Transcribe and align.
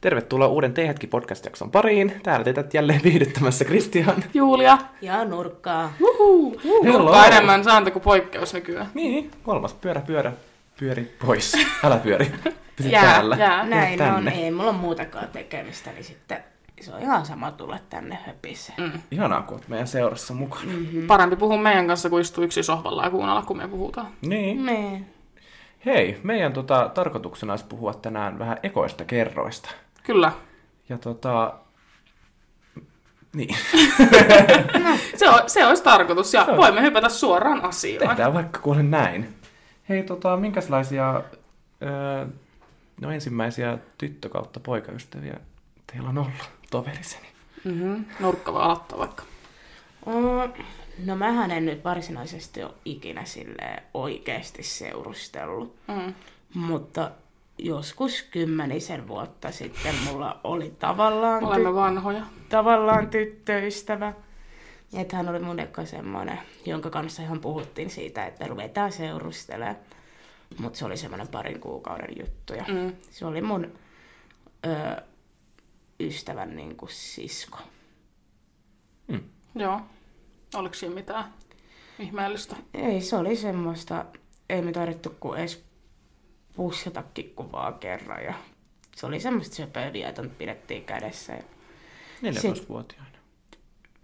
Tervetuloa 0.00 0.48
uuden 0.48 0.74
Teehetki 0.74 1.06
podcast-jakson 1.06 1.70
pariin. 1.70 2.20
Täällä 2.22 2.44
teitä 2.44 2.64
jälleen 2.72 3.00
viihdyttämässä 3.04 3.64
Kristian. 3.64 4.24
Julia. 4.34 4.78
Ja 5.00 5.24
nurkkaa. 5.24 5.92
Nurkkaa 6.82 7.26
enemmän 7.26 7.64
sääntö 7.64 7.90
kuin 7.90 8.02
poikkeus 8.02 8.54
nykyään. 8.54 8.88
Niin, 8.94 9.30
kolmas 9.42 9.74
pyörä, 9.74 10.00
pyörä, 10.00 10.32
pyöri 10.80 11.16
pois. 11.26 11.52
Älä 11.84 11.96
pyöri. 11.96 12.32
Pysy 12.76 12.88
Jää, 12.88 13.02
täällä. 13.02 13.36
jää. 13.36 13.66
Näin 13.66 13.98
Jää 13.98 14.16
on. 14.16 14.28
Ei 14.28 14.50
mulla 14.50 14.72
muutakaan 14.72 15.28
tekemistä, 15.28 15.90
niin 15.92 16.04
sitten 16.04 16.44
se 16.80 16.94
on 16.94 17.02
ihan 17.02 17.26
sama 17.26 17.50
tulla 17.50 17.78
tänne 17.90 18.18
höpissä. 18.26 18.72
Mm. 18.78 18.92
Ihanaa, 19.10 19.42
kun 19.42 19.54
oot 19.54 19.68
meidän 19.68 19.86
seurassa 19.86 20.34
mukana. 20.34 20.72
Mm-hmm. 20.72 21.06
Parempi 21.06 21.36
puhua 21.36 21.56
meidän 21.56 21.86
kanssa 21.86 22.10
kuin 22.10 22.20
istua 22.20 22.44
yksi 22.44 22.62
sohvalla 22.62 23.04
ja 23.04 23.10
kuunnella, 23.10 23.42
kun 23.42 23.56
me 23.56 23.68
puhutaan. 23.68 24.08
Niin. 24.22 24.66
Niin. 24.66 25.06
Hei, 25.86 26.20
meidän 26.22 26.52
tota, 26.52 26.90
tarkoituksena 26.94 27.52
olisi 27.52 27.64
puhua 27.68 27.94
tänään 27.94 28.38
vähän 28.38 28.56
ekoista 28.62 29.04
kerroista. 29.04 29.70
Kyllä. 30.08 30.32
Ja 30.88 30.98
tota... 30.98 31.54
Niin, 33.32 33.56
Se, 35.16 35.28
on, 35.28 35.40
se 35.46 35.66
olisi 35.66 35.82
tarkoitus 35.82 36.34
ja 36.34 36.44
Se 36.44 36.50
on. 36.50 36.56
voimme 36.56 36.82
hypätä 36.82 37.08
suoraan 37.08 37.64
asiaan. 37.64 38.08
tehdään 38.08 38.34
vaikka 38.34 38.60
kuule 38.60 38.82
näin. 38.82 39.34
Hei, 39.88 40.02
tota, 40.02 40.36
minkälaisia... 40.36 41.22
Öö, 41.82 42.26
no 43.00 43.10
ensimmäisiä 43.10 43.78
tyttö 43.98 44.28
kautta 44.28 44.60
poikaystäviä 44.60 45.36
teillä 45.92 46.08
on 46.08 46.18
ollut 46.18 46.50
toveriseni? 46.70 47.26
Mm-hmm. 47.64 48.04
Nurkka 48.20 48.50
aloittaa 48.52 48.98
vaikka. 48.98 49.22
No 51.04 51.16
mähän 51.16 51.50
en 51.50 51.66
nyt 51.66 51.84
varsinaisesti 51.84 52.62
ole 52.62 52.72
ikinä 52.84 53.24
sille 53.24 53.82
oikeasti 53.94 54.62
seurustellut. 54.62 55.76
Mm. 55.88 56.14
Mutta 56.54 57.10
joskus 57.58 58.22
kymmenisen 58.22 59.08
vuotta 59.08 59.50
sitten 59.52 59.94
mulla 60.04 60.40
oli 60.44 60.70
tavallaan, 60.78 61.44
Olemme 61.44 61.74
vanhoja. 61.74 62.26
tavallaan 62.48 63.08
tyttöystävä. 63.10 64.12
Että 64.96 65.16
hän 65.16 65.28
oli 65.28 65.38
mun 65.38 65.60
eka 65.60 65.84
semmoinen, 65.84 66.38
jonka 66.66 66.90
kanssa 66.90 67.22
ihan 67.22 67.40
puhuttiin 67.40 67.90
siitä, 67.90 68.26
että 68.26 68.46
ruvetaan 68.46 68.92
seurustelemaan. 68.92 69.76
Mutta 70.58 70.78
se 70.78 70.84
oli 70.84 70.96
semmoinen 70.96 71.28
parin 71.28 71.60
kuukauden 71.60 72.18
juttu. 72.18 72.54
Ja 72.54 72.64
Mm. 72.68 72.92
se 73.10 73.26
oli 73.26 73.40
mun 73.42 73.72
ö, 74.66 75.02
ystävän 76.00 76.56
niin 76.56 76.76
kuin 76.76 76.90
sisko. 76.92 77.58
Joo. 79.54 79.80
Oliko 80.54 80.74
siinä 80.74 80.94
mitään 80.94 81.24
ihmeellistä? 81.98 82.56
Ei, 82.74 83.00
se 83.00 83.16
oli 83.16 83.36
semmoista, 83.36 84.04
ei 84.48 84.62
me 84.62 84.72
tarvittu 84.72 85.16
kuin 85.20 85.38
edes 85.40 85.64
pussata 86.58 87.02
kikkuvaa 87.14 87.72
kerran. 87.72 88.24
Ja 88.24 88.34
se 88.96 89.06
oli 89.06 89.20
semmoista 89.20 89.56
söpöviä, 89.56 90.08
että 90.08 90.22
pidettiin 90.38 90.84
kädessä. 90.84 91.32
Ja 91.32 91.42
14-vuotiaana. 92.22 93.18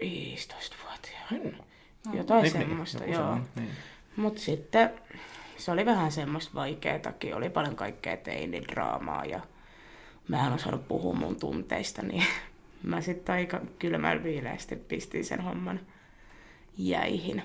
15-vuotiaana. 0.02 1.64
Jotain 2.12 2.42
Niin, 2.42 2.52
semmoista, 2.52 3.04
joku 3.04 3.12
joo. 3.12 3.38
Niin. 3.56 3.70
Mutta 4.16 4.40
sitten 4.40 4.90
se 5.56 5.70
oli 5.70 5.86
vähän 5.86 6.12
semmoista 6.12 6.54
vaikeatakin. 6.54 7.34
Oli 7.34 7.50
paljon 7.50 7.76
kaikkea 7.76 8.16
teinidraamaa 8.16 9.24
ja 9.24 9.40
mä 10.28 10.46
en 10.46 10.52
osannut 10.52 10.88
puhua 10.88 11.14
mun 11.14 11.36
tunteista, 11.36 12.02
niin 12.02 12.24
mä 12.82 13.00
sitten 13.00 13.34
aika 13.34 13.60
kylmällä 13.78 14.22
viileästi 14.22 14.76
pistin 14.76 15.24
sen 15.24 15.40
homman 15.40 15.80
jäihin. 16.78 17.42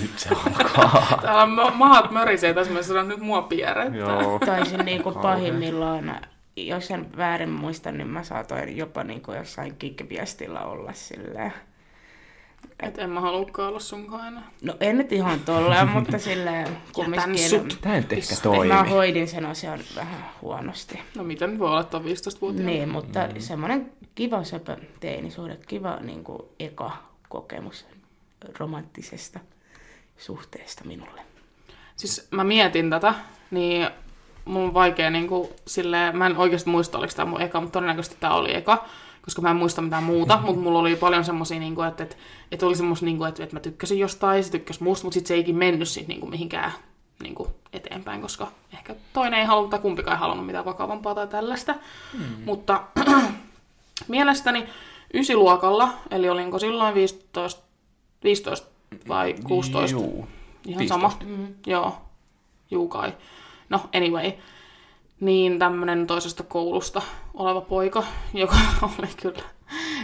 Nyt 0.00 0.18
se 0.18 0.28
alkaa. 0.28 1.18
Täällä 1.22 1.46
ma- 1.46 1.70
mahat 1.70 2.10
mörisee 2.10 2.54
tässä, 2.54 2.72
mä 2.72 2.82
sanon 2.82 3.08
nyt 3.08 3.20
mua 3.20 3.42
pierrettää. 3.42 4.22
Joo. 4.22 4.38
Taisin 4.38 4.78
niinku 4.78 5.12
Kauhea. 5.12 5.22
pahimmillaan, 5.22 6.20
jos 6.56 6.90
en 6.90 7.16
väärin 7.16 7.50
muista, 7.50 7.92
niin 7.92 8.08
mä 8.08 8.22
saatoin 8.22 8.76
jopa 8.76 9.04
niinku 9.04 9.32
jossain 9.32 9.76
kikkiviestillä 9.76 10.60
olla 10.60 10.92
silleen. 10.92 11.52
Et 12.82 12.98
en 12.98 13.10
mä 13.10 13.20
haluukaan 13.20 13.68
olla 13.68 13.80
sunkaan 13.80 14.28
enää. 14.28 14.50
No 14.62 14.74
en 14.80 14.98
nyt 14.98 15.12
ihan 15.12 15.40
tolleen, 15.40 15.88
mutta 15.94 16.18
silleen 16.18 16.68
kumminkin. 16.92 17.78
Tämä 17.80 17.96
nyt 17.96 18.12
ehkä 18.12 18.34
toimi. 18.42 18.74
Mä 18.74 18.84
hoidin 18.84 19.28
sen 19.28 19.46
asian 19.46 19.80
vähän 19.96 20.24
huonosti. 20.42 20.98
No 21.16 21.24
miten 21.24 21.58
voi 21.58 21.68
olla, 21.68 21.80
että 21.80 21.96
on 21.96 22.04
15-vuotiaana? 22.04 22.70
Niin, 22.70 22.88
mutta 22.88 23.26
mm. 23.26 23.40
semmoinen 23.40 23.92
kiva 24.14 24.44
söpö 24.44 24.76
teinisuhde, 25.00 25.58
kiva 25.68 25.96
niin 25.96 26.24
kuin 26.24 26.42
eka 26.58 26.90
kokemus 27.28 27.86
romanttisesta 28.58 29.40
suhteesta 30.20 30.84
minulle. 30.84 31.22
Siis 31.96 32.28
mä 32.30 32.44
mietin 32.44 32.90
tätä, 32.90 33.14
niin 33.50 33.90
mun 34.44 34.62
on 34.62 34.74
vaikea 34.74 35.10
niinku 35.10 35.52
silleen, 35.66 36.16
mä 36.16 36.26
en 36.26 36.36
oikeasti 36.36 36.70
muista, 36.70 36.98
oliko 36.98 37.12
tämä 37.16 37.30
mun 37.30 37.42
eka, 37.42 37.60
mutta 37.60 37.72
todennäköisesti 37.72 38.16
tämä 38.20 38.34
oli 38.34 38.54
eka, 38.54 38.84
koska 39.22 39.42
mä 39.42 39.50
en 39.50 39.56
muista 39.56 39.82
mitään 39.82 40.02
muuta, 40.02 40.40
mutta 40.42 40.62
mulla 40.62 40.78
oli 40.78 40.96
paljon 40.96 41.24
semmosia, 41.24 41.58
niinku, 41.58 41.82
että, 41.82 42.02
että, 42.02 42.16
että 42.52 42.66
oli 42.66 42.76
semmoista, 42.76 43.06
niinku, 43.06 43.24
että, 43.24 43.42
että 43.42 43.56
mä 43.56 43.60
tykkäsin 43.60 43.98
jostain, 43.98 44.44
se 44.44 44.50
tykkäsi 44.50 44.82
musta, 44.82 45.04
mutta 45.04 45.14
sitten 45.14 45.28
se 45.28 45.34
ei 45.34 45.40
ikin 45.40 45.56
mennyt 45.56 45.88
sit, 45.88 46.08
niinku, 46.08 46.26
mihinkään 46.26 46.72
niinku, 47.22 47.48
eteenpäin, 47.72 48.22
koska 48.22 48.48
ehkä 48.72 48.94
toinen 49.12 49.40
ei 49.40 49.46
halunnut 49.46 49.70
tai 49.70 49.78
kumpikaan 49.78 50.16
ei 50.16 50.20
halunnut 50.20 50.46
mitään 50.46 50.64
vakavampaa 50.64 51.14
tai 51.14 51.26
tällaista. 51.26 51.74
Mm. 52.12 52.24
Mutta 52.44 52.82
mielestäni 54.08 54.66
ysiluokalla, 55.14 55.88
eli 56.10 56.28
olinko 56.28 56.58
silloin 56.58 56.94
15, 56.94 57.62
15 58.24 58.66
vai 59.08 59.34
16, 59.44 59.96
Juu. 59.96 60.28
Ihan 60.66 60.78
15. 60.78 60.88
sama. 60.88 61.36
Mm. 61.36 61.54
Joo. 61.66 61.98
Juu 62.70 62.88
kai. 62.88 63.12
No, 63.68 63.80
anyway. 63.94 64.32
Niin 65.20 65.58
tämmönen 65.58 66.06
toisesta 66.06 66.42
koulusta 66.42 67.02
oleva 67.34 67.60
poika, 67.60 68.04
joka 68.34 68.56
oli 68.98 69.08
kyllä, 69.22 69.42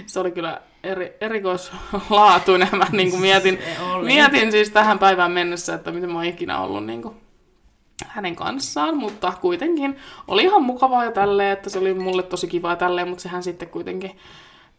se 0.07 0.21
oli 0.21 0.31
kyllä 0.31 0.61
eri, 0.83 1.17
erikoislaatuinen. 1.21 2.69
Mä 2.73 2.87
niin 2.93 3.11
kuin 3.11 3.21
mietin, 3.21 3.59
mietin 4.05 4.53
siis 4.53 4.71
tähän 4.71 4.99
päivään 4.99 5.33
mennessä, 5.33 5.75
että 5.75 5.93
miten 5.93 6.11
mä 6.11 6.19
oon 6.19 6.25
ikinä 6.25 6.61
ollut 6.61 6.87
niin 6.87 7.03
kuin 7.03 7.15
hänen 8.07 8.37
kanssaan, 8.37 8.97
mutta 8.97 9.33
kuitenkin 9.41 9.97
oli 10.29 10.43
ihan 10.43 10.63
mukavaa 10.63 11.05
ja 11.05 11.13
tälleen, 11.13 11.53
että 11.53 11.71
se 11.71 11.79
oli 11.79 11.95
mulle 11.95 12.23
tosi 12.23 12.47
kivaa 12.49 12.73
ja 12.73 12.77
tälleen, 12.77 13.09
mutta 13.09 13.23
sehän 13.23 13.43
sitten 13.43 13.69
kuitenkin 13.69 14.19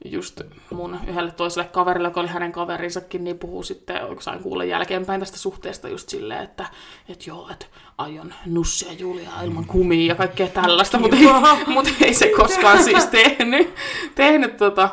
just 0.06 0.42
mun 0.72 1.00
yhdelle 1.08 1.32
toiselle 1.32 1.70
kaverille, 1.70 2.08
joka 2.08 2.20
oli 2.20 2.28
hänen 2.28 2.52
kaverinsakin, 2.52 3.24
niin 3.24 3.40
puhuu 3.40 3.64
sitten, 3.64 4.02
sain 4.20 4.40
kuulla 4.44 4.64
jälkeenpäin 4.64 5.20
tästä 5.20 5.38
suhteesta 5.38 5.90
just 5.90 6.10
silleen, 6.10 6.44
että 6.44 6.66
et 7.10 7.28
joo, 7.28 7.50
että 7.52 7.66
aion 7.98 8.34
nussia 8.46 8.94
Julia 8.94 9.32
ilman 9.44 9.66
kumia 9.66 10.08
ja 10.08 10.16
kaikkea 10.16 10.48
tällaista, 10.48 11.00
mutta 11.00 11.16
ei, 11.18 11.28
mut 11.68 11.88
ei 12.02 12.14
se 12.14 12.32
koskaan 12.38 12.84
siis 12.84 13.06
tehnyt, 13.06 13.76
tehnyt 14.16 14.58
tota, 14.58 14.90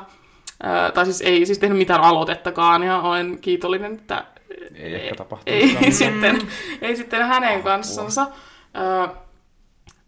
ää, 0.63 0.93
tai 0.93 1.05
siis 1.05 1.21
ei 1.21 1.47
siis 1.47 1.59
tehnyt 1.59 1.79
mitään 1.79 2.01
aloitettakaan 2.01 2.83
ja 2.83 3.01
olen 3.01 3.39
kiitollinen, 3.39 3.95
että 3.95 4.25
Ei 4.75 4.95
ehkä 4.95 5.15
tapahtunut. 5.15 5.61
ei 5.83 5.93
sitten, 6.03 6.49
ei 6.81 6.97
sitten 6.97 7.27
hänen 7.27 7.63
kanssansa. 7.63 8.27
Öö, 8.77 9.15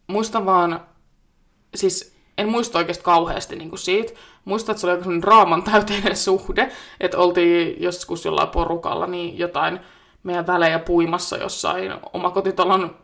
muistan 0.06 0.46
vaan, 0.46 0.80
siis 1.74 2.16
en 2.38 2.48
muista 2.48 2.78
oikeasti 2.78 3.04
kauheasti 3.04 3.56
niin 3.56 3.68
kuin 3.68 3.78
siitä. 3.78 4.12
Muistan, 4.46 4.72
että 4.72 4.80
se 4.80 4.86
oli 4.86 4.96
sellainen 4.96 5.22
draaman 5.22 5.62
täyteinen 5.62 6.16
suhde, 6.16 6.72
että 7.00 7.18
oltiin 7.18 7.82
joskus 7.82 8.24
jollain 8.24 8.48
porukalla 8.48 9.06
niin 9.06 9.38
jotain 9.38 9.80
meidän 10.22 10.46
välejä 10.46 10.78
puimassa 10.78 11.36
jossain 11.36 11.92
omakotitalon 12.12 12.96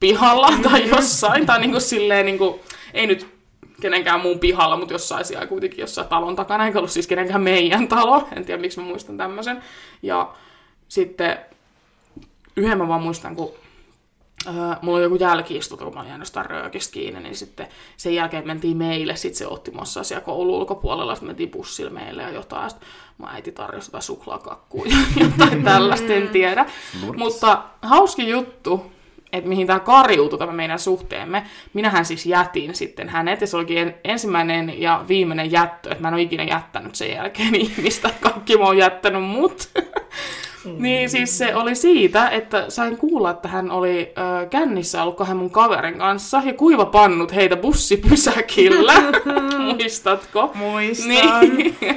pihalla 0.00 0.52
tai 0.70 0.88
jossain, 0.88 1.46
tai 1.46 1.60
niin 1.60 1.70
kuin 1.70 1.80
silleen, 1.80 2.26
niin 2.26 2.38
kuin, 2.38 2.60
ei 2.94 3.06
nyt 3.06 3.36
kenenkään 3.80 4.20
muun 4.20 4.38
pihalla, 4.38 4.76
mutta 4.76 4.94
jossain 4.94 5.24
siellä 5.24 5.46
kuitenkin 5.46 5.80
jossain 5.80 6.08
talon 6.08 6.36
takana, 6.36 6.66
eikä 6.66 6.78
ollut 6.78 6.90
siis 6.90 7.06
kenenkään 7.06 7.42
meidän 7.42 7.88
talo, 7.88 8.28
en 8.36 8.44
tiedä 8.44 8.60
miksi 8.60 8.80
mä 8.80 8.86
muistan 8.86 9.16
tämmöisen. 9.16 9.62
Ja 10.02 10.34
sitten 10.88 11.38
yhden 12.56 12.78
mä 12.78 12.88
vaan 12.88 13.02
muistan, 13.02 13.36
kun 13.36 13.52
öö, 14.46 14.76
mulla 14.82 14.96
oli 14.96 15.04
joku 15.04 15.16
jälkiistuta, 15.16 15.84
kun 15.84 15.94
mä 15.94 16.00
olin 16.00 16.08
jäänyt 16.08 16.26
jostain 16.26 16.46
röökistä 16.46 16.92
kiinni, 16.92 17.20
niin 17.20 17.36
sitten 17.36 17.68
sen 17.96 18.14
jälkeen 18.14 18.46
mentiin 18.46 18.76
meille, 18.76 19.16
sitten 19.16 19.38
se 19.38 19.46
otti 19.46 19.70
muassa 19.70 20.04
siellä 20.04 20.24
koulun 20.24 20.54
ulkopuolella, 20.54 21.14
sitten 21.14 21.28
mentiin 21.28 21.50
bussilla 21.50 21.90
meille 21.90 22.22
ja 22.22 22.30
jotain, 22.30 22.70
sitten 22.70 22.88
mun 23.18 23.28
äiti 23.28 23.52
tarjosi 23.52 23.88
jotain 23.88 24.02
suklaakakkua 24.02 24.84
ja 24.86 24.96
jotain 25.24 25.64
tällaista, 25.64 26.12
en 26.12 26.28
tiedä. 26.28 26.66
Lurks. 27.02 27.18
Mutta 27.18 27.62
hauski 27.82 28.28
juttu, 28.28 28.92
että 29.32 29.48
mihin 29.48 29.66
tämä 29.66 29.80
kariutui 29.80 30.38
tämä 30.38 30.52
meidän 30.52 30.78
suhteemme. 30.78 31.46
Minähän 31.72 32.04
siis 32.04 32.26
jätin 32.26 32.74
sitten 32.74 33.08
hänet, 33.08 33.40
ja 33.40 33.46
se 33.46 33.56
olikin 33.56 33.78
en, 33.78 33.94
ensimmäinen 34.04 34.80
ja 34.80 35.04
viimeinen 35.08 35.52
jättö, 35.52 35.90
että 35.90 36.02
mä 36.02 36.08
en 36.08 36.14
ole 36.14 36.22
ikinä 36.22 36.42
jättänyt 36.42 36.94
sen 36.94 37.10
jälkeen 37.10 37.54
ihmistä, 37.64 38.10
kaikki 38.20 38.58
mä 38.58 38.64
oon 38.64 38.78
jättänyt 38.78 39.22
mut. 39.22 39.68
Niin 40.78 41.10
siis 41.10 41.38
se 41.38 41.54
oli 41.54 41.74
siitä, 41.74 42.28
että 42.28 42.64
sain 42.68 42.96
kuulla, 42.96 43.30
että 43.30 43.48
hän 43.48 43.70
oli 43.70 44.12
ö, 44.42 44.46
kännissä 44.46 45.02
ollut 45.02 45.16
kahden 45.16 45.36
mun 45.36 45.50
kaverin 45.50 45.98
kanssa 45.98 46.42
ja 46.44 46.54
kuivapannut 46.54 47.34
heitä 47.34 47.56
bussipysäkillä. 47.56 48.94
Muistatko? 49.66 50.50
Muistan. 50.54 51.08
Niin. 51.40 51.76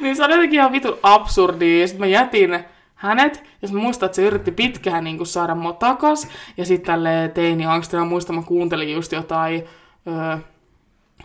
niin 0.00 0.16
se 0.16 0.24
oli 0.24 0.32
jotenkin 0.32 0.58
ihan 0.58 0.72
vitun 0.72 0.98
absurdia. 1.02 1.80
Ja 1.80 1.86
sitten 1.86 2.00
mä 2.00 2.06
jätin 2.06 2.64
hänet, 2.94 3.44
ja 3.62 3.68
mä 3.72 3.78
muistan, 3.78 4.06
että 4.06 4.16
se 4.16 4.22
yritti 4.22 4.52
pitkään 4.52 5.04
niin 5.04 5.16
kuin 5.16 5.26
saada 5.26 5.54
mua 5.54 5.72
takas. 5.72 6.28
Ja 6.56 6.64
sitten 6.64 6.86
tälle 6.86 7.30
teini 7.34 7.66
angstina 7.66 8.04
muistan, 8.04 8.36
mä 8.36 8.42
kuuntelin 8.42 8.92
just 8.92 9.12
jotain, 9.12 9.64
öö, 10.06 10.38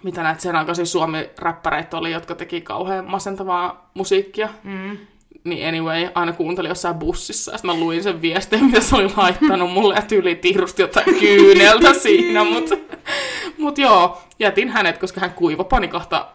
mitä 0.04 0.24
näitä 0.24 0.42
sen 0.42 0.56
aikaisia 0.56 0.86
suomi-räppäreitä 0.86 1.98
oli, 1.98 2.12
jotka 2.12 2.36
teki 2.36 2.62
kauhean 2.62 3.06
masentavaa 3.06 3.90
musiikkia. 3.94 4.50
Mm. 4.64 4.98
Niin 5.44 5.68
anyway, 5.68 6.08
aina 6.16 6.34
kuuntelin 6.34 6.70
jossain 6.70 6.96
bussissa, 6.96 7.52
ja 7.52 7.58
sitten 7.58 7.76
mä 7.76 7.82
luin 7.82 8.04
sen 8.04 8.22
viestin, 8.22 8.66
mitä 8.66 8.82
se 8.82 8.96
oli 8.96 9.14
laittanut 9.18 9.72
mulle, 9.72 9.96
ja 9.96 10.02
tyyli 10.02 10.36
tiirusti 10.36 10.82
jotain 10.82 11.20
kyyneltä 11.20 11.94
siinä, 12.04 12.44
mutta 12.44 12.76
mut 13.58 13.78
joo, 13.78 14.22
jätin 14.40 14.70
hänet, 14.70 14.98
koska 14.98 15.22
hän 15.22 15.34
kuivapani 15.34 15.88
kahta 15.88 16.28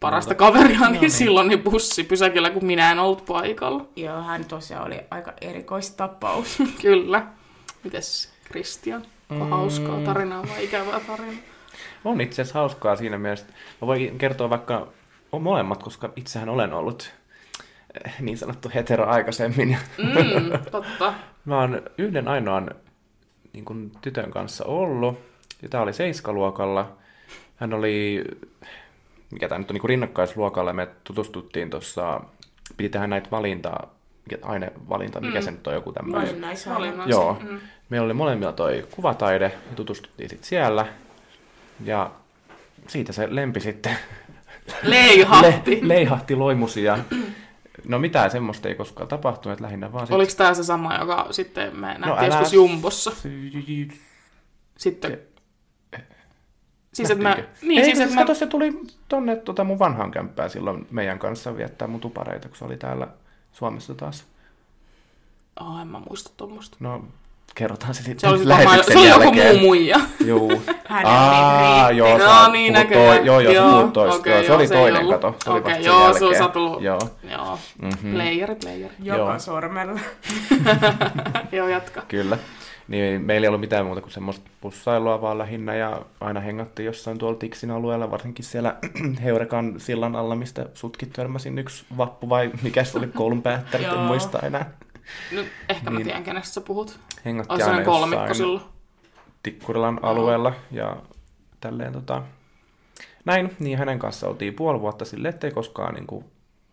parasta 0.00 0.34
kaveria, 0.34 0.88
niin, 0.88 1.00
niin 1.00 1.10
silloin 1.10 1.48
niin 1.48 1.62
bussi 1.62 2.04
pysäkillä, 2.04 2.50
kun 2.50 2.64
minä 2.64 2.92
en 2.92 2.98
ollut 2.98 3.24
paikalla. 3.26 3.84
Joo, 3.96 4.22
hän 4.22 4.44
tosiaan 4.44 4.86
oli 4.86 5.00
aika 5.10 5.32
erikoistapaus. 5.40 6.58
Kyllä. 6.82 7.26
Mites 7.84 8.32
Kristian? 8.44 9.02
Onko 9.30 9.44
hauskaa 9.44 10.00
tarinaa 10.00 10.42
vai 10.48 10.64
ikävää 10.64 11.00
tarinaa? 11.00 11.42
On 12.04 12.20
itse 12.20 12.42
asiassa 12.42 12.58
hauskaa 12.58 12.96
siinä 12.96 13.18
mielessä. 13.18 13.46
Mä 13.80 13.86
voin 13.86 14.18
kertoa 14.18 14.50
vaikka 14.50 14.88
molemmat, 15.40 15.82
koska 15.82 16.12
itsehän 16.16 16.48
olen 16.48 16.72
ollut 16.72 17.12
niin 18.20 18.38
sanottu 18.38 18.70
hetero 18.74 19.06
aikaisemmin. 19.06 19.70
Ja 19.70 19.78
Mm, 19.98 20.70
totta. 20.70 21.14
Mä 21.44 21.60
oon 21.60 21.82
yhden 21.98 22.28
ainoan 22.28 22.70
niin 23.52 23.64
kuin, 23.64 23.92
tytön 24.02 24.30
kanssa 24.30 24.64
ollut. 24.64 25.18
Ja 25.62 25.68
tää 25.68 25.82
oli 25.82 25.92
seiskaluokalla. 25.92 26.96
Hän 27.56 27.74
oli, 27.74 28.24
mikä 29.30 29.48
tää 29.48 29.58
nyt 29.58 29.70
on, 29.70 29.74
niin 29.74 29.88
rinnakkaisluokalla. 29.88 30.72
Me 30.72 30.88
tutustuttiin 31.04 31.70
tuossa, 31.70 32.20
piti 32.76 32.88
tehdä 32.88 33.06
näitä 33.06 33.30
valintaa, 33.30 33.94
mikä 34.24 34.46
ainevalinta, 34.46 35.20
mikä 35.20 35.40
se 35.40 35.50
nyt 35.50 35.66
on 35.66 35.74
joku 35.74 35.92
tämmöinen. 35.92 36.28
Joo. 37.10 37.38
Mm. 37.42 37.60
Meillä 37.88 38.04
oli 38.04 38.14
molemmilla 38.14 38.52
toi 38.52 38.86
kuvataide, 38.90 39.48
me 39.70 39.76
tutustuttiin 39.76 40.28
sitten 40.28 40.48
siellä. 40.48 40.86
Ja 41.84 42.10
siitä 42.88 43.12
se 43.12 43.26
lempi 43.34 43.60
sitten 43.60 43.96
Leihahti. 44.82 45.78
Le, 45.82 45.88
leihahti 45.88 46.34
loimusia. 46.36 46.98
No 47.88 47.98
mitään 47.98 48.30
semmoista 48.30 48.68
ei 48.68 48.74
koskaan 48.74 49.08
tapahtunut, 49.08 49.60
lähinnä 49.60 49.92
vaan 49.92 50.06
sit- 50.06 50.14
Oliko 50.14 50.32
tämä 50.36 50.54
se 50.54 50.64
sama, 50.64 50.96
joka 50.96 51.26
sitten 51.30 51.76
me 51.76 51.86
nähtiin 51.86 52.08
No 52.08 52.16
älä- 52.16 52.26
joskus 52.26 52.52
Jumbossa? 52.52 53.12
Sitten... 54.78 55.18
Siis, 56.94 57.10
että 57.10 57.22
mä... 57.22 57.34
Niin, 57.62 57.78
ei, 57.78 57.84
siis, 57.84 57.98
siis 57.98 58.00
että 58.00 58.14
mä... 58.14 58.20
kato, 58.20 58.34
se 58.34 58.46
tuli 58.46 58.80
tonne 59.08 59.36
tota 59.36 59.64
mun 59.64 59.78
vanhaan 59.78 60.10
kämppään 60.10 60.50
silloin 60.50 60.86
meidän 60.90 61.18
kanssa 61.18 61.56
viettää 61.56 61.88
mun 61.88 62.00
tupareita, 62.00 62.48
kun 62.48 62.56
se 62.56 62.64
oli 62.64 62.76
täällä 62.76 63.08
Suomessa 63.52 63.94
taas. 63.94 64.24
Oh, 65.60 65.80
en 65.80 65.88
mä 65.88 66.00
muista 66.08 66.30
tuommoista. 66.36 66.76
No, 66.80 67.04
kerrotaan 67.54 67.94
se 67.94 68.02
sitten 68.02 68.20
Se 68.20 68.28
oli, 68.28 68.44
se 68.84 68.98
oli 68.98 69.08
joku 69.08 69.32
muu 69.34 69.58
muija. 69.60 70.00
Juu. 70.26 70.62
Aa, 71.04 71.86
oli 71.86 71.96
joo, 71.96 72.18
No 72.18 72.24
sä 72.24 72.48
niin, 72.52 72.72
puhut 72.72 72.84
näköjään. 72.88 73.16
toi, 73.16 73.26
joo, 73.26 73.40
joo, 73.40 73.52
Joo, 73.52 73.70
sä 73.70 73.76
puhut 73.78 73.92
toista. 73.92 74.18
okei, 74.20 74.32
joo, 74.32 74.42
se 74.42 74.46
joo, 74.48 74.56
oli 74.56 74.66
se 74.66 74.74
toinen 74.74 75.00
ollut. 75.00 75.14
kato. 75.14 75.36
Se 75.44 75.50
oli 75.50 75.58
Okei, 75.60 75.72
vasta 75.74 75.86
joo, 75.88 75.96
on 76.04 76.10
jälkeen. 76.12 76.38
satullut. 76.38 76.82
Joo. 76.82 76.98
Joo. 77.30 77.58
Mhm. 77.82 78.12
Playeri, 78.14 78.54
playeri. 78.54 78.94
Joka 79.02 79.18
Joo. 79.18 79.38
sormella. 79.38 80.00
Joo, 81.52 81.68
jatka. 81.68 82.02
Kyllä. 82.08 82.38
Niin 82.88 83.22
meillä 83.22 83.44
ei 83.44 83.48
ollut 83.48 83.60
mitään 83.60 83.86
muuta 83.86 84.00
kuin 84.00 84.12
semmoista 84.12 84.50
pussailua 84.60 85.20
vaan 85.20 85.38
lähinnä 85.38 85.74
ja 85.74 86.02
aina 86.20 86.40
hengattiin 86.40 86.86
jossain 86.86 87.18
tuolla 87.18 87.38
Tiksin 87.38 87.70
alueella, 87.70 88.10
varsinkin 88.10 88.44
siellä 88.44 88.74
Heurekan 89.24 89.74
sillan 89.78 90.16
alla, 90.16 90.34
mistä 90.34 90.66
sutkin 90.74 91.10
törmäsin 91.10 91.58
yksi 91.58 91.84
vappu 91.96 92.28
vai 92.28 92.50
mikä 92.62 92.84
se 92.84 92.98
oli 92.98 93.06
koulun 93.06 93.42
päättäjät, 93.42 93.92
en 93.92 93.98
muista 93.98 94.38
enää. 94.38 94.70
Nyt 95.32 95.46
ehkä 95.68 95.90
mä 95.90 95.98
Niin. 95.98 96.04
tiedän, 96.06 96.24
kenestä 96.24 96.54
sä 96.54 96.60
puhut. 96.60 96.98
Hengattiin 97.24 97.54
Olisi 97.54 97.70
aina 97.70 97.84
kolmikko 97.84 98.34
silloin. 98.34 98.62
Tikkurilan 99.42 100.00
alueella 100.02 100.52
ja 100.70 100.96
tälleen 101.60 101.92
tota... 101.92 102.22
Näin, 103.24 103.56
niin 103.58 103.78
hänen 103.78 103.98
kanssa 103.98 104.28
oltiin 104.28 104.54
puoli 104.54 104.80
vuotta 104.80 105.04
silleen, 105.04 105.34
ettei 105.34 105.50
koskaan 105.50 105.94
niin 105.94 106.06
kuin, 106.06 106.24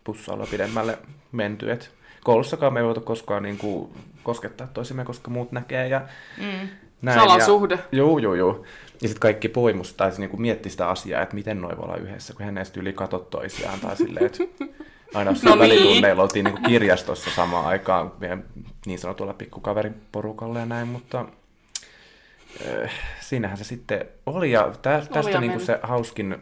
pussailla 0.04 0.46
pidemmälle 0.50 0.98
menty. 1.32 1.70
Et 1.72 1.90
koulussakaan 2.24 2.72
me 2.72 2.80
ei 2.80 2.86
voitu 2.86 3.00
koskaan 3.00 3.42
niin 3.42 3.58
kuin, 3.58 3.92
koskettaa 4.22 4.66
toisimme, 4.66 5.04
koska 5.04 5.30
muut 5.30 5.52
näkee 5.52 5.88
ja 5.88 6.00
Mm. 6.38 6.68
näin. 7.02 7.20
Salasuhde. 7.20 7.74
Ja, 7.74 7.98
juu, 7.98 8.18
juu, 8.18 8.34
juu. 8.34 8.66
Ja 9.02 9.08
sitten 9.08 9.20
kaikki 9.20 9.48
poimus 9.48 9.94
tai 9.94 10.10
niinku 10.18 10.36
mietti 10.36 10.70
sitä 10.70 10.88
asiaa, 10.88 11.22
että 11.22 11.34
miten 11.34 11.60
noi 11.60 11.76
voi 11.76 11.84
olla 11.84 11.96
yhdessä, 11.96 12.34
kun 12.34 12.44
hän 12.46 12.58
edes 12.58 12.76
yli 12.76 12.92
katso 12.92 13.18
toisiaan. 13.18 13.80
Tai 13.80 13.96
silleen, 13.96 14.26
että 14.26 14.44
aina 15.14 15.30
No 15.42 15.50
niin. 15.50 15.58
välitunneilla 15.58 16.22
oltiin 16.22 16.44
niinku 16.44 16.60
kirjastossa 16.68 17.30
samaan 17.30 17.66
aikaan 17.66 18.12
meidän 18.20 18.44
niin 18.86 18.98
sanotulla 18.98 19.32
pikkukaverin 19.34 19.94
porukalla 20.12 20.58
ja 20.58 20.66
näin, 20.66 20.88
mutta 20.88 21.24
äh, 22.84 22.90
siinähän 23.20 23.58
se 23.58 23.64
sitten 23.64 24.04
oli. 24.26 24.50
Ja 24.52 24.72
tä, 24.82 24.96
Oli 24.96 25.06
tästä 25.06 25.30
ja 25.30 25.40
niinku 25.40 25.56
meni. 25.56 25.66
se 25.66 25.78
hauskin 25.82 26.36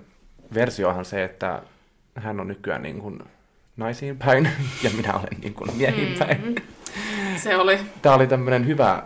versiohan 0.54 1.04
se, 1.04 1.24
että 1.24 1.62
hän 2.14 2.40
on 2.40 2.48
nykyään 2.48 2.82
niinku 2.82 3.18
naisiin 3.76 4.18
päin 4.18 4.50
ja 4.84 4.90
minä 4.96 5.12
olen 5.12 5.40
niinku 5.42 5.64
miehiin 5.76 6.18
päin. 6.18 6.54
Se 7.36 7.56
oli, 7.56 7.78
Tämä 8.02 8.14
oli 8.14 8.26
tämmöinen 8.26 8.66
hyvä 8.66 9.02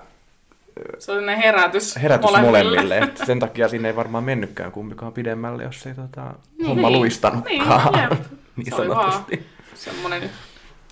se 0.98 1.12
oli 1.12 1.26
ne 1.26 1.36
herätys, 1.38 1.96
herätys 2.02 2.30
molemmille. 2.40 2.98
Et 2.98 3.16
sen 3.26 3.38
takia 3.38 3.68
sinne 3.68 3.88
ei 3.88 3.96
varmaan 3.96 4.24
mennytkään 4.24 4.72
kumpikaan 4.72 5.12
pidemmälle, 5.12 5.62
jos 5.62 5.86
ei 5.86 5.94
tota, 5.94 6.34
homma 6.66 6.88
Niin. 6.88 6.98
luistanutkaan. 6.98 7.92
Niin, 7.92 8.02
jep. 8.02 8.12
niin 8.56 8.66
Se 8.66 8.74
oli 8.74 8.88
vaan 8.88 9.12
sanotusti. 9.12 9.46
Semmoinen 9.74 10.30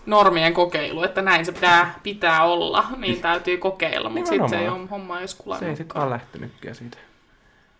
normien 0.06 0.54
kokeilu, 0.54 1.02
että 1.02 1.22
näin 1.22 1.44
se 1.46 1.52
pitää, 1.52 2.00
pitää 2.02 2.44
olla, 2.44 2.86
niin 2.96 3.20
täytyy 3.20 3.56
kokeilla, 3.56 4.08
mutta 4.08 4.28
sitten 4.28 4.48
se 4.48 4.58
ei 4.58 4.68
ole 4.68 4.88
homma 4.90 5.16
ei 5.16 5.22
olisi 5.22 5.36
Se 5.58 5.68
ei 5.68 5.76
sitten 5.76 5.94
vaan 5.94 6.10
lähtenytkään 6.10 6.74
siitä. 6.74 6.98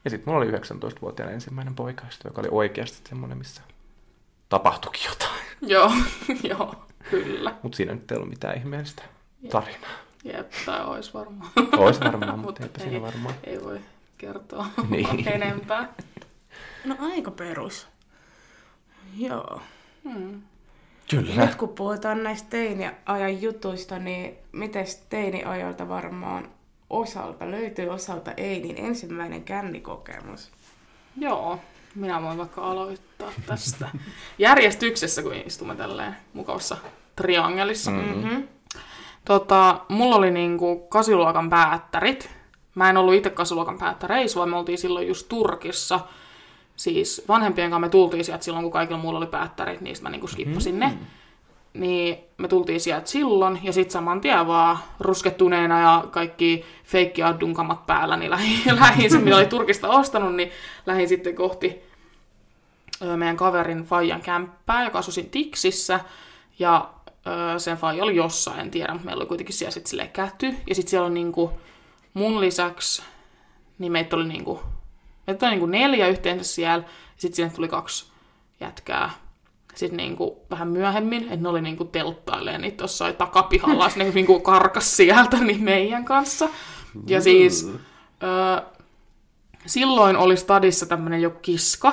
Ja 0.04 0.10
sitten 0.10 0.32
mulla 0.32 0.44
oli 0.44 0.52
19-vuotiaana 0.52 1.32
ensimmäinen 1.34 1.75
poikaista, 1.75 2.28
joka 2.28 2.40
oli 2.40 2.49
oikeasti 2.50 3.08
semmoinen, 3.08 3.38
missä 3.38 3.62
tapahtuikin 4.49 5.02
jotain. 5.08 5.40
Joo, 5.72 5.93
joo, 6.58 6.75
kyllä. 7.10 7.54
Mutta 7.62 7.76
siinä 7.76 7.93
nyt 7.94 8.10
ei 8.10 8.16
ollut 8.16 8.31
mitään 8.31 8.56
ihmeellistä 8.58 9.02
tarinaa. 9.50 9.90
Jep, 10.25 10.50
tai 10.66 10.84
olisi 10.84 11.14
varmaan. 11.14 11.50
Olisi 11.76 12.00
varmaan, 12.00 12.38
Mut 12.38 12.46
mutta 12.46 12.62
eipä 12.62 12.78
ei. 12.78 12.84
siinä 12.84 13.02
varmaan. 13.02 13.34
Ei 13.44 13.64
voi 13.64 13.81
kertoa 14.19 14.66
Niin. 14.90 15.28
enempää. 15.28 15.88
No 16.84 16.96
aika 17.00 17.31
perus. 17.31 17.88
Joo. 19.19 19.60
Hmm. 20.04 20.43
Kyllä. 21.12 21.47
Nyt 21.47 21.55
kun 21.55 21.69
puhutaan 21.69 22.23
näistä 22.23 22.50
teiniajan 22.50 23.43
jutuista, 23.43 23.99
niin 23.99 24.35
miten 24.53 24.87
teiniajalta 25.09 25.88
varmaan 25.88 26.49
osalta, 26.91 27.50
löytyy 27.50 27.88
osalta 27.88 28.32
Einin 28.37 28.76
ensimmäinen 28.79 29.44
kännikokemus? 29.44 30.50
Joo, 31.17 31.59
minä 31.94 32.23
voin 32.23 32.38
vaikka 32.38 32.70
aloittaa 32.70 33.31
tästä. 33.47 33.88
Järjestyksessä, 34.38 35.23
kun 35.23 35.35
istumme 35.35 35.75
tälleen 35.75 36.16
mukavassa 36.33 36.76
triangelissa. 37.16 37.90
Mm. 37.90 37.97
Mm-hmm. 37.97 38.49
Tota, 39.25 39.81
mulla 39.88 40.16
oli 40.16 40.31
niinku 40.31 40.76
kasiluokan 40.76 41.50
päättärit. 41.50 42.31
Mä 42.75 42.90
en 42.90 42.97
ollut 42.97 43.14
itse 43.14 43.31
kasiluokan 43.31 43.78
päättäreissä, 43.78 44.38
vaan 44.38 44.50
me 44.50 44.57
oltiin 44.57 44.78
silloin 44.78 45.09
just 45.09 45.28
Turkissa. 45.28 46.00
Siis 46.76 47.25
vanhempien 47.29 47.71
kanssa 47.71 47.87
me 47.87 47.88
tultiin 47.88 48.25
sieltä 48.25 48.45
silloin, 48.45 48.62
kun 48.62 48.73
kaikilla 48.73 49.00
mulla 49.00 49.19
oli 49.19 49.26
päättärit, 49.26 49.81
niistä 49.81 50.02
mä 50.02 50.11
niinku 50.11 50.26
skippasin 50.26 50.79
ne. 50.79 50.99
Niin 51.75 52.19
me 52.38 52.49
tultiin 52.49 52.81
sieltä 52.81 53.11
silloin, 53.11 53.61
ja 53.62 53.73
sitten 53.73 53.93
saman 53.93 54.21
tien 54.21 54.47
vaan 54.47 54.79
ruskettuneena 55.00 55.81
ja 55.81 56.05
kaikki 56.11 56.64
feikki 56.85 57.23
addunkamat 57.23 57.87
päällä, 57.87 58.17
niin 58.17 58.31
lähin, 58.37 58.76
lähin 58.81 59.11
se, 59.11 59.19
mitä 59.19 59.37
oli 59.37 59.47
Turkista 59.47 59.88
ostanut, 59.88 60.35
niin 60.35 60.50
lähin 60.87 61.09
sitten 61.09 61.35
kohti 61.35 61.83
meidän 63.17 63.37
kaverin 63.37 63.85
Fajan 63.85 64.23
kämppää, 64.23 64.85
joka 64.85 64.99
asui 64.99 65.25
Tiksissä. 65.31 66.00
Ja 66.59 66.91
sen 67.59 67.76
Faija 67.76 68.05
oli 68.05 68.17
jossain, 68.17 68.61
en 68.61 68.71
tiedä, 68.71 68.93
mutta 68.93 69.07
meillä 69.07 69.21
oli 69.21 69.29
kuitenkin 69.29 69.55
siellä 69.55 69.71
sitten 69.71 70.09
käty. 70.09 70.55
Ja 70.67 70.75
sitten 70.75 70.91
siellä 70.91 71.07
on 71.07 71.14
niinku, 71.14 71.52
mun 72.14 72.41
lisäksi, 72.41 73.02
niin 73.79 73.93
meitä 73.93 74.17
oli 74.17 74.29
niinku, 74.29 74.61
meitä 75.26 75.47
oli 75.47 75.50
niinku 75.50 75.67
neljä 75.67 76.09
yhteensä 76.09 76.55
siellä. 76.55 76.85
Ja 76.85 76.91
sitten 77.17 77.37
sinne 77.37 77.50
tuli 77.50 77.69
kaksi 77.69 78.12
jätkää 78.61 79.11
sitten 79.75 79.97
niinku 79.97 80.47
vähän 80.50 80.69
myöhemmin, 80.69 81.23
että 81.23 81.37
ne 81.37 81.49
oli 81.49 81.62
niinku 81.62 81.85
telttailee 81.85 82.59
niitä 82.59 82.76
tuossa 82.76 83.12
takapihalla, 83.12 83.91
ne 83.97 84.05
niinku 84.14 84.41
karkas 84.41 84.97
sieltä 84.97 85.37
niin 85.37 85.62
meidän 85.62 86.05
kanssa. 86.05 86.49
Ja 87.07 87.21
siis 87.21 87.71
ö, 88.23 88.62
silloin 89.67 90.17
oli 90.17 90.37
stadissa 90.37 90.87
tämmönen 90.87 91.23
joku 91.23 91.38
kiska, 91.43 91.93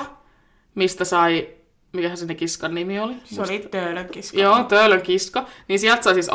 mistä 0.74 1.04
sai, 1.04 1.48
mikähän 1.92 2.16
se 2.16 2.26
ne 2.26 2.34
kiskan 2.34 2.74
nimi 2.74 3.00
oli? 3.00 3.16
Se 3.24 3.42
oli 3.42 3.68
töölönkiska. 3.70 4.40
Joo, 4.40 4.64
Töölön 4.64 5.02
kiska. 5.02 5.46
Niin 5.68 5.78
sieltä 5.78 6.02
sai 6.02 6.14
siis 6.14 6.28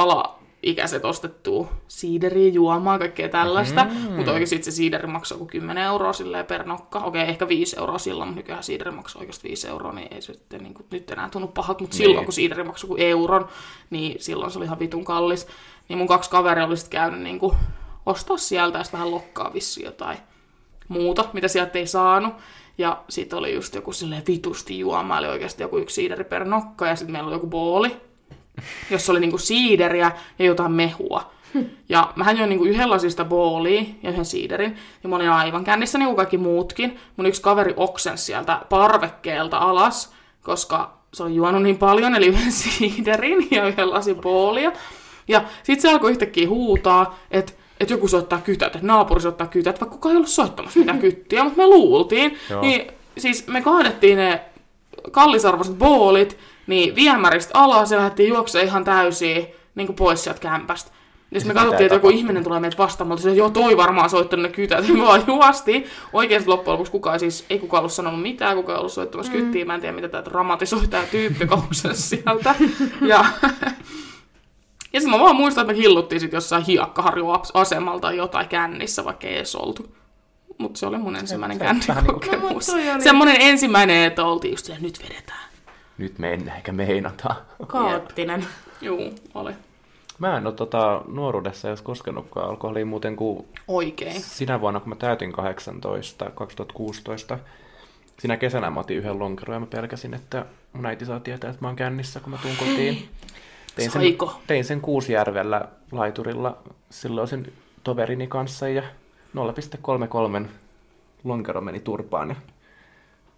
alaikäiset 0.65 1.05
ostettua 1.05 1.69
siideriä, 1.87 2.49
juomaa, 2.51 2.99
kaikkea 2.99 3.29
tällaista. 3.29 3.83
Mm. 3.83 4.11
Mutta 4.15 4.31
oikeasti 4.31 4.55
sit 4.55 4.63
se 4.63 4.71
siideri 4.71 5.07
maksaa 5.07 5.37
kuin 5.37 5.47
10 5.47 5.83
euroa 5.83 6.13
silleen 6.13 6.45
per 6.45 6.65
nokka. 6.65 6.99
Okei, 6.99 7.21
ehkä 7.21 7.47
5 7.47 7.79
euroa 7.79 7.97
silloin, 7.97 8.27
mutta 8.27 8.39
nykyään 8.39 8.63
siideri 8.63 8.91
maksaa 8.91 9.19
oikeasti 9.19 9.49
5 9.49 9.67
euroa, 9.67 9.91
niin 9.91 10.13
ei 10.13 10.21
se 10.21 10.33
sitten 10.33 10.63
niin 10.63 10.73
kuin, 10.73 10.85
nyt 10.91 11.11
enää 11.11 11.29
tunnu 11.29 11.47
pahalta. 11.47 11.83
Mutta 11.83 11.97
Niin. 11.97 12.07
silloin, 12.07 12.25
kun 12.25 12.33
siideri 12.33 12.63
maksoi 12.63 12.87
kuin 12.87 13.01
euron, 13.01 13.47
niin 13.89 14.15
silloin 14.19 14.51
se 14.51 14.59
oli 14.59 14.65
ihan 14.65 14.79
vitun 14.79 15.05
kallis. 15.05 15.47
Niin 15.89 15.97
mun 15.97 16.07
kaksi 16.07 16.29
kaveria 16.29 16.65
oli 16.65 16.77
sitten 16.77 16.99
käynyt 16.99 17.21
niin 17.21 17.39
kuin, 17.39 17.55
ostaa 18.05 18.37
sieltä 18.37 18.77
ja 18.77 18.83
vähän 18.93 19.11
lokkaa 19.11 19.53
vissi 19.53 19.83
jotain 19.83 20.17
muuta, 20.87 21.25
mitä 21.33 21.47
sieltä 21.47 21.79
ei 21.79 21.87
saanut. 21.87 22.33
Ja 22.77 23.03
sitten 23.09 23.39
oli 23.39 23.53
just 23.53 23.75
joku 23.75 23.91
silleen 23.91 24.23
vitusti 24.27 24.79
juoma, 24.79 25.17
eli 25.17 25.27
oikeasti 25.27 25.63
joku 25.63 25.77
yksi 25.77 25.93
siideri 25.95 26.23
per 26.23 26.45
nokka, 26.45 26.87
ja 26.87 26.95
sitten 26.95 27.11
meillä 27.11 27.27
oli 27.27 27.35
joku 27.35 27.47
booli, 27.47 27.97
jossa 28.91 29.11
oli 29.11 29.19
niinku 29.19 29.37
siideriä 29.37 30.11
ja 30.39 30.45
jotain 30.45 30.71
mehua. 30.71 31.31
Ja 31.89 32.13
mähän 32.15 32.37
join 32.37 32.49
niinku 32.49 32.65
yhden 32.65 32.89
lasista 32.89 33.25
boolia 33.25 33.83
ja 34.03 34.09
yhden 34.09 34.25
siiderin, 34.25 34.75
ja 35.03 35.09
mä 35.09 35.15
olin 35.15 35.29
aivan 35.29 35.63
kännissä 35.63 35.97
niin 35.97 36.05
kuin 36.05 36.15
kaikki 36.15 36.37
muutkin. 36.37 36.99
Mun 37.17 37.25
yksi 37.25 37.41
kaveri 37.41 37.73
oksensi 37.77 38.23
sieltä 38.23 38.61
parvekkeelta 38.69 39.57
alas, 39.57 40.13
koska 40.41 40.97
se 41.13 41.23
oli 41.23 41.35
juonut 41.35 41.63
niin 41.63 41.77
paljon, 41.77 42.15
eli 42.15 42.25
yhden 42.25 42.51
siiderin 42.61 43.47
ja 43.51 43.67
yhden 43.67 43.89
lasin 43.89 44.15
boolia. 44.15 44.71
Ja 45.27 45.43
sit 45.63 45.81
se 45.81 45.91
alkoi 45.91 46.11
yhtäkkiä 46.11 46.49
huutaa, 46.49 47.19
että 47.31 47.53
että 47.79 47.93
joku 47.93 48.07
soittaa 48.07 48.41
kytät, 48.41 48.75
että 48.75 48.87
naapuri 48.87 49.21
soittaa 49.21 49.47
kytät, 49.47 49.81
vaikka 49.81 49.95
kukaan 49.95 50.11
ei 50.13 50.17
ollut 50.17 50.29
soittamassa 50.29 50.79
mitään 50.79 50.99
kyttiä, 51.05 51.43
mutta 51.43 51.57
me 51.57 51.67
luultiin. 51.67 52.37
Joo. 52.49 52.61
Niin 52.61 52.91
siis 53.17 53.47
me 53.47 53.61
kaadettiin 53.61 54.17
ne 54.17 54.41
kallisarvoiset 55.11 55.77
boolit 55.77 56.37
niin 56.67 56.95
viemäristä 56.95 57.51
alas 57.53 57.91
ja 57.91 57.97
lähdettiin 57.97 58.29
juoksemaan 58.29 58.67
ihan 58.67 58.83
täysiin 58.83 59.47
niin 59.75 59.87
kuin 59.87 59.95
pois 59.95 60.23
sieltä 60.23 60.39
kämpästä. 60.39 60.91
Ja 61.31 61.39
sitten 61.39 61.55
me 61.55 61.59
katsottiin, 61.59 61.85
että 61.85 61.95
joku 61.95 62.09
ihminen 62.09 62.43
tulee 62.43 62.59
meitä 62.59 62.77
vastaan, 62.77 63.07
mutta 63.07 63.29
joo, 63.29 63.49
toi 63.49 63.77
varmaan 63.77 64.09
soittanut 64.09 64.43
ne 64.43 64.49
kytät, 64.49 64.87
ja 64.87 64.93
me 64.93 65.03
vaan 65.03 65.23
juostiin. 65.27 65.85
Oikeasti 66.13 66.49
loppujen 66.49 66.73
lopuksi 66.73 66.91
kukaan 66.91 67.19
siis, 67.19 67.45
ei 67.49 67.59
kukaan 67.59 67.81
ollut 67.81 67.93
sanonut 67.93 68.21
mitään, 68.21 68.55
kukaan 68.55 68.75
ei 68.75 68.79
ollut 68.79 68.93
soittamassa 68.93 69.33
mm. 69.33 69.39
kyttiä, 69.39 69.65
mä 69.65 69.75
en 69.75 69.81
tiedä 69.81 69.95
mitä 69.95 70.09
tämä 70.09 70.25
dramatisoi 70.25 70.87
tämä 70.87 71.03
tyyppi 71.03 71.47
sieltä. 71.93 72.55
Ja, 73.01 73.25
ja 74.93 75.01
sitten 75.01 75.19
mä 75.19 75.19
vaan 75.19 75.35
muistan, 75.35 75.61
että 75.61 75.73
me 75.73 75.79
hilluttiin 75.79 76.19
sit 76.19 76.33
jossain 76.33 76.63
hiekkaharjuasemalla 76.63 77.99
tai 77.99 78.17
jotain 78.17 78.47
kännissä, 78.47 79.05
vaikka 79.05 79.27
ei 79.27 79.35
edes 79.35 79.55
oltu. 79.55 79.95
Mutta 80.57 80.79
se 80.79 80.85
oli 80.85 80.97
mun 80.97 81.15
ensimmäinen 81.15 81.57
se 81.59 81.65
niinku- 81.65 81.87
kännikokemus. 81.87 82.67
No, 82.67 82.73
toi 82.73 82.91
oli- 82.91 83.01
Semmoinen 83.01 83.37
ensimmäinen, 83.39 84.03
että 84.03 84.25
oltiin 84.25 84.51
just 84.51 84.65
silleen, 84.65 84.83
nyt 84.83 85.03
vedetään. 85.03 85.44
Nyt 85.97 86.19
mennään 86.19 86.57
eikä 86.57 86.71
meinata. 86.71 87.35
Kaoottinen. 87.67 88.45
Juu, 88.81 89.15
oli. 89.33 89.51
Mä 90.19 90.37
en 90.37 90.47
ole 90.47 90.53
tota, 90.55 91.01
nuoruudessa 91.07 91.67
edes 91.67 91.81
koskenutkaan 91.81 92.49
alkoholiin 92.49 92.87
muuten 92.87 93.15
kuin 93.15 93.47
Oikein. 93.67 94.21
sinä 94.21 94.61
vuonna, 94.61 94.79
kun 94.79 94.89
mä 94.89 94.95
täytin 94.95 95.31
18, 95.31 96.29
2016. 96.31 97.39
Sinä 98.19 98.37
kesänä 98.37 98.69
mä 98.69 98.79
otin 98.79 98.97
yhden 98.97 99.19
lonkeron 99.19 99.53
ja 99.55 99.59
mä 99.59 99.65
pelkäsin, 99.65 100.13
että 100.13 100.45
mun 100.73 100.85
äiti 100.85 101.05
saa 101.05 101.19
tietää, 101.19 101.49
että 101.49 101.61
mä 101.61 101.67
oon 101.67 101.75
kännissä, 101.75 102.19
kun 102.19 102.31
mä 102.31 102.37
tuun 102.41 102.55
kotiin. 102.59 103.09
Tein 103.75 103.91
sen, 103.91 104.01
Saiko? 104.01 104.41
tein 104.47 104.65
sen 104.65 104.81
Kuusjärvellä 104.81 105.67
laiturilla 105.91 106.57
silloisen 106.89 107.47
toverini 107.83 108.27
kanssa 108.27 108.67
ja 108.69 108.81
0,33 108.81 110.47
lonkero 111.23 111.61
meni 111.61 111.79
turpaan 111.79 112.29
ja 112.29 112.35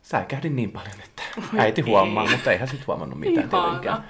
säikähdin 0.08 0.56
niin 0.56 0.72
paljon, 0.72 0.94
että 1.04 1.24
äiti 1.58 1.82
huomaa, 1.82 2.32
mutta 2.32 2.52
eihän 2.52 2.68
sit 2.68 2.88
huomannut 2.88 3.20
mitään 3.20 3.50
tietenkään. 3.50 4.04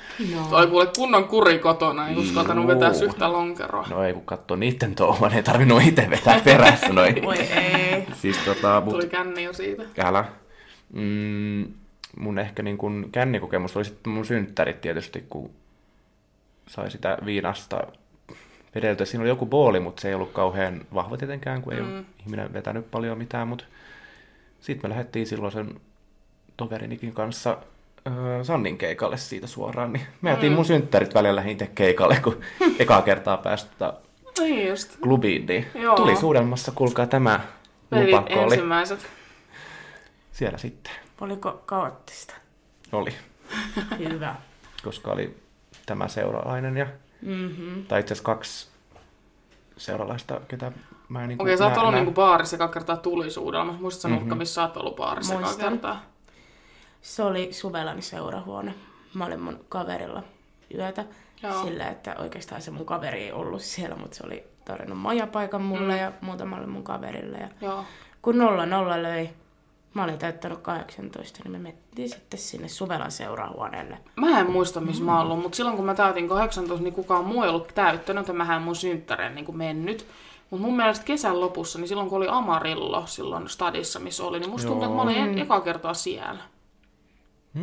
Se 0.50 0.56
oli 0.56 0.68
kuule 0.68 0.88
kunnon 0.98 1.28
kuri 1.28 1.60
kotona, 1.60 2.08
ei 2.08 2.18
uskaltanut 2.18 2.64
Juu. 2.64 2.74
vetää 2.74 2.92
yhtä 3.04 3.32
lonkeroa. 3.32 3.88
No 3.90 4.04
ei 4.04 4.14
kun 4.14 4.26
katsoo 4.26 4.58
niitten 4.58 4.96
touhuan, 4.96 5.34
ei 5.34 5.44
tarvinnut 5.44 5.84
itse 5.84 6.10
vetää 6.10 6.42
perässä 6.46 6.90
noin. 6.90 7.24
Voi 7.24 7.38
ei. 7.38 8.08
Siis 8.14 8.38
tota, 8.38 8.82
mut 8.86 8.94
Tuli 8.94 9.10
känni 9.10 9.44
jo 9.44 9.54
siitä. 9.54 9.84
älä. 10.04 10.26
Mm, 10.94 11.66
mun 12.20 12.40
ehkä 12.40 12.64
niin 12.64 12.78
kun 12.78 13.10
kännikokemus 13.12 13.78
oli 13.78 13.86
sitten 13.86 14.14
mun 14.14 14.26
synttärit 14.26 14.82
tietysti, 14.82 15.26
kun 15.30 15.50
sai 16.68 16.92
sitä 16.92 17.18
viinasta 17.26 17.82
vedeltyä. 18.76 19.06
Siinä 19.06 19.22
oli 19.22 19.30
joku 19.30 19.46
booli, 19.46 19.80
mutta 19.80 20.02
se 20.02 20.08
ei 20.08 20.14
ollut 20.14 20.32
kauhean 20.32 20.82
vahva 20.94 21.18
tietenkään, 21.18 21.62
kun 21.62 21.74
ei 21.74 21.82
mm. 21.82 21.96
ole 21.96 22.04
ihminen 22.20 22.54
vetänyt 22.54 22.92
paljon 22.92 23.18
mitään, 23.18 23.48
mutta 23.48 23.66
sitten 24.60 24.90
me 24.90 24.96
lähdettiin 24.96 25.28
silloin 25.28 25.52
sen 25.52 25.80
toverinikin 26.58 27.14
kanssa 27.14 27.58
öö, 28.08 28.44
Sannin 28.44 28.78
keikalle 28.78 29.18
siitä 29.18 29.48
suoraan, 29.48 29.94
niin 29.94 30.06
me 30.22 30.30
jätiin 30.30 30.54
mun 30.54 30.66
synttärit 30.66 31.14
välillä 31.14 31.44
itse 31.44 31.68
keikalle, 31.76 32.20
kun 32.24 32.42
ekaa 32.80 33.02
kertaa 33.02 33.38
päästä 33.38 33.72
tota 33.80 33.94
Niin 34.40 34.68
just. 34.70 34.96
klubiin, 35.02 35.46
niin 35.46 35.68
Joo. 35.76 35.96
tuli 35.96 36.16
suudelmassa, 36.16 36.72
kuulkaa 36.76 37.08
tämä 37.08 37.40
lupakko 37.92 38.34
oli 38.44 38.54
ensimmäiset. 38.54 39.08
siellä 40.32 40.58
sitten. 40.58 40.94
Oliko 41.22 41.62
kaoottista? 41.66 42.34
Oli, 42.92 43.14
Hyvä. 44.00 44.36
koska 44.84 45.12
oli 45.12 45.38
tämä 45.86 46.08
seuralainen 46.08 46.78
ja, 46.78 46.86
Mm-hmm. 47.22 47.86
tai 47.86 48.00
itse 48.00 48.14
asiassa 48.14 48.24
kaksi 48.26 48.68
seuralaista, 49.78 50.42
ketä 50.48 50.72
mä 51.10 51.22
en 51.24 51.28
niin 51.30 51.42
Okei, 51.42 51.58
sä 51.58 51.66
oot 51.68 51.78
ollut 51.78 51.94
niinku 51.94 52.12
baarissa 52.12 52.56
eka 52.56 52.68
kertaa 52.68 52.98
tulisuudelmassa. 52.98 53.82
Muistatko 53.82 54.08
sä 54.08 54.16
Nurkka, 54.16 54.36
missä 54.36 54.54
sä 54.54 54.62
oot 54.62 54.78
ollut 54.78 54.96
baarissa 54.96 55.34
eka 55.40 55.54
kertaa? 55.60 56.02
Se 57.08 57.24
oli 57.24 57.54
Suvelan 57.54 58.02
seurahuone. 58.02 58.74
Mä 59.14 59.26
olin 59.26 59.40
mun 59.40 59.66
kaverilla 59.70 60.24
yötä. 60.74 61.06
Joo. 61.44 61.64
Sillä, 61.64 61.88
että 61.88 62.16
oikeastaan 62.20 62.62
se 62.62 62.72
mun 62.72 62.86
kaveri 62.86 63.24
ei 63.24 63.32
ollut 63.32 63.62
siellä, 63.62 63.96
mutta 63.96 64.18
se 64.18 64.24
oli 64.26 64.44
tarjonnut 64.66 64.98
majapaikan 64.98 65.62
mulle 65.62 65.94
mm. 65.94 66.00
ja 66.00 66.12
muutamalle 66.22 66.68
mun 66.68 66.84
kaverille. 66.84 67.38
Ja 67.38 67.50
Joo. 67.62 67.86
kun 68.22 68.38
nolla 68.38 68.66
nolla 68.66 69.04
löi, 69.04 69.30
mä 69.94 70.04
olin 70.04 70.18
täyttänyt 70.18 70.58
18, 70.58 71.40
niin 71.44 71.52
me 71.52 71.58
mentiin 71.58 72.10
sitten 72.10 72.40
sinne 72.40 72.68
Suvelan 72.68 73.12
seurahuoneelle. 73.12 73.98
Mä 74.16 74.40
en 74.40 74.52
muista, 74.52 74.82
missä 74.82 75.04
mä 75.04 75.18
oon 75.18 75.22
ollut, 75.22 75.42
mutta 75.42 75.56
silloin 75.56 75.76
kun 75.76 75.86
mä 75.86 75.96
täytin 75.96 76.30
18, 76.30 76.84
niin 76.84 76.94
kukaan 76.94 77.26
muu 77.26 77.44
ei 77.44 77.50
ollut 77.50 77.72
täyttänyt, 77.76 78.28
ja 78.28 78.34
mähän 78.34 78.62
mun 78.62 78.76
synttäreen 78.76 79.36
niin 79.36 79.58
mennyt. 79.58 80.08
Mutta 80.50 80.66
mun 80.66 80.78
mielestä 80.78 81.06
kesän 81.06 81.42
lopussa, 81.42 81.80
niin 81.80 81.88
silloin 81.88 82.10
kun 82.10 82.18
oli 82.18 82.28
Amarillo 82.30 83.04
silloin 83.06 83.50
stadissa, 83.50 84.00
missä 84.00 84.24
oli, 84.24 84.40
niin 84.40 84.50
musta 84.50 84.68
tuntuu, 84.68 84.84
että 84.84 84.96
mä 84.96 85.02
olin 85.02 85.38
e- 85.38 85.42
eka 85.42 85.62
kertaa 85.62 85.94
siellä. 85.94 86.57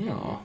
Joo. 0.07 0.43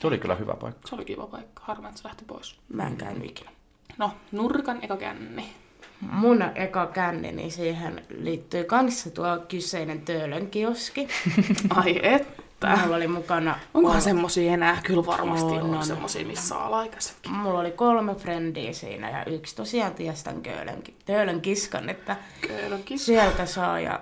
Se 0.00 0.06
oli 0.06 0.18
kyllä 0.18 0.34
hyvä 0.34 0.54
paikka. 0.54 0.88
Se 0.88 0.94
oli 0.94 1.04
kiva 1.04 1.26
paikka. 1.26 1.62
Harmi, 1.66 1.88
että 1.88 2.00
se 2.00 2.08
lähti 2.08 2.24
pois. 2.24 2.58
Mä 2.68 2.86
en 2.86 2.96
käynyt 2.96 3.30
ikinä. 3.30 3.50
No, 3.98 4.10
nurkan 4.32 4.78
eka 4.82 4.96
känni. 4.96 5.52
Mun 6.00 6.42
eka 6.54 6.86
känni, 6.86 7.32
niin 7.32 7.52
siihen 7.52 8.02
liittyy 8.18 8.64
kanssa 8.64 9.10
tuo 9.10 9.38
kyseinen 9.48 10.00
Töölön 10.00 10.46
kioski. 10.50 11.08
Ai 11.76 12.00
että. 12.02 12.76
Mulla 12.82 12.96
oli 12.96 13.06
mukana... 13.08 13.58
Onkohan 13.74 14.02
semmosia 14.02 14.52
enää? 14.52 14.80
Kyllä 14.84 15.06
varmasti 15.06 15.46
On, 15.52 15.62
on, 15.62 15.74
on. 15.74 15.86
semmosia, 15.86 16.26
missä 16.26 16.48
saa 16.48 16.66
alaikäisetkin. 16.66 17.32
Mulla 17.32 17.60
oli 17.60 17.70
kolme 17.70 18.14
frendiä 18.14 18.72
siinä 18.72 19.10
ja 19.10 19.24
yksi 19.24 19.56
tosiaan 19.56 19.94
ties 19.94 20.24
tämän 20.24 20.42
Köölön, 20.42 20.82
Töölön 21.04 21.40
kiskan, 21.40 21.88
että 21.88 22.16
Köölön 22.48 22.82
kiss. 22.82 23.06
sieltä 23.06 23.46
saa 23.46 23.80
ja 23.80 24.00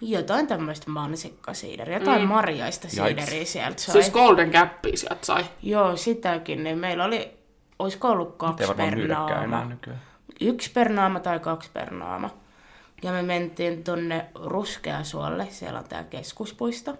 jotain 0.00 0.46
tämmöistä 0.46 0.90
mansikkasiideriä, 0.90 1.98
jotain 1.98 2.22
mm. 2.22 2.28
marjaista 2.28 2.88
siideriä 2.88 3.44
sieltä 3.44 3.80
sai. 3.80 3.92
Siis 3.92 4.10
Golden 4.10 4.50
Cappia 4.50 4.96
sieltä 4.96 5.26
sai. 5.26 5.44
Joo, 5.62 5.96
sitäkin, 5.96 6.64
niin 6.64 6.78
meillä 6.78 7.04
oli, 7.04 7.30
olisiko 7.78 8.08
ollut 8.08 8.36
kaksi 8.36 8.74
per 8.76 9.08
naama. 9.08 9.70
Yksi 10.40 10.70
per 10.70 10.88
naama 10.88 11.20
tai 11.20 11.38
kaksi 11.40 11.70
per 11.72 11.92
naama. 11.92 12.30
Ja 13.02 13.12
me 13.12 13.22
mentiin 13.22 13.84
tonne 13.84 14.26
Ruskeasuolle, 14.34 15.46
siellä 15.50 15.78
on 15.78 15.88
tää 15.88 16.04
keskuspuisto. 16.04 16.98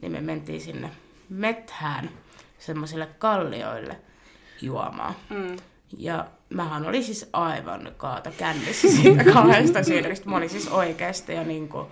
Niin 0.00 0.12
me 0.12 0.20
mentiin 0.20 0.60
sinne 0.60 0.90
methään, 1.28 2.10
semmoisille 2.58 3.08
kallioille 3.18 3.96
juomaan. 4.62 5.14
Mm. 5.30 5.56
Ja 5.98 6.26
mähän 6.50 6.86
oli 6.86 7.02
siis 7.02 7.28
aivan 7.32 7.92
kaata 7.96 8.30
kännissä 8.30 8.88
siitä 8.88 9.24
kahdesta 9.32 9.82
siideristä. 9.82 10.30
Mä 10.30 10.36
olin 10.36 10.50
siis 10.50 10.68
oikeasti 10.68 11.32
ja 11.32 11.44
niinku, 11.44 11.90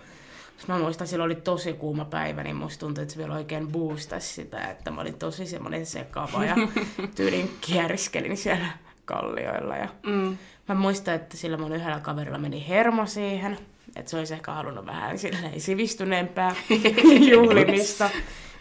jos 0.59 0.69
mä 0.69 0.79
muistan, 0.79 1.07
silloin 1.07 1.27
oli 1.33 1.41
tosi 1.41 1.73
kuuma 1.73 2.05
päivä, 2.05 2.43
niin 2.43 2.57
musta 2.57 2.81
tuntui, 2.87 3.03
että 3.03 3.15
se 3.15 3.21
vielä 3.21 3.35
oikein 3.35 3.69
boostasi 3.73 4.29
sitä, 4.35 4.61
että 4.61 4.91
mä 4.91 5.01
olin 5.01 5.19
tosi 5.19 5.47
semmoinen 5.47 5.87
sekava 5.87 6.45
ja 6.45 6.55
tyylin 7.17 7.57
kieriskelin 7.61 8.37
siellä 8.37 8.67
kallioilla. 9.05 9.77
Ja 9.77 9.89
Mm. 10.07 10.39
mä 10.69 10.75
muistan, 10.75 11.15
että 11.15 11.37
sillä 11.37 11.57
mun 11.57 11.73
yhdellä 11.75 12.01
kaverilla 12.01 12.39
meni 12.39 12.69
hermo 12.69 13.07
siihen, 13.07 13.59
että 13.97 14.11
se 14.11 14.19
olisi 14.19 14.35
ehkä 14.35 14.53
halunnut 14.53 14.87
vähän 14.87 15.19
silleen 15.19 15.61
sivistyneempää 15.61 16.55
juhlimista, 17.33 18.11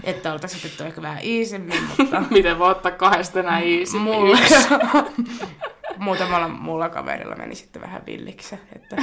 että 0.04 0.34
oltaisiin 0.34 0.60
otettu 0.66 0.84
ehkä 0.84 1.02
vähän 1.02 1.24
iisemmin, 1.24 1.84
mutta 1.84 2.22
Miten 2.32 2.60
voi 2.60 2.72
ottaa 2.72 2.92
kahdesta 2.92 3.40
enää 3.40 3.60
easy? 3.60 3.98
mulla, 3.98 4.38
muutamalla 5.98 6.48
muulla 6.48 6.90
kaverilla 6.90 7.36
meni 7.36 7.56
sitten 7.56 7.82
vähän 7.82 8.06
villiksi, 8.06 8.56
että 8.76 8.96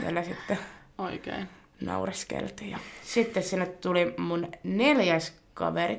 siellä 0.00 0.22
sitten 0.24 0.58
Oikein. 0.98 1.48
Naureskeltiin. 1.80 2.70
Ja 2.70 2.78
sitten 3.02 3.42
sinne 3.42 3.66
tuli 3.66 4.14
mun 4.16 4.48
neljäs 4.62 5.32
kaveri, 5.54 5.98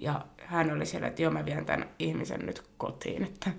ja 0.00 0.20
hän 0.44 0.72
oli 0.72 0.86
siellä, 0.86 1.06
että 1.06 1.22
joo, 1.22 1.30
mä 1.30 1.44
vien 1.44 1.66
tämän 1.66 1.88
ihmisen 1.98 2.46
nyt 2.46 2.62
kotiin, 2.78 3.22
että 3.22 3.50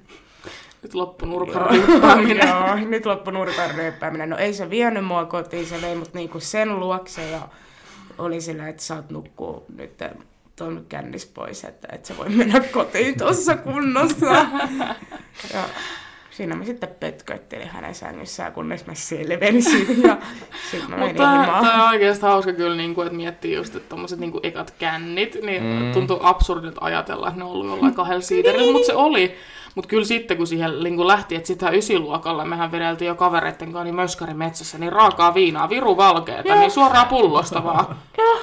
Nyt 0.83 0.93
loppu 0.93 1.25
nurkan 1.25 1.69
ryyppääminen. 1.69 2.47
Joo, 2.49 2.75
nyt 2.75 3.05
loppu 3.05 3.31
nurkan 3.31 3.75
ryyppääminen. 3.75 4.29
No 4.29 4.37
ei 4.37 4.53
se 4.53 4.69
vienyt 4.69 5.05
mua 5.05 5.25
kotiin, 5.25 5.65
se 5.65 5.81
vei 5.81 5.95
mut 5.95 6.13
niinku 6.13 6.39
sen 6.39 6.79
luokse 6.79 7.29
ja 7.29 7.47
oli 8.17 8.41
sillä, 8.41 8.67
että 8.67 8.83
saat 8.83 9.09
nukkua 9.09 9.63
nyt 9.75 10.03
tuon 10.55 10.85
kännis 10.89 11.25
pois, 11.25 11.63
että 11.63 11.87
et 11.91 12.05
sä 12.05 12.17
voi 12.17 12.29
mennä 12.29 12.59
kotiin 12.59 13.17
tuossa 13.17 13.57
kunnossa. 13.57 14.25
ja 15.53 15.63
siinä 16.31 16.55
mä 16.55 16.65
sitten 16.65 16.89
pötköttelin 16.99 17.67
hänen 17.67 17.95
sängyssään, 17.95 18.53
kunnes 18.53 18.85
mä 18.85 18.93
selvensin. 18.95 19.87
Ja 20.07 20.17
sitten 20.71 20.89
mä 20.89 20.95
menin 20.97 21.07
Mutta 21.07 21.23
tämä 21.23 21.41
himaan. 21.45 21.81
on 21.81 21.89
oikeasti 21.89 22.25
hauska 22.25 22.53
kyllä, 22.53 22.75
niin 22.77 22.95
kuin, 22.95 23.07
että 23.07 23.17
miettii 23.17 23.55
just, 23.55 23.75
että 23.75 23.89
tommoset 23.89 24.19
niin 24.19 24.31
kuin 24.31 24.45
ekat 24.45 24.73
kännit, 24.79 25.37
niin 25.41 25.63
Mm. 25.63 25.91
tuntuu 25.93 26.17
absurdilta 26.21 26.81
ajatella, 26.83 27.27
että 27.27 27.39
ne 27.39 27.43
on 27.45 27.51
ollut 27.51 27.67
jollain 27.67 27.93
kahdella 27.93 28.21
siiderillä, 28.21 28.71
mutta 28.71 28.85
se 28.87 28.93
oli. 28.95 29.35
Mutta 29.75 29.87
kyllä 29.87 30.05
sitten, 30.05 30.37
kun 30.37 30.47
siihen 30.47 30.83
niin 30.83 30.95
kuin 30.95 31.07
lähti, 31.07 31.35
että 31.35 31.47
sitä 31.47 31.69
ysiluokalla, 31.69 32.45
mehän 32.45 32.71
vedeltiin 32.71 33.07
jo 33.07 33.15
kavereitten 33.15 33.71
kanssa 33.71 33.83
niin 33.83 33.95
möskäri 33.95 34.33
metsässä, 34.33 34.77
niin 34.77 34.91
raakaa 34.93 35.33
viinaa, 35.33 35.69
viru 35.69 35.97
valkeeta, 35.97 36.55
niin 36.55 36.71
suoraan 36.71 37.07
pullosta 37.07 37.63
vaan. 37.63 37.85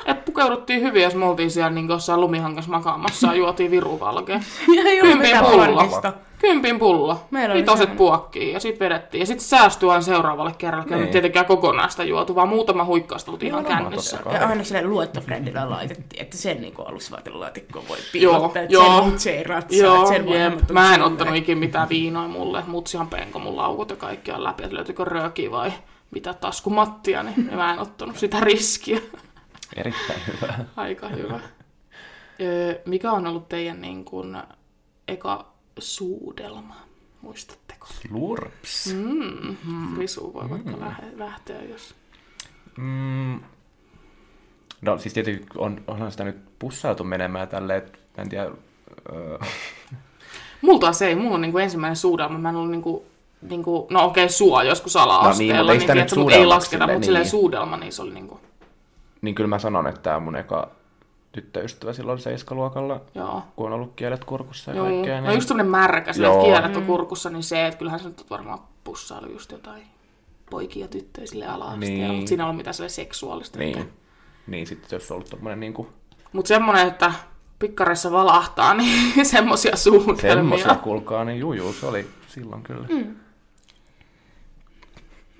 Et 0.06 0.24
pukeuduttiin 0.24 0.82
hyvin, 0.82 1.02
jos 1.02 1.14
me 1.14 1.24
oltiin 1.24 1.50
siellä 1.50 1.70
niin 1.70 1.88
jossain 1.88 2.20
lumihangessa 2.20 2.70
makaamassa 2.70 3.26
ja 3.26 3.34
juotiin 3.34 3.70
viru 3.70 4.00
valkea. 4.00 4.40
Ja 4.76 4.82
ei 4.82 5.00
ollut 5.02 5.12
Kympin 5.18 5.18
mitään 5.18 5.44
pullo. 5.44 6.12
Kympin 6.38 6.78
pullo. 6.78 7.20
Meillä 7.30 7.52
oli 7.52 7.60
Vitoset 7.60 7.78
semmoinen- 7.78 7.98
puokkiin 7.98 8.52
ja 8.52 8.60
sitten 8.60 8.84
vedettiin. 8.88 9.20
Ja 9.20 9.26
sitten 9.26 9.44
säästyi 9.44 9.88
aina 9.90 10.00
seuraavalle 10.02 10.52
kerralle, 10.58 10.84
kun 10.86 10.94
ei 10.96 11.00
Niin. 11.02 11.12
tietenkään 11.12 11.46
kokonaista 11.46 12.04
juotu, 12.04 12.34
vaan 12.34 12.48
muutama 12.48 12.84
huikkausta 12.84 13.30
oltiin 13.30 13.52
ihan 13.52 13.64
kännissä. 13.64 14.18
Ja 14.32 14.46
aina 14.48 14.64
sille 14.64 14.84
luottofriendillä 14.84 15.70
laitettiin, 15.70 16.22
että 16.22 16.36
sen 16.36 16.60
niin 16.60 16.74
alusvaatelaatikkoon 16.86 17.88
voi 17.88 17.96
Joo, 17.98 18.06
piilottaa, 18.12 18.62
että 18.62 18.74
joo. 18.74 18.96
sen 18.96 19.04
mutsi 19.10 19.30
ei 19.30 19.44
ratsaa, 19.44 19.78
Joo, 19.80 19.96
että 19.96 20.08
sen 20.08 20.16
jep. 20.28 20.34
vanhemmat 20.34 20.70
on 20.70 20.74
Mä 20.74 20.94
en 20.94 21.02
ottanut 21.02 21.34
ikinä 21.36 21.60
mitään 21.60 21.88
viinoa 21.88 22.28
mulle. 22.28 22.62
Mutsihan 22.66 23.08
penko 23.08 23.38
mun 23.38 23.56
laukut 23.56 23.90
ja 23.90 23.96
kaikki 23.96 24.32
on 24.32 24.44
läpi, 24.44 24.62
että 24.64 24.76
löytyykö 24.76 25.04
röökiä 25.04 25.50
vai 25.50 25.72
mitä 26.10 26.34
taskumattia, 26.34 27.22
niin 27.22 27.50
mä 27.54 27.72
en 27.72 27.78
ottanut 27.78 28.16
sitä 28.16 28.40
riskiä. 28.40 29.00
Erittäin 29.76 30.20
hyvä. 30.26 30.54
Aika 30.76 31.08
hyvä. 31.08 31.40
Öö, 32.40 32.74
mikä 32.86 33.12
on 33.12 33.26
ollut 33.26 33.48
teidän 33.48 33.80
niin 33.80 34.04
kuin, 34.04 34.36
eka 35.08 35.46
suudelma? 35.80 36.76
Muistatteko? 37.22 37.86
Slurps. 37.86 38.94
Mm. 38.94 39.98
Risu 39.98 40.34
voi 40.34 40.50
vaikka 40.50 40.70
lähe- 40.70 41.18
lähteä, 41.18 41.62
jos... 41.62 41.94
Mm. 42.76 43.40
No 44.80 44.98
siis 44.98 45.14
tietysti 45.14 45.46
on, 45.56 45.82
onhan 45.86 46.10
sitä 46.10 46.24
nyt 46.24 46.36
pussailtu 46.58 47.04
menemään 47.04 47.48
tälleen, 47.48 47.78
että 47.78 47.98
en 48.18 48.28
tiedä, 48.28 48.50
öö, 49.12 49.38
Mulla 50.62 50.78
taas 50.78 51.02
ei, 51.02 51.14
mulla 51.14 51.34
on 51.34 51.40
niinku 51.40 51.58
ensimmäinen 51.58 51.96
suudelma, 51.96 52.38
mä 52.38 52.48
en 52.48 52.56
ollut 52.56 52.70
niinku, 52.70 53.06
niinku 53.50 53.86
no 53.90 54.04
okei, 54.04 54.28
sua 54.28 54.62
joskus 54.62 54.96
ala-asteella, 54.96 55.62
No 55.62 55.72
niin, 55.72 55.76
mutta 55.80 55.92
nyt 55.92 55.92
tiedätkö, 55.92 56.20
mut 56.20 56.32
ei 56.32 56.46
lasketa, 56.46 56.70
silleen, 56.70 56.96
mutta 56.96 57.04
silleen 57.04 57.22
niin. 57.22 57.30
suudelma, 57.30 57.76
niin 57.76 57.92
se 57.92 58.02
oli 58.02 58.14
niinku, 58.14 58.40
niin 59.22 59.34
kyllä 59.34 59.48
mä 59.48 59.58
sanon, 59.58 59.86
että 59.86 60.00
tämä 60.00 60.16
on 60.16 60.22
mun 60.22 60.36
eka 60.36 60.70
tyttöystävä 61.32 61.92
silloin 61.92 62.18
seiskaluokalla, 62.18 63.00
joo. 63.14 63.42
kun 63.56 63.66
on 63.66 63.72
ollut 63.72 63.92
kielet 63.96 64.24
kurkussa 64.24 64.70
ja 64.70 64.76
Joo. 64.76 64.86
kaikkea. 64.86 65.20
No 65.20 65.32
just 65.32 65.48
tämmönen 65.48 65.70
märkä, 65.70 66.12
sillä 66.12 66.26
Joo. 66.26 66.36
että 66.36 66.46
kielet 66.60 66.76
on 66.76 66.86
kurkussa, 66.86 67.30
niin 67.30 67.42
se, 67.42 67.66
että 67.66 67.78
kyllähän 67.78 68.00
se 68.00 68.08
nyt 68.08 68.20
on 68.20 68.26
varmaan 68.30 68.58
pussailu 68.84 69.26
just 69.32 69.52
jotain 69.52 69.82
poikia 70.50 70.84
ja 70.84 70.88
tyttöjä 70.88 71.26
sille 71.26 71.46
ala-asteella, 71.46 71.98
Niin. 72.06 72.14
mutta 72.14 72.28
siinä 72.28 72.44
ollut 72.44 72.56
mitään 72.56 72.74
sille 72.74 72.88
seksuaalista. 72.88 73.58
Niin, 73.58 73.92
niin 74.46 74.66
sitten 74.66 74.88
jos 74.96 75.10
on 75.10 75.14
ollut 75.14 75.30
tommonen 75.30 75.60
niinku 75.60 75.88
Mutta 76.32 76.48
semmonen, 76.48 76.88
että 76.88 77.12
pikkareissa 77.58 78.10
valahtaa, 78.12 78.74
niin 78.78 79.26
semmosia 79.26 79.76
suunnitelmia. 79.76 80.34
semmosia 80.34 80.74
kulkaa, 80.74 81.24
niin 81.24 81.38
juu, 81.38 81.52
juu, 81.52 81.72
se 81.72 81.86
oli 81.86 82.06
silloin 82.28 82.62
kyllä. 82.62 82.86
Mm. 82.88 83.16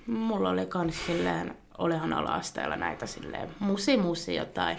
Mulla 0.07 0.49
oli 0.49 0.65
kans 0.65 1.05
silleen, 1.05 1.57
olihan 1.79 2.13
ala-asteella 2.13 2.75
näitä 2.75 3.05
silleen 3.05 3.49
musi 3.59 3.97
musi 3.97 4.35
jotain 4.35 4.77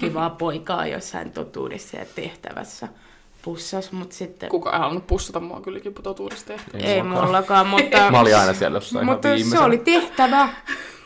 kivaa 0.00 0.30
poikaa 0.30 0.86
jossain 0.86 1.32
totuudessa 1.32 1.96
ja 1.96 2.04
tehtävässä 2.14 2.88
pussas, 3.42 3.92
mutta 3.92 4.14
sitten 4.16 4.48
Kuka 4.48 4.72
ei 4.72 4.78
halunnut 4.78 5.06
pussata 5.06 5.40
mua 5.40 5.60
kylläkin 5.60 5.94
totuudesta 5.94 6.46
tehty. 6.46 6.78
ei 6.78 7.02
mullakaan, 7.02 7.66
mutta, 7.66 8.10
Mä 8.10 8.20
olin 8.20 8.36
aina 8.36 8.54
siellä 8.54 8.76
jossain 8.76 9.06
mutta 9.06 9.28
se 9.50 9.58
oli 9.58 9.78
tehtävä. 9.78 10.48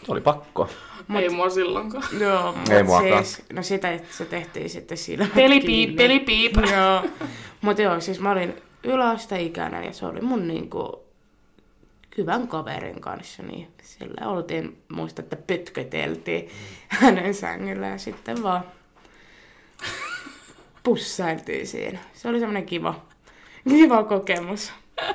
se 0.07 0.13
oli 0.13 0.21
pakko. 0.21 0.69
Mut... 1.09 1.23
Ei 1.23 1.29
mua 1.29 1.51
silloinkaan. 1.51 2.05
Joo, 2.21 2.53
mut 2.53 2.69
Ei 2.69 2.83
muakaan. 2.83 3.25
siis, 3.25 3.43
no 3.53 3.63
sitä 3.63 3.99
se 4.11 4.25
tehtiin 4.25 4.71
sitten 4.71 4.99
sillä 4.99 5.27
Pelipiip, 5.35 5.97
pelipiip. 5.97 6.55
Joo, 6.57 7.03
mutta 7.61 7.83
joo, 7.83 8.01
siis 8.01 8.21
mä 8.21 8.31
olin 8.31 8.63
yläasteikäinen 8.85 9.85
ja 9.85 9.93
se 9.93 10.07
oli 10.07 10.21
mun 10.21 10.49
niinku 10.49 11.06
hyvän 12.19 12.49
kaverin 12.49 13.01
kanssa, 13.01 13.43
niin 13.43 13.69
sillä 13.83 14.29
oltiin, 14.29 14.83
muista, 14.93 15.23
että 15.23 15.37
pötköteltiin 15.37 16.49
hänen 16.89 17.35
sängyllä 17.35 17.87
ja 17.87 17.99
sitten 17.99 18.43
vaan 18.43 18.65
pussailtiin 20.83 21.67
siinä. 21.67 21.99
Se 22.13 22.29
oli 22.29 22.39
semmoinen 22.39 22.67
kiva, 22.67 22.95
kiva 23.69 24.05
kokemus. 24.05 24.73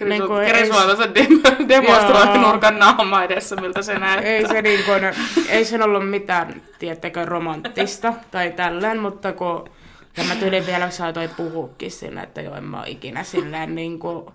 Niin 0.00 0.26
kuin 0.26 0.42
ei- 0.42 0.70
dem- 1.14 1.68
demonstroi 1.68 2.38
nurkan 2.38 2.78
naama 2.78 3.24
edessä, 3.24 3.56
miltä 3.56 3.82
se 3.82 3.98
näyttää. 3.98 4.30
Ei 4.30 4.48
se, 4.48 4.62
niin 4.62 4.84
kuin, 4.84 5.00
ei 5.48 5.64
sen 5.64 5.82
ollut 5.82 6.10
mitään, 6.10 6.62
tiettäkö, 6.78 7.24
romanttista 7.24 8.14
tai 8.30 8.50
tällään, 8.50 8.98
mutta 8.98 9.32
kun 9.32 9.70
ja 10.16 10.24
mä 10.24 10.34
tyyliin 10.34 10.66
vielä 10.66 10.90
saatoin 10.90 11.30
puhuukin 11.36 11.90
sillä, 11.90 12.22
että 12.22 12.40
joo, 12.40 12.54
en 12.56 12.64
mä 12.64 12.78
ole 12.78 12.88
ikinä 12.90 13.24
silleen 13.24 13.74
niin 13.74 13.98
kuin, 13.98 14.26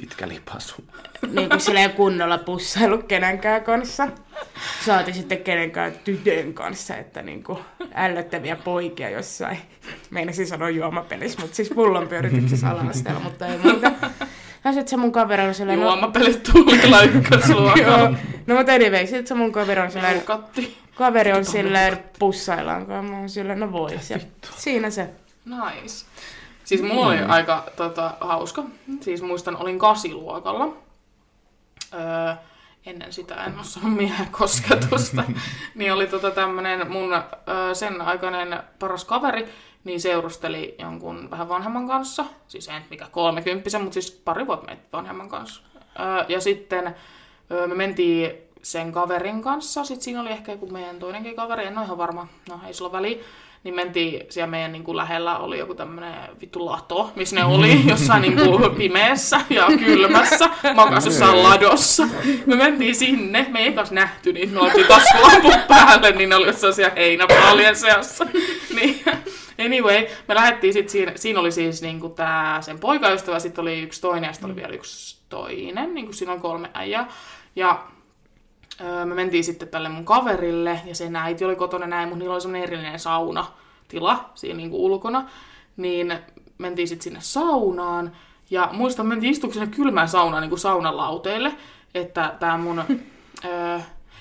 Pitkä 0.00 0.28
lipasu. 0.28 0.74
niin 1.32 1.48
kuin 1.48 1.60
silleen 1.60 1.92
kunnolla 1.92 2.38
pussailu 2.38 2.98
kenenkään 2.98 3.64
kanssa. 3.64 4.08
Saati 4.86 5.12
sitten 5.12 5.38
kenenkään 5.38 5.92
tytön 6.04 6.54
kanssa, 6.54 6.96
että 6.96 7.22
niin 7.22 7.44
kuin 7.44 7.58
ällöttäviä 7.94 8.56
poikia 8.56 9.10
jossain. 9.10 9.58
Meinasin 10.10 10.46
sanoa 10.46 10.70
juomapelissä, 10.70 11.40
mutta 11.40 11.56
siis 11.56 11.68
pullon 11.68 12.08
pyörityksessä 12.08 12.70
ala 12.70 12.84
mutta 13.22 13.46
ei 13.46 13.58
muuta. 13.58 13.92
Ja 14.64 14.72
sitten 14.72 14.88
se 14.88 14.96
mun 14.96 15.12
kaveri 15.12 15.42
on 15.42 15.54
silleen, 15.54 15.80
Juomapelit 15.80 16.42
tuulilla 16.42 17.02
ykkösluokalla. 17.02 18.14
no 18.46 18.54
mutta 18.54 18.72
anyway, 18.72 19.06
sitten 19.06 19.26
se 19.26 19.34
mun 19.34 19.52
kaveri 19.52 19.80
on 19.80 19.90
silleen, 19.90 20.22
Katti. 20.22 20.78
kaveri 20.94 21.32
on 21.32 21.44
silleen 21.44 21.98
pussaillaan, 22.18 22.86
kun 22.86 23.04
mä 23.04 23.18
oon 23.18 23.28
silleen, 23.28 23.60
no 23.60 23.72
vois. 23.72 24.10
Ja 24.10 24.18
siinä 24.56 24.90
se. 24.90 25.10
Nice. 25.44 26.06
Siis 26.68 26.82
mulla 26.82 27.06
oli 27.06 27.18
aika 27.18 27.64
tota, 27.76 28.14
hauska. 28.20 28.64
Siis 29.00 29.22
muistan, 29.22 29.56
olin 29.56 29.78
kasiluokalla. 29.78 30.68
Öö, 31.94 32.34
ennen 32.86 33.12
sitä 33.12 33.44
en 33.44 33.58
osannut 33.60 33.96
miehen 33.96 34.28
kosketusta. 34.30 35.22
niin 35.74 35.92
oli 35.92 36.06
tota 36.06 36.30
tämmönen 36.30 36.90
mun 36.92 37.12
öö, 37.12 37.74
sen 37.74 38.02
aikainen 38.02 38.62
paras 38.78 39.04
kaveri, 39.04 39.48
niin 39.84 40.00
seurusteli 40.00 40.74
jonkun 40.78 41.30
vähän 41.30 41.48
vanhemman 41.48 41.88
kanssa. 41.88 42.24
Siis 42.48 42.68
en 42.68 42.82
mikä 42.90 43.06
kolmekymppisen, 43.10 43.80
mutta 43.80 43.94
siis 43.94 44.10
pari 44.10 44.46
vuotta 44.46 44.66
meitä 44.66 44.82
vanhemman 44.92 45.28
kanssa. 45.28 45.62
Öö, 46.00 46.24
ja 46.28 46.40
sitten 46.40 46.96
öö, 47.50 47.66
me 47.66 47.74
mentiin 47.74 48.30
sen 48.62 48.92
kaverin 48.92 49.42
kanssa. 49.42 49.84
Sitten 49.84 50.04
siinä 50.04 50.20
oli 50.20 50.30
ehkä 50.30 50.52
joku 50.52 50.66
meidän 50.66 50.98
toinenkin 50.98 51.36
kaveri, 51.36 51.66
en 51.66 51.78
ole 51.78 51.84
ihan 51.84 51.98
varma. 51.98 52.28
No 52.48 52.60
ei 52.66 52.74
sillä 52.74 52.88
ole 52.88 52.96
väliä. 52.96 53.18
Niin 53.64 53.74
mentiin 53.74 54.26
siellä 54.28 54.50
meidän 54.50 54.72
niin 54.72 54.84
kuin 54.84 54.96
lähellä 54.96 55.38
oli 55.38 55.58
joku 55.58 55.74
tämmönen 55.74 56.14
vittu 56.40 56.66
lato, 56.66 57.12
missä 57.16 57.36
ne 57.36 57.44
oli 57.44 57.80
jossain 57.90 58.22
niin 58.22 58.36
kuin 58.36 58.74
pimeässä 58.74 59.40
ja 59.50 59.66
kylmässä, 59.78 60.50
makas 60.74 61.04
jossain 61.04 61.42
ladossa. 61.42 62.08
Me 62.46 62.56
mentiin 62.56 62.94
sinne, 62.94 63.46
me 63.50 63.60
ei 63.60 63.68
ekas 63.68 63.90
nähty 63.90 64.32
niitä, 64.32 64.52
me 64.52 64.60
oltiin 64.60 64.86
taskulamput 64.86 65.68
päälle, 65.68 66.12
niin 66.12 66.28
ne 66.28 66.36
oli 66.36 66.46
jossain 66.46 66.74
siellä 66.74 66.94
heinäpaalien 66.94 67.76
seassa. 67.76 68.26
Niin, 68.74 69.04
anyway, 69.58 70.06
me 70.28 70.34
lähdettiin 70.34 70.72
sitten 70.72 70.92
siinä, 70.92 71.12
siinä 71.16 71.40
oli 71.40 71.52
siis 71.52 71.82
niinku 71.82 72.08
tää 72.08 72.62
sen 72.62 72.78
poikaystävä, 72.78 73.38
sitten 73.38 73.62
oli 73.62 73.80
yksi 73.80 74.00
toinen 74.00 74.28
ja 74.28 74.32
sitten 74.32 74.50
oli 74.50 74.56
vielä 74.56 74.74
yksi 74.74 75.16
toinen, 75.28 75.94
niin 75.94 76.06
kuin 76.06 76.14
siinä 76.14 76.32
on 76.32 76.40
kolme 76.40 76.70
äijää. 76.74 77.08
Ja 77.56 77.84
öö, 78.80 79.04
me 79.04 79.14
mentiin 79.14 79.44
sitten 79.44 79.68
tälle 79.68 79.88
mun 79.88 80.04
kaverille, 80.04 80.80
ja 80.84 80.94
sen 80.94 81.16
äiti 81.16 81.44
oli 81.44 81.56
kotona 81.56 81.86
näin, 81.86 82.08
mutta 82.08 82.18
niillä 82.18 82.34
oli 82.34 82.40
semmoinen 82.40 82.68
erillinen 82.68 82.98
saunatila 82.98 84.30
siinä 84.34 84.56
niinku 84.56 84.84
ulkona. 84.84 85.30
Niin 85.76 86.18
mentiin 86.58 86.88
sitten 86.88 87.04
sinne 87.04 87.20
saunaan, 87.22 88.12
ja 88.50 88.68
muistan, 88.72 89.06
mentiin 89.06 89.34
sinne 89.34 89.66
kylmään 89.66 90.08
saunaan 90.08 90.40
niin 90.40 90.50
kuin 90.50 90.58
saunalauteille, 90.58 91.52
että 91.94 92.34
tämä 92.40 92.58
mun... 92.58 92.84
öö, 93.44 93.78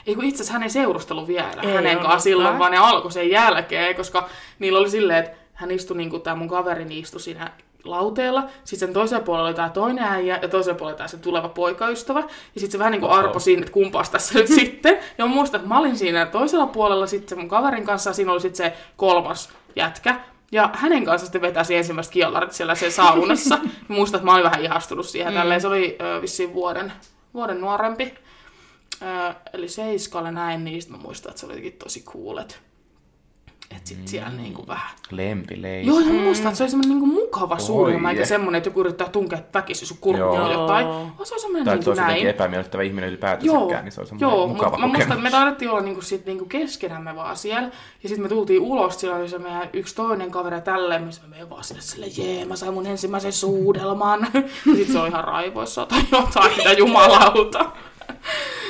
ei 0.08 0.15
kun 0.15 0.24
itse 0.24 0.36
asiassa 0.36 0.54
hän 0.54 0.63
ei 0.63 0.70
seurustellut 0.70 1.28
vielä 1.28 1.62
Ei 1.62 1.74
hänen 1.74 1.96
kanssaan 1.96 2.22
silloin, 2.22 2.60
vaan 2.60 2.72
ne 2.72 2.78
alkoi 2.78 3.12
sen 3.12 3.30
jälkeen, 3.30 3.96
koska 3.96 4.30
niillä 4.60 4.80
oli 4.80 4.89
silleen, 4.89 5.26
että 5.26 5.38
hän 5.54 5.72
istui, 5.72 5.98
niin 5.98 6.10
kuin 6.10 6.22
tämä 6.22 6.36
mun 6.36 6.48
kaveri 6.48 6.86
niin 6.86 7.04
istui 7.04 7.22
siinä 7.22 7.52
lauteella, 7.91 8.43
sitten 8.63 8.88
sen 8.88 8.93
toisella 8.93 9.23
puolella 9.23 9.47
oli 9.47 9.56
tämä 9.56 9.69
toinen 9.69 10.04
äijä 10.04 10.39
ja 10.41 10.47
toisella 10.47 10.78
puolella 10.78 10.97
tämä 10.97 11.08
se 11.08 11.17
tuleva 11.17 11.50
poikaystävä. 11.50 12.19
Ja 12.19 12.60
sitten 12.60 12.71
se 12.71 12.80
vähän 12.80 12.91
niin 12.91 13.02
kuin 13.02 13.12
arpo 13.12 13.39
siinä, 13.39 13.60
että 13.60 13.71
kumpaas 13.71 14.10
tässä 14.10 14.39
nyt 14.39 14.47
sitten. 14.60 15.00
Ja 15.17 15.26
mä 15.26 15.34
muistan, 15.34 15.60
että 15.60 15.69
mä 15.69 15.80
olin 15.80 15.97
siinä 15.97 16.26
toisella 16.26 16.67
puolella 16.67 17.08
sitten 17.08 17.30
se 17.30 17.36
mun 17.36 17.50
kaverin 17.50 17.86
kanssa 17.86 18.10
ja 18.10 18.13
siinä 18.13 18.32
oli 18.32 18.41
sitten 18.41 18.71
se 18.71 18.78
kolmas 18.97 19.50
jätkä. 19.76 20.19
Ja 20.52 20.69
hänen 20.73 21.06
kanssa 21.06 21.26
sitten 21.26 21.41
vetäisi 21.41 21.76
ensimmäistä 21.76 22.13
kielarit 22.13 22.52
siellä 22.52 22.76
sen 22.76 22.91
saunassa. 22.91 23.60
Muistan, 23.88 24.17
että 24.17 24.26
mä 24.26 24.34
olin 24.34 24.43
vähän 24.43 24.63
ihastunut 24.63 25.06
siihen. 25.06 25.34
Mm. 25.34 25.38
Tälleen 25.38 25.62
se 25.62 25.67
oli 25.67 25.97
ö, 26.02 26.21
vissiin 26.21 26.54
vuoden, 26.54 26.93
vuoden 27.34 27.62
nuorempi. 27.62 28.13
Ö, 29.02 29.34
eli 29.54 29.67
seiskalle 29.67 30.32
näin, 30.32 30.63
niin 30.63 30.82
sit 30.82 30.91
mä 30.91 30.97
muistan, 30.97 31.30
että 31.30 31.39
se 31.39 31.45
oli 31.45 31.54
jotenkin 31.54 31.80
tosi 31.80 32.04
cool, 32.04 32.38
että 32.38 32.56
et 33.75 33.88
sit 33.88 34.08
siellä 34.08 34.30
niinku 34.30 34.67
vähän. 34.67 34.95
Lempileipä. 35.12 35.88
Joo, 35.88 35.99
ja 35.99 36.06
mä 36.06 36.21
muistan, 36.21 36.47
että 36.47 36.58
se 36.58 36.63
oli 36.63 36.69
semmoinen 36.69 36.99
niinku 36.99 37.21
mukava 37.21 37.60
sulma, 37.60 38.10
eikä 38.10 38.21
je. 38.21 38.25
semmoinen, 38.25 38.58
että 38.58 38.67
joku 38.67 38.80
yrittää 38.80 39.10
tunkea 39.10 39.39
väkisin 39.53 39.88
sun 39.88 39.97
kurkkuun 40.01 40.51
jotain. 40.51 40.88
Vaan 40.88 41.12
se 41.23 41.34
on 41.34 41.39
semmoinen 41.41 41.65
Tai 41.65 41.75
niinku 41.75 41.75
että 41.75 41.84
se 41.84 41.89
olisi 41.89 42.01
jotenkin 42.01 42.23
näin. 42.25 42.36
epämiellyttävä 42.36 42.84
ihminen 42.84 43.08
Joo, 43.08 43.12
ylipäätänsäkään, 43.12 43.84
niin 43.86 43.91
se 43.91 44.01
on 44.01 44.08
semmoinen 44.08 44.38
joo 44.38 44.47
mukava 44.47 44.69
mutta 44.69 44.88
mä 44.88 44.88
muistan, 44.88 45.12
että 45.12 45.23
me 45.23 45.32
taidettiin 45.32 45.71
olla 45.71 45.82
niinku 45.82 46.01
sit 46.01 46.25
niinku 46.25 46.45
keskenämme 46.45 47.15
vaan 47.15 47.38
siellä. 47.38 47.69
Ja 48.03 48.10
sitten 48.10 48.21
me 48.21 48.30
tultiin 48.30 48.62
ulos, 48.62 48.99
siellä 48.99 49.17
oli 49.17 49.30
se 49.30 49.38
meidän 49.38 49.69
yksi 49.73 49.95
toinen 49.95 50.32
kaveri 50.32 50.62
tälleen, 50.62 51.03
missä 51.03 51.21
me 51.21 51.27
meidän 51.27 51.49
vaan 51.49 51.63
sille 51.63 51.82
sille, 51.82 52.06
jee, 52.17 52.45
mä 52.45 52.56
sain 52.56 52.73
mun 52.73 52.88
ensimmäisen 52.88 53.34
suudelman. 53.34 54.27
sitten 54.75 54.91
se 54.91 54.99
on 54.99 55.08
ihan 55.08 55.23
raivoissa 55.23 55.86
tai 55.86 56.01
jotain, 56.12 56.58
mitä 56.58 56.71
jumalauta. 56.73 57.71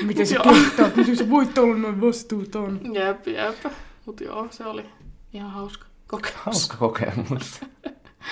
Miten 0.02 0.28
se 0.28 0.36
kehtaa? 0.44 0.90
Miten 0.96 1.16
sä 1.18 1.30
voit 1.30 1.58
olla 1.58 1.76
noin 1.76 2.02
vastuuton? 2.02 2.80
Jep, 2.94 3.28
jep. 3.28 3.74
Mut 4.08 4.22
joo, 4.22 4.48
se 4.52 4.66
oli 4.66 4.86
ihan 5.34 5.52
hauska 5.52 5.86
kokemus. 6.08 6.38
Hauska 6.46 6.78
kokemus. 6.78 7.62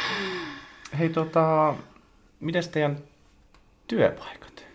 Hei 0.99 1.09
tota, 1.09 1.75
mites 2.39 2.67
teidän 2.67 2.97
työpaikat? 3.87 4.65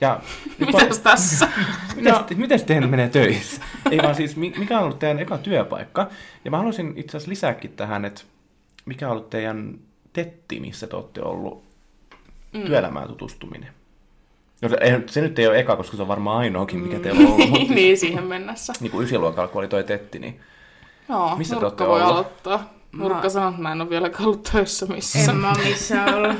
Ja 0.00 0.20
Mitäs 0.66 0.98
tässä? 0.98 1.48
Mites, 1.96 2.12
No. 2.12 2.26
mites 2.36 2.62
teidän 2.62 2.90
menee 2.90 3.08
töissä? 3.08 3.62
Ei 3.90 3.98
vaan 4.02 4.14
siis, 4.14 4.36
mi- 4.36 4.54
mikä 4.58 4.78
on 4.78 4.84
ollut 4.84 4.98
teidän 4.98 5.18
eka 5.18 5.38
työpaikka? 5.38 6.10
Ja 6.44 6.50
mä 6.50 6.56
haluaisin 6.56 6.92
itse 6.96 7.16
asiassa 7.16 7.30
lisääkin 7.30 7.70
tähän, 7.72 8.04
että 8.04 8.22
mikä 8.84 9.06
on 9.06 9.12
ollut 9.12 9.30
teidän 9.30 9.78
tetti, 10.12 10.60
missä 10.60 10.86
te 10.86 10.96
olette 10.96 11.22
ollut 11.22 11.64
mm. 12.52 12.62
työelämään 12.62 13.08
tutustuminen? 13.08 13.68
No, 14.62 14.68
se, 14.68 14.76
se 15.06 15.20
nyt 15.20 15.38
ei 15.38 15.46
ole 15.46 15.58
eka, 15.58 15.76
koska 15.76 15.96
se 15.96 16.02
on 16.02 16.08
varmaan 16.08 16.38
ainoakin, 16.38 16.80
mikä 16.80 16.98
teillä 16.98 17.20
on 17.20 17.26
ollut. 17.26 17.50
Mutta 17.60 17.74
niin, 17.74 17.98
siihen 17.98 18.24
mennessä. 18.24 18.72
niin 18.80 18.90
kuin 18.90 19.04
ysiluokalla, 19.04 19.48
kun 19.48 19.58
oli 19.58 19.68
toi 19.68 19.84
tetti, 19.84 20.18
niin 20.18 20.40
Joo, 21.08 21.36
Missä 21.36 21.56
te 21.56 21.60
voi 21.60 22.02
ollut? 22.02 22.02
aloittaa. 22.02 22.74
Nurkka 22.92 23.28
sanoo, 23.28 23.48
että 23.48 23.62
mä 23.62 23.72
en 23.72 23.80
ole 23.80 23.90
vieläkään 23.90 24.24
ollut 24.24 24.48
töissä 24.52 24.86
missä. 24.86 25.30
En 25.30 25.36
mä 25.36 25.52
missään 25.64 26.14
ollut. 26.14 26.36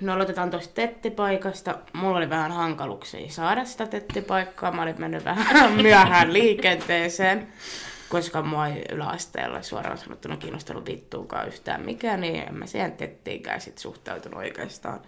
No 0.00 0.12
aloitetaan 0.12 0.50
tuosta 0.50 0.74
tettipaikasta. 0.74 1.74
Mulla 1.92 2.16
oli 2.16 2.30
vähän 2.30 2.52
hankaluuksia 2.52 3.30
saada 3.30 3.64
sitä 3.64 3.86
tettipaikkaa. 3.86 4.72
Mä 4.72 4.82
olin 4.82 4.94
mennyt 4.98 5.24
vähän 5.24 5.72
myöhään 5.82 6.32
liikenteeseen, 6.32 7.48
koska 8.08 8.42
mua 8.42 8.66
ei 8.66 8.84
yläasteella 8.92 9.62
suoraan 9.62 9.98
sanottuna 9.98 10.36
kiinnostanut 10.36 10.86
vittuunkaan 10.86 11.48
yhtään 11.48 11.84
mikään, 11.84 12.20
niin 12.20 12.48
en 12.48 12.54
mä 12.54 12.66
siihen 12.66 12.92
tettiinkään 12.92 13.60
sit 13.60 13.78
suhtautunut 13.78 14.38
oikeastaan 14.38 15.00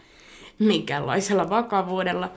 minkäänlaisella 0.59 1.51
vakavuudella. 1.51 2.31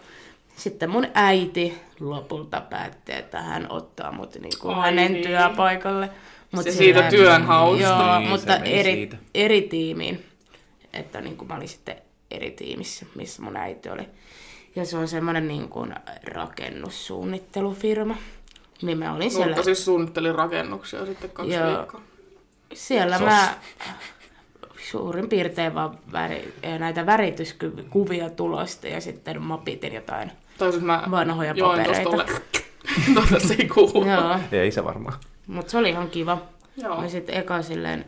Sitten 0.55 0.89
mun 0.89 1.07
äiti 1.13 1.77
lopulta 1.99 2.61
päätti, 2.61 3.11
että 3.11 3.41
hän 3.41 3.67
ottaa 3.71 4.11
mut 4.11 4.35
niinku 4.41 4.69
Ai 4.69 4.75
hänen 4.81 5.11
niin. 5.13 5.27
työpaikalle. 5.27 6.09
Mut 6.51 6.63
Se 6.63 6.71
siitä 6.71 7.01
työnhausta. 7.03 7.83
Joo, 7.83 8.19
Niin, 8.19 8.29
mutta 8.29 8.55
eri, 8.57 8.91
siitä. 8.93 9.17
eri 9.35 9.61
tiimiin. 9.61 10.25
Että 10.93 11.21
niin 11.21 11.37
kuin 11.37 11.47
mä 11.47 11.55
olin 11.55 11.67
sitten 11.69 11.95
eri 12.31 12.51
tiimissä, 12.51 13.05
missä 13.15 13.41
mun 13.41 13.57
äiti 13.57 13.89
oli. 13.89 14.03
Ja 14.75 14.85
se 14.85 14.97
on 14.97 15.07
semmoinen 15.07 15.47
niin 15.47 15.69
kuin 15.69 15.95
rakennussuunnittelufirma. 16.23 18.15
Niin 18.81 18.97
mä 18.97 19.13
olin 19.13 19.31
siellä, 19.31 19.45
Nurkka 19.45 19.63
siis 19.63 19.85
suunnitteli 19.85 20.31
rakennuksia 20.31 21.05
sitten 21.05 21.29
kaksi 21.29 21.53
Joo. 21.53 21.77
viikkoa. 21.77 22.01
siellä 22.73 23.17
Sos. 23.17 23.25
mä 23.27 23.53
suurin 24.91 25.29
piirtein 25.29 25.75
vaan 25.75 25.97
väri, 26.11 26.53
näitä 26.79 27.05
värityskuvia 27.05 28.29
tulosta 28.29 28.87
ja 28.87 29.01
sitten 29.01 29.41
mapitin 29.41 29.93
jotain 29.93 30.31
Tai 30.57 30.71
siis 30.71 30.83
mä 30.83 31.03
vanhoja 31.11 31.53
join 31.55 31.79
papereita. 31.79 32.09
tolle. 32.09 32.25
Tuota 33.13 33.47
se 33.47 33.55
ei 33.59 33.67
kuulu. 33.67 34.05
Joo, 34.05 34.39
ei 34.51 34.71
se 34.71 34.83
varmaan. 34.83 35.19
mutta 35.47 35.71
se 35.71 35.77
oli 35.77 35.89
ihan 35.89 36.09
kiva. 36.09 36.37
Joo. 36.77 37.03
Ja 37.03 37.09
sitten 37.09 37.35
eka 37.35 37.61
silleen, 37.61 38.05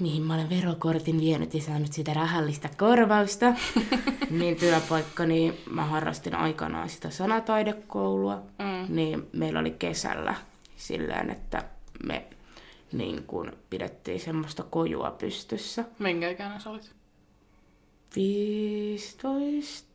mihin 0.00 0.22
mä 0.22 0.34
olen 0.34 0.50
verokortin 0.50 1.20
vienyt 1.20 1.54
ja 1.54 1.60
saanut 1.60 1.92
sitä 1.92 2.14
rahallista 2.14 2.68
korvausta, 2.78 3.46
niin 4.30 4.56
työpaikka, 4.56 5.26
niin 5.26 5.54
mä 5.70 5.84
harrastin 5.84 6.34
aikanaan 6.34 6.88
sitä 6.88 7.10
sanataidekoulua, 7.10 8.42
Mm. 8.58 8.94
niin 8.96 9.26
meillä 9.32 9.60
oli 9.60 9.70
kesällä 9.78 10.34
silleen, 10.76 11.30
että 11.30 11.64
me 12.06 12.24
niin 12.92 13.22
kun 13.26 13.52
pidettiin 13.70 14.20
semmoista 14.20 14.62
kojua 14.62 15.10
pystyssä. 15.10 15.84
Minkä 15.98 16.30
ikäinen 16.30 16.60
sä 16.60 16.70
olit? 16.70 16.92
15, 18.16 19.88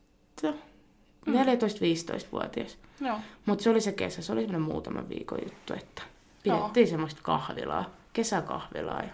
14-15-vuotias. 1.30 2.78
Joo. 3.02 3.20
Mutta 3.46 3.64
se 3.64 3.70
oli 3.70 3.82
se 3.82 3.92
kesä, 3.92 4.22
se 4.22 4.32
oli 4.32 4.42
semmoinen 4.42 4.62
muutaman 4.62 5.10
viikon 5.10 5.40
juttu, 5.44 5.74
että 5.74 6.02
pidettiin 6.44 6.88
semmoista 6.88 7.22
kahvilaa, 7.24 7.90
kesäkahvilaa. 8.14 9.02
Ja 9.02 9.10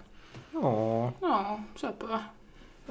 Joo, 1.22 1.60
söpöä. 1.76 2.20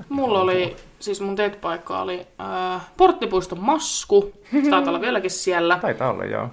Mulla 0.08 0.40
oli, 0.40 0.76
siis 0.98 1.20
mun 1.20 1.36
TET-paikka 1.36 2.00
oli 2.00 2.26
äh, 2.40 2.86
Porttipuiston 2.96 3.60
Masku. 3.60 4.32
Se 4.64 4.70
taitaa 4.70 4.88
olla 4.88 5.00
vieläkin 5.00 5.30
siellä. 5.30 5.78
Taitaa 5.78 6.10
olla, 6.10 6.24
joo. 6.24 6.48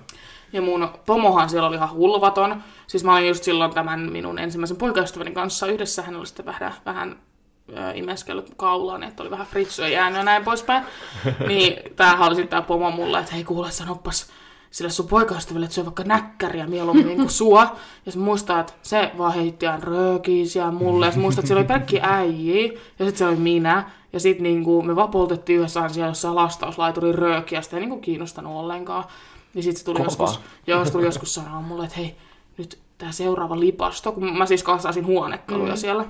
Ja 0.53 0.61
mun 0.61 0.89
pomohan 1.05 1.49
siellä 1.49 1.67
oli 1.67 1.75
ihan 1.75 1.91
hulvaton. 1.91 2.63
Siis 2.87 3.03
mä 3.03 3.13
olin 3.13 3.27
just 3.27 3.43
silloin 3.43 3.73
tämän 3.73 4.11
minun 4.11 4.39
ensimmäisen 4.39 4.77
poikaystäväni 4.77 5.31
kanssa 5.31 5.67
yhdessä. 5.67 6.01
Hän 6.01 6.15
oli 6.15 6.25
sitten 6.25 6.45
vähän, 6.45 6.73
vähän 6.85 7.15
imeskellyt 7.93 8.53
kaulaan, 8.57 9.03
että 9.03 9.23
oli 9.23 9.31
vähän 9.31 9.47
fritsyä 9.47 9.87
jäänyt 9.87 10.17
ja 10.17 10.23
näin 10.23 10.43
poispäin. 10.43 10.83
niin 11.47 11.95
tämähän 11.95 12.27
oli 12.27 12.35
sitten 12.35 12.49
tää 12.49 12.61
pomo 12.61 12.91
mulle, 12.91 13.19
että 13.19 13.35
hei 13.35 13.43
kuule, 13.43 13.71
sanoppas 13.71 14.27
sille 14.71 14.89
sun 14.89 15.07
poikaystävälle, 15.07 15.65
että 15.65 15.75
syö 15.75 15.85
vaikka 15.85 16.03
näkkäriä 16.03 16.67
mieluummin 16.67 17.17
kuin 17.17 17.29
sua. 17.41 17.75
Ja 18.05 18.11
se 18.11 18.19
muistaa, 18.19 18.59
että 18.59 18.73
se 18.81 19.11
vaan 19.17 19.33
heitti 19.33 19.67
aina 19.67 19.85
röökiä 19.85 20.45
siellä 20.45 20.71
mulle. 20.71 21.05
Ja 21.05 21.11
se 21.11 21.19
muistaa, 21.19 21.41
että 21.41 21.47
siellä 21.47 21.59
oli 21.59 21.67
pelkki 21.67 21.99
äijii. 22.01 22.73
Ja 22.99 23.05
sitten 23.05 23.15
siellä 23.15 23.31
oli 23.31 23.39
minä. 23.39 23.91
Ja 24.13 24.19
sitten 24.19 24.43
niinku, 24.43 24.81
me 24.81 24.95
vapoltettiin 24.95 25.59
yhdessä 25.59 25.81
aina 25.81 25.93
siellä 25.93 26.09
jossain 26.09 26.35
lastauslaiturin 26.35 27.15
röökiä. 27.15 27.61
Sitä 27.61 27.75
ei 27.75 27.79
niinku 27.79 27.97
kiinnostanut 27.97 28.55
ollenkaan. 28.55 29.03
Niin 29.53 29.63
sitten 29.63 29.79
se 29.79 29.85
tuli 29.85 29.97
Kova. 29.97 30.07
joskus, 30.07 30.39
joo, 30.67 30.85
se 30.85 30.91
tuli 30.91 31.05
joskus 31.05 31.35
sanoa 31.35 31.61
mulle, 31.61 31.83
että 31.83 31.95
hei, 31.97 32.15
nyt 32.57 32.79
tämä 32.97 33.11
seuraava 33.11 33.59
lipasto, 33.59 34.11
kun 34.11 34.37
mä 34.37 34.45
siis 34.45 34.63
kasasin 34.63 35.05
huonekaluja 35.05 35.73
mm. 35.73 35.77
siellä, 35.77 36.05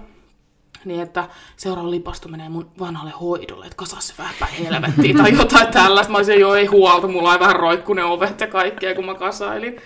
niin 0.85 1.01
että 1.01 1.29
seuraava 1.57 1.91
lipasto 1.91 2.29
menee 2.29 2.49
mun 2.49 2.71
vanhalle 2.79 3.11
hoidolle, 3.11 3.65
että 3.65 3.75
kasaa 3.75 4.01
se 4.01 4.13
vähän 4.17 4.35
päin 4.39 4.53
helvettiin 4.53 5.17
tai 5.17 5.37
jotain 5.37 5.67
tällaista. 5.67 6.11
Mä 6.11 6.17
olisin, 6.17 6.39
joo 6.39 6.55
ei 6.55 6.65
huolta, 6.65 7.07
mulla 7.07 7.31
oli 7.31 7.39
vähän 7.39 7.55
roikku 7.55 7.93
ne 7.93 8.03
ovet 8.03 8.41
ja 8.41 8.47
kaikkea, 8.47 8.95
kun 8.95 9.05
mä 9.05 9.15
kasailin. 9.15 9.77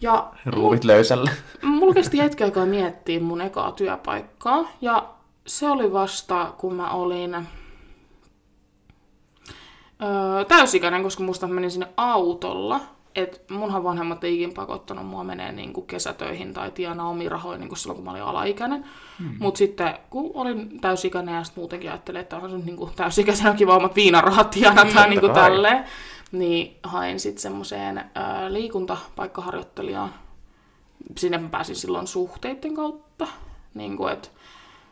Ja 0.00 0.32
Ruuvit 0.46 0.84
löysällä. 0.84 1.30
mulla 1.62 1.94
kesti 1.94 2.18
hetken 2.18 2.44
aikaa 2.44 2.66
miettiä 2.66 3.20
mun 3.20 3.40
ekaa 3.40 3.72
työpaikkaa. 3.72 4.68
Ja 4.80 5.08
se 5.46 5.70
oli 5.70 5.92
vasta, 5.92 6.52
kun 6.58 6.74
mä 6.74 6.90
olin 6.90 7.46
öö, 10.02 10.44
täysikäinen, 10.44 11.02
koska 11.02 11.22
musta 11.22 11.46
menin 11.46 11.70
sinne 11.70 11.88
autolla. 11.96 12.80
Et 13.14 13.44
munhan 13.50 13.84
vanhemmat 13.84 14.24
ei 14.24 14.34
ikin 14.34 14.54
pakottanut 14.54 15.06
mua 15.06 15.24
menee 15.24 15.52
niinku 15.52 15.82
kesätöihin 15.82 16.54
tai 16.54 16.70
tienaa 16.70 17.08
omia 17.08 17.30
rahoja 17.30 17.58
niinku 17.58 17.76
silloin, 17.76 17.96
kun 17.96 18.04
mä 18.04 18.10
olin 18.10 18.22
alaikäinen. 18.22 18.84
Hmm. 19.18 19.34
Mutta 19.38 19.58
sitten, 19.58 19.94
kun 20.10 20.30
olin 20.34 20.80
täysikäinen 20.80 21.34
ja 21.34 21.44
sit 21.44 21.56
muutenkin 21.56 21.90
ajattelin, 21.90 22.20
että 22.20 22.36
onhan 22.36 22.50
se 22.50 22.56
niinku 22.66 22.90
täysikäisenä 22.96 23.54
kiva 23.54 23.76
omat 23.76 23.96
viinarahat 23.96 24.50
tienata 24.50 25.00
Hmm, 25.00 25.10
niinku 25.10 25.26
totta 25.26 25.40
kai. 25.40 25.50
tälleen. 25.50 25.84
Niin 26.32 26.76
hain 26.82 27.20
sitten 27.20 27.42
semmoiseen 27.42 27.98
öö, 27.98 28.52
liikuntapaikkaharjoittelijaan 28.52 30.14
sinne 31.16 31.38
mä 31.38 31.48
pääsin 31.48 31.76
silloin 31.76 32.06
suhteiden 32.06 32.74
kautta. 32.74 33.26
Niin 33.74 33.96
kuin, 33.96 34.12
et, 34.12 34.32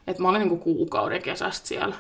et 0.07 0.19
mä 0.19 0.29
olin 0.29 0.39
niin 0.39 0.49
kuin 0.49 0.61
kuukauden 0.61 1.23
kesästä 1.23 1.69
siellä. 1.69 1.95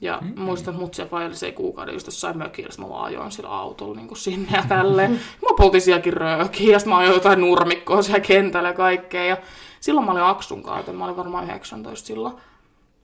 Ja 0.00 0.18
mm-hmm. 0.20 0.40
muistan, 0.40 0.74
että 0.74 0.84
mut 0.84 0.94
se 0.94 1.10
vajaili 1.10 1.36
se 1.36 1.52
kuukauden 1.52 1.92
just 1.92 2.06
jossain 2.06 2.38
mökillä, 2.38 2.70
mä 2.78 2.88
vaan 2.88 3.04
ajoin 3.04 3.32
sillä 3.32 3.50
autolla 3.50 3.94
niin 3.94 4.08
kuin 4.08 4.18
sinne 4.18 4.48
ja 4.52 4.64
tälleen. 4.68 5.10
mä 5.42 5.48
poltin 5.56 5.80
sielläkin 5.80 6.12
röökiä 6.12 6.72
ja 6.72 6.78
mä 6.86 6.96
ajoin 6.96 7.14
jotain 7.14 7.40
nurmikkoa 7.40 8.02
siellä 8.02 8.20
kentällä 8.20 8.68
ja 8.68 8.74
kaikkea. 8.74 9.24
Ja 9.24 9.36
silloin 9.80 10.06
mä 10.06 10.12
olin 10.12 10.22
Aksun 10.22 10.62
kautta, 10.62 10.92
mä 10.92 11.04
olin 11.04 11.16
varmaan 11.16 11.44
19 11.44 12.06
silloin. 12.06 12.34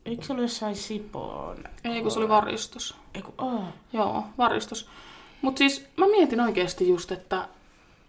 eikö 0.06 0.24
se 0.24 0.32
ollut 0.32 0.42
jossain 0.42 0.76
Sipoon? 0.76 1.64
Ei, 1.84 2.02
kun 2.02 2.10
se 2.10 2.18
oli 2.18 2.28
varistus. 2.28 2.96
Eiku, 3.14 3.34
oh. 3.38 3.64
Joo, 3.92 4.24
varistus. 4.38 4.88
Mutta 5.42 5.58
siis 5.58 5.88
mä 5.96 6.06
mietin 6.06 6.40
oikeasti 6.40 6.88
just, 6.88 7.12
että 7.12 7.48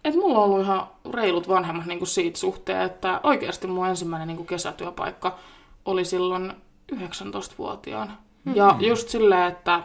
et 0.04 0.14
mulla 0.14 0.38
on 0.38 0.44
ollut 0.44 0.60
ihan 0.60 0.86
reilut 1.10 1.48
vanhemmat 1.48 1.86
niinku 1.86 2.06
siitä 2.06 2.38
suhteen, 2.38 2.80
että 2.80 3.20
oikeasti 3.22 3.66
mun 3.66 3.86
ensimmäinen 3.86 4.28
niinku 4.28 4.44
kesätyöpaikka 4.44 5.38
oli 5.84 6.04
silloin 6.04 6.52
19-vuotiaana. 6.92 8.16
Mm-hmm. 8.44 8.56
Ja 8.56 8.76
just 8.80 9.08
silleen, 9.08 9.48
että, 9.48 9.80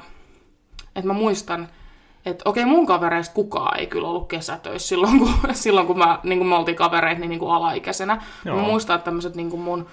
että 0.95 1.07
mä 1.07 1.13
muistan, 1.13 1.67
että 2.25 2.49
okei 2.49 2.65
mun 2.65 2.85
kavereista 2.85 3.35
kukaan 3.35 3.79
ei 3.79 3.87
kyllä 3.87 4.07
ollut 4.07 4.27
kesätöissä 4.27 4.87
silloin, 4.87 5.19
kun, 5.19 5.33
silloin, 5.53 5.87
kun 5.87 5.97
mä, 5.97 6.19
niin 6.23 6.39
kuin 6.39 6.47
me 6.47 6.55
oltiin 6.55 6.77
kavereita 6.77 7.19
niin, 7.19 7.29
niin 7.29 7.39
kuin 7.39 7.51
alaikäisenä. 7.51 8.21
Joo. 8.45 8.55
Mä 8.55 8.61
muistan, 8.61 8.95
että 8.95 9.05
tämmöiset 9.05 9.35
niin 9.35 9.49
kuin 9.49 9.61
mun 9.61 9.87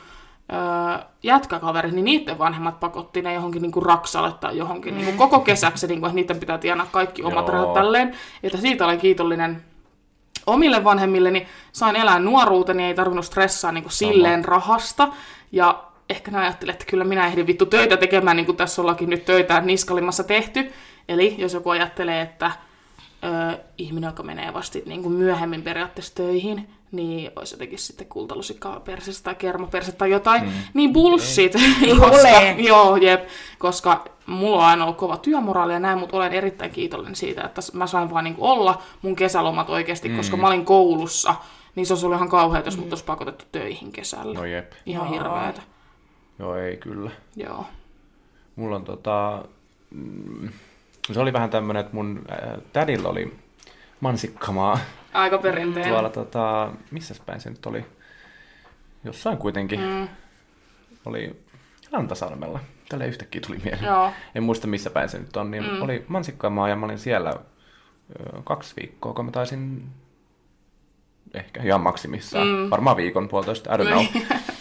öö, 0.52 1.06
jätkäkaverit, 1.22 1.92
niin 1.92 2.04
niiden 2.04 2.38
vanhemmat 2.38 2.80
pakotti 2.80 3.22
ne 3.22 3.34
johonkin 3.34 3.62
niin 3.62 3.72
kuin 3.72 3.86
raksalle 3.86 4.32
tai 4.32 4.56
johonkin 4.56 4.94
niin 4.94 5.06
kuin 5.06 5.18
koko 5.18 5.40
kesäksi, 5.40 5.86
niin 5.86 6.00
kuin, 6.00 6.08
että 6.08 6.16
niiden 6.16 6.40
pitää 6.40 6.58
tienaa 6.58 6.86
kaikki 6.90 7.22
omat 7.22 7.48
rahat 7.48 7.74
tälleen. 7.74 8.14
Että 8.42 8.58
siitä 8.58 8.84
olen 8.84 8.98
kiitollinen 8.98 9.62
omille 10.46 10.84
vanhemmilleni 10.84 11.46
sain 11.72 11.96
elää 11.96 12.18
nuoruuteni, 12.18 12.84
ei 12.84 12.94
tarvinnut 12.94 13.24
stressaa 13.24 13.72
niin 13.72 13.84
kuin 13.84 13.92
silleen 13.92 14.44
rahasta. 14.44 15.08
Ja 15.52 15.84
ehkä 16.10 16.30
ne 16.30 16.38
ajattelee, 16.38 16.72
että 16.72 16.84
kyllä 16.84 17.04
minä 17.04 17.26
ehdin 17.26 17.46
vittu 17.46 17.66
töitä 17.66 17.96
tekemään, 17.96 18.36
niin 18.36 18.46
kuin 18.46 18.56
tässä 18.56 18.82
ollakin 18.82 19.10
nyt 19.10 19.24
töitä 19.24 19.60
niskalimassa 19.60 20.24
tehty. 20.24 20.72
Eli 21.08 21.34
jos 21.38 21.54
joku 21.54 21.70
ajattelee, 21.70 22.20
että 22.20 22.50
ö, 23.24 23.58
ihminen, 23.78 24.08
joka 24.08 24.22
menee 24.22 24.54
vasta 24.54 24.78
niin 24.86 25.02
kuin 25.02 25.14
myöhemmin 25.14 25.62
periaatteessa 25.62 26.14
töihin, 26.14 26.68
niin 26.92 27.30
olisi 27.36 27.54
jotenkin 27.54 27.78
sitten 27.78 28.06
kultalusikkaa 28.06 28.80
persestä 28.80 29.24
tai 29.24 29.34
kermapersestä 29.34 29.98
tai 29.98 30.10
jotain, 30.10 30.44
mm. 30.44 30.50
niin 30.74 30.92
bullshit. 30.92 31.52
koska, 32.00 32.28
ole. 32.28 32.54
joo, 32.68 32.96
jep, 32.96 33.28
koska 33.58 34.04
mulla 34.26 34.56
on 34.56 34.64
aina 34.64 34.84
ollut 34.84 34.96
kova 34.96 35.16
työmoraali 35.16 35.72
ja 35.72 35.78
näin, 35.78 35.98
mutta 35.98 36.16
olen 36.16 36.32
erittäin 36.32 36.70
kiitollinen 36.70 37.16
siitä, 37.16 37.42
että 37.42 37.60
mä 37.72 37.86
sain 37.86 38.10
vaan 38.10 38.24
niin 38.24 38.36
olla 38.38 38.82
mun 39.02 39.16
kesälomat 39.16 39.70
oikeasti, 39.70 40.08
mm. 40.08 40.16
koska 40.16 40.36
mä 40.36 40.46
olin 40.46 40.64
koulussa, 40.64 41.34
niin 41.74 41.86
se 41.86 41.92
olisi 41.92 42.06
ollut 42.06 42.18
ihan 42.18 42.28
kauheata, 42.28 42.66
jos 42.66 42.78
mut 42.78 42.88
olisi 42.88 43.04
pakotettu 43.04 43.44
töihin 43.52 43.92
kesällä. 43.92 44.38
No 44.38 44.44
jep. 44.44 44.72
Ihan 44.86 45.06
Joo. 45.06 45.14
hirveetä. 45.14 45.62
Joo, 46.38 46.56
ei 46.56 46.76
kyllä. 46.76 47.10
Joo. 47.36 47.66
Mulla 48.56 48.76
on 48.76 48.84
tota... 48.84 49.44
mm, 49.90 50.48
Se 51.12 51.20
oli 51.20 51.32
vähän 51.32 51.50
tämmönen, 51.50 51.80
että 51.80 51.94
mun 51.96 52.24
äh, 52.32 52.60
tädillä 52.72 53.08
oli 53.08 53.34
mansikkamaa 54.00 54.78
Aika 55.12 55.38
perinteinen. 55.38 55.92
tuolla 55.92 56.10
tota... 56.10 56.70
Missäs 56.90 57.20
päin 57.20 57.40
se 57.40 57.50
nyt 57.50 57.66
oli? 57.66 57.84
Jossain 59.04 59.38
kuitenkin. 59.38 59.80
Mm, 59.80 60.08
Oli 61.04 61.42
Rantasalmella. 61.92 62.60
Tällä 62.88 63.04
yhtäkkiä 63.04 63.40
tuli 63.46 63.58
mieleen. 63.64 63.84
joo. 63.84 64.10
En 64.34 64.42
muista 64.42 64.66
missä 64.66 64.90
päin 64.90 65.08
se 65.08 65.18
nyt 65.18 65.36
on. 65.36 65.50
Niin 65.50 65.64
Mm. 65.64 65.82
oli 65.82 66.04
mansikkamaa 66.08 66.68
ja 66.68 66.76
mä 66.76 66.86
olin 66.86 66.98
siellä 66.98 67.30
ö, 67.30 68.42
kaksi 68.44 68.74
viikkoa, 68.80 69.12
kun 69.14 69.24
mä 69.24 69.30
taisin 69.30 69.86
ehkä 71.34 71.62
ihan 71.62 71.80
maksimissaan. 71.80 72.46
Mm. 72.48 72.70
Varmaan 72.70 72.96
viikon, 72.96 73.28
puolitoista, 73.28 73.74
I 73.74 73.78
don't 73.78 73.86
know. 73.88 74.04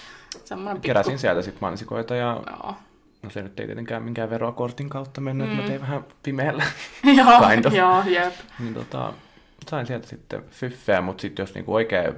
Semmoinen 0.46 0.76
pikku. 0.78 0.86
Keräsin 0.86 1.20
sieltä 1.20 1.42
sitten 1.42 1.62
mansikoita 1.62 2.16
ja 2.16 2.42
Joo. 2.50 2.76
no 3.24 3.30
se 3.30 3.42
nyt 3.42 3.60
ei 3.60 3.66
tietenkään 3.66 4.04
minkään 4.04 4.30
verokortin 4.30 4.90
kautta 4.90 5.22
mennyt, 5.22 5.48
mm. 5.48 5.52
että 5.54 5.62
mä 5.64 5.68
tein 5.68 5.82
vähän 5.82 6.06
pimeällä. 6.24 6.64
joo, 7.18 7.42
Kind 7.52 7.66
of. 7.66 7.74
joo, 7.74 8.04
jep. 8.06 8.34
niin 8.60 8.74
tota, 8.74 9.14
sain 9.70 9.86
sieltä 9.86 10.08
sitten 10.08 10.44
fyffeä, 10.52 11.02
mutta 11.02 11.22
sitten 11.22 11.44
jos 11.44 11.54
niinku 11.54 11.74
oikea 11.74 12.14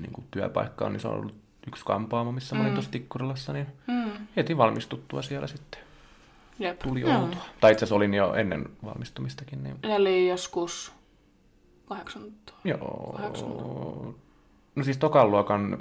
niinku 0.00 0.24
työpaikka 0.30 0.84
on, 0.84 0.92
niin 0.92 1.00
se 1.00 1.08
on 1.08 1.14
ollut 1.14 1.34
yksi 1.68 1.84
kampaamo, 1.84 2.32
missä 2.32 2.54
mä 2.54 2.60
olin 2.60 2.72
Mm. 2.72 2.74
tuossa 2.74 2.90
Tikkurilassa, 2.90 3.52
niin 3.52 3.66
Mm, 3.86 4.10
heti 4.36 4.56
valmistuttua 4.56 5.22
siellä 5.22 5.46
sitten 5.46 5.80
jep. 6.58 6.78
tuli 6.78 7.00
Joo. 7.00 7.22
oltua. 7.22 7.42
Tai 7.60 7.72
itse 7.72 7.84
asiassa 7.84 7.94
olin 7.94 8.14
jo 8.14 8.34
ennen 8.34 8.68
valmistumistakin, 8.84 9.62
niin 9.62 9.76
Eli 9.82 10.28
joskus 10.28 10.92
18. 11.86 12.52
joo. 12.64 13.14
18. 13.20 14.18
No 14.74 14.84
siis 14.84 14.98
tokan 14.98 15.30
luokan 15.30 15.78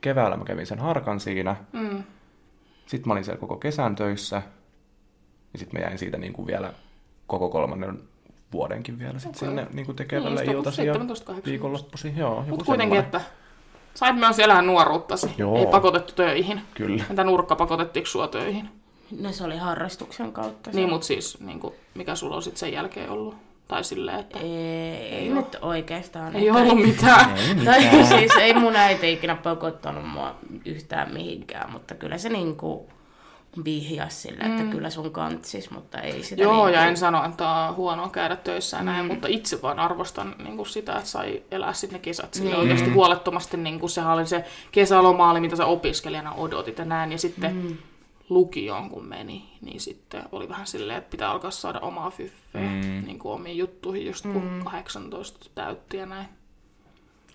keväällä 0.00 0.36
mä 0.36 0.44
kävin 0.44 0.66
sen 0.66 0.78
harkan 0.78 1.20
siinä. 1.20 1.56
Mm. 1.72 2.02
Sitten 2.86 3.08
mä 3.08 3.12
olin 3.12 3.24
siellä 3.24 3.40
koko 3.40 3.56
kesän 3.56 3.96
töissä. 3.96 4.42
Ja 5.52 5.58
sitten 5.58 5.80
mä 5.80 5.86
jäin 5.86 5.98
siitä 5.98 6.18
niin 6.18 6.32
kuin 6.32 6.46
vielä 6.46 6.72
koko 7.26 7.48
kolmannen 7.48 8.02
vuodenkin 8.52 8.98
vielä 8.98 9.18
sit 9.18 9.28
Okei. 9.28 9.38
sinne 9.38 9.62
niin 9.62 9.70
kuin 9.70 9.76
Niin, 9.86 9.96
tekevällä 9.96 10.40
on 10.40 10.50
iltasi 10.50 10.86
ja 10.86 10.94
17-18. 10.94 10.96
viikonloppuisin. 11.46 12.16
Joo, 12.16 12.34
joku 12.36 12.50
Mutta 12.50 12.64
kuitenkin, 12.64 12.98
että 12.98 13.20
sait 13.94 14.16
myös 14.16 14.38
elää 14.38 14.62
nuoruuttasi. 14.62 15.30
Joo. 15.38 15.58
Ei 15.58 15.66
pakotettu 15.66 16.12
töihin. 16.12 16.60
Kyllä. 16.74 17.04
Entä 17.10 17.24
nurkka 17.24 17.56
pakotettiinko 17.56 18.06
sua 18.06 18.28
töihin? 18.28 18.68
No 19.20 19.32
se 19.32 19.44
oli 19.44 19.56
harrastuksen 19.56 20.32
kautta. 20.32 20.70
se. 20.70 20.76
Niin, 20.76 20.88
mutta 20.88 21.06
siis 21.06 21.40
niin 21.40 21.60
kuin, 21.60 21.74
mikä 21.94 22.14
sulla 22.14 22.36
on 22.36 22.42
sitten 22.42 22.60
sen 22.60 22.72
jälkeen 22.72 23.10
ollut? 23.10 23.49
Tai 23.70 23.84
silleen, 23.84 24.20
että 24.20 24.38
Ei, 24.38 24.48
ei, 25.14 25.28
nyt 25.28 25.56
oikeastaan. 25.62 26.36
ei 26.36 26.50
ollut 26.50 26.80
mitään. 26.80 27.36
Ei 27.38 27.64
Tai 27.64 27.80
mitään. 27.80 28.06
siis 28.18 28.32
ei 28.40 28.54
mun 28.54 28.76
äiti 28.76 29.12
ikinä 29.12 29.34
pakottanut 29.34 30.08
mua 30.08 30.34
yhtään 30.64 31.12
mihinkään, 31.12 31.72
mutta 31.72 31.94
kyllä 31.94 32.18
se 32.18 32.28
niinku 32.28 32.88
vihjas 33.64 34.22
sille, 34.22 34.44
että 34.44 34.62
kyllä 34.62 34.90
sun 34.90 35.10
kantsis, 35.10 35.70
mutta 35.70 36.00
ei 36.00 36.22
sitä 36.22 36.42
Joo, 36.42 36.52
niinku... 36.52 36.68
ja 36.68 36.86
en 36.86 36.96
sano, 36.96 37.24
että 37.24 37.48
on 37.50 37.76
huonoa 37.76 38.08
käydä 38.08 38.36
töissä 38.36 38.76
ja 38.76 38.82
näin, 38.82 39.06
mutta 39.06 39.28
itse 39.28 39.62
vaan 39.62 39.78
arvostan 39.78 40.34
niin 40.38 40.56
kuin 40.56 40.66
sitä, 40.66 40.92
että 40.92 41.08
sai 41.10 41.42
elää 41.50 41.72
sitten 41.72 41.96
ne 41.98 42.02
kesät 42.02 42.34
sille 42.34 42.50
Niin. 42.50 42.60
oikeasti 42.60 42.90
huolettomasti. 42.90 43.56
Niin 43.56 43.80
kuin 43.80 43.90
sehän 43.90 44.12
oli 44.14 44.26
se 44.26 44.44
kesäloma, 44.72 45.30
oli, 45.30 45.40
mitä 45.40 45.56
sä 45.56 45.66
opiskelijana 45.66 46.32
odotit 46.32 46.78
ja 46.78 46.84
näin. 46.84 47.12
Ja 47.12 47.18
sitten 47.18 47.54
mm. 47.56 47.76
Lukioon 48.30 48.90
kun 48.90 49.04
meni, 49.04 49.44
niin 49.60 49.80
sitten 49.80 50.22
oli 50.32 50.48
vähän 50.48 50.66
silleen, 50.66 50.98
että 50.98 51.10
pitää 51.10 51.30
alkaa 51.30 51.50
saada 51.50 51.80
omaa 51.80 52.10
fyffeä 52.10 52.60
Mm. 52.70 53.04
niin 53.06 53.18
kuin 53.18 53.32
omiin 53.32 53.58
juttuihin, 53.58 54.06
just 54.06 54.22
kun 54.32 54.60
18 54.64 55.50
täytti 55.54 55.96
ja 55.96 56.06
näin. 56.06 56.26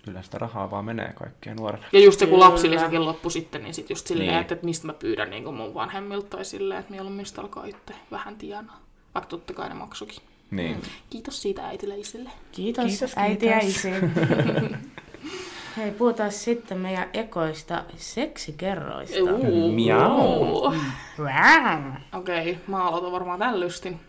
Kyllä 0.04 0.22
sitä 0.22 0.38
rahaa 0.38 0.70
vaan 0.70 0.84
menee 0.84 1.12
kaikkeen 1.12 1.56
nuorena. 1.56 1.84
Ja 1.92 2.00
just 2.00 2.18
se, 2.20 2.26
kun 2.26 2.40
lapsilisäkin 2.40 3.04
loppui 3.04 3.30
sitten, 3.30 3.62
niin 3.62 3.74
sitten 3.74 3.94
just 3.94 4.06
silleen, 4.06 4.28
Niin. 4.30 4.40
että, 4.40 4.54
että 4.54 4.66
mistä 4.66 4.86
mä 4.86 4.92
pyydän 4.92 5.30
niin 5.30 5.44
kuin 5.44 5.56
mun 5.56 5.74
vanhemmilta 5.74 6.36
tai 6.36 6.44
silleen, 6.44 6.80
että 6.80 6.90
mieluummin 6.92 7.26
sitä 7.26 7.40
alkaa 7.40 7.64
itse 7.64 7.94
vähän 8.10 8.36
tienaa. 8.36 8.80
Vaikka 9.14 9.28
totta 9.28 9.54
kai 9.54 9.68
ne 9.68 9.74
maksukin. 9.74 10.18
Niin. 10.50 10.82
Kiitos 11.10 11.42
siitä 11.42 11.66
äitille 11.66 11.94
ja 11.94 12.00
isille. 12.00 12.30
Kiitos, 12.52 12.84
Kiitos, 12.84 13.12
äiti 13.16 13.46
ja 13.46 13.58
kiitos. 13.60 13.76
isi. 13.76 13.88
Hei, 15.76 15.90
puhutaan 15.90 16.32
sitten 16.32 16.78
meidän 16.78 17.08
ekoista 17.14 17.82
seksikerroista. 17.96 19.16
Uu. 19.22 19.72
Miau. 19.72 20.72
Okei, 22.14 22.50
okay, 22.50 22.54
mä 22.66 22.88
aloitan 22.88 23.12
varmaan 23.12 23.38
tämän 23.38 23.60
lystin. 23.60 24.00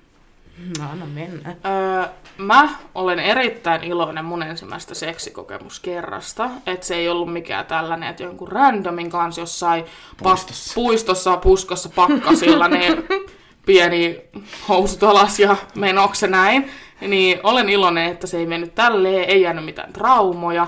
No 0.80 0.86
anna 0.92 1.06
mennä. 1.06 1.56
Öö, 1.66 2.06
mä 2.38 2.70
olen 2.96 3.20
erittäin 3.20 3.84
iloinen 3.84 4.26
mun 4.26 4.44
ensimmäistä 4.44 4.96
seksikokemuskerrasta. 4.96 6.50
Että 6.66 6.86
se 6.86 6.96
ei 6.96 7.10
ollut 7.10 7.34
mikään 7.34 7.66
tällainen, 7.66 8.10
että 8.10 8.24
jonkun 8.24 8.48
randomin 8.48 9.10
kanssa 9.10 9.42
jossain 9.42 9.86
Puistossa. 10.24 10.64
Pas, 10.64 10.76
puistossa, 10.76 11.38
puskossa, 11.38 11.90
pakkasilla, 11.96 12.68
niin 12.68 13.04
pieni 13.66 14.22
housut 14.70 15.04
alas 15.04 15.40
ja 15.40 15.56
menokse 15.76 16.28
näin. 16.28 16.72
Niin 17.02 17.40
olen 17.44 17.70
iloinen, 17.70 18.12
että 18.12 18.28
se 18.28 18.38
ei 18.38 18.46
mennyt 18.46 18.76
tälleen, 18.76 19.30
ei 19.30 19.42
jäänyt 19.42 19.66
mitään 19.66 19.94
traumoja. 19.94 20.68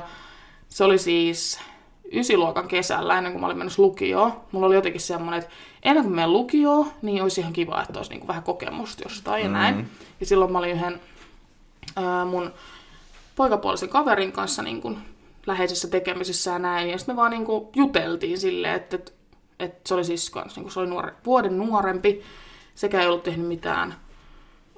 Se 0.69 0.83
oli 0.83 0.97
siis 0.97 1.59
ysiluokan 2.13 2.67
kesällä, 2.67 3.17
ennen 3.17 3.33
kuin 3.33 3.41
mä 3.41 3.45
olin 3.47 3.57
menossa 3.57 3.81
lukioon. 3.81 4.33
Mulla 4.51 4.67
oli 4.67 4.75
jotenkin 4.75 5.01
semmoinen, 5.01 5.39
että 5.39 5.53
ennen 5.83 6.03
kuin 6.03 6.15
menen 6.15 6.33
lukioon, 6.33 6.91
niin 7.01 7.23
olisi 7.23 7.41
ihan 7.41 7.53
kiva, 7.53 7.81
että 7.81 7.99
olisi 7.99 8.11
niinku 8.11 8.27
vähän 8.27 8.43
kokemusta 8.43 9.03
jostain 9.03 9.43
ja 9.43 9.49
näin. 9.49 9.89
Ja 10.19 10.25
silloin 10.25 10.51
mä 10.51 10.57
olin 10.57 10.71
yhden 10.71 11.01
ää, 11.95 12.25
mun 12.25 12.53
poikapuolisen 13.35 13.89
kaverin 13.89 14.31
kanssa 14.31 14.61
niin 14.61 14.81
kuin 14.81 14.97
läheisessä 15.45 15.87
tekemisissä 15.87 16.51
ja 16.51 16.59
näin. 16.59 16.89
Ja 16.89 16.97
sitten 16.97 17.15
me 17.15 17.21
vaan 17.21 17.31
niin 17.31 17.45
kuin 17.45 17.67
juteltiin 17.75 18.39
silleen, 18.39 18.75
että, 18.75 18.95
että, 18.95 19.11
että 19.59 19.79
se 19.85 19.93
oli 19.93 20.03
siis 20.03 20.29
kans, 20.29 20.55
niin 20.55 20.63
kuin 20.63 20.73
se 20.73 20.79
oli 20.79 20.87
nuore, 20.87 21.13
vuoden 21.25 21.57
nuorempi, 21.57 22.21
sekä 22.75 23.01
ei 23.01 23.07
ollut 23.07 23.23
tehnyt 23.23 23.47
mitään. 23.47 23.95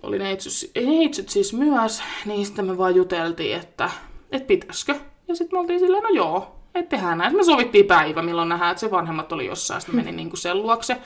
Oli 0.04 0.20
neitsyt, 0.20 0.72
neitsyt 0.86 1.30
siis 1.30 1.54
myös, 1.54 2.04
niin 2.26 2.46
sitten 2.46 2.66
me 2.66 2.78
vaan 2.78 2.96
juteltiin, 2.96 3.56
että, 3.56 3.90
että 4.32 4.48
pitäisikö. 4.48 4.96
Ja 5.32 5.36
sitten 5.36 5.58
me 5.58 5.60
oltiin 5.60 5.80
silleen, 5.80 6.04
no 6.04 6.10
joo, 6.10 6.56
että 6.76 6.90
tehdään 6.90 7.18
näin. 7.18 7.36
Me 7.36 7.44
sovittiin 7.44 7.86
päivä, 7.86 8.22
milloin 8.22 8.50
nähdään, 8.50 8.72
että 8.72 8.80
se 8.80 8.92
vanhemmat 8.92 9.32
oli 9.32 9.46
jossain, 9.46 9.82
sitten 9.82 9.96
meni 9.96 10.12
niin 10.12 10.30
kuin 10.30 10.40
sen 10.40 10.62
luokse. 10.62 10.98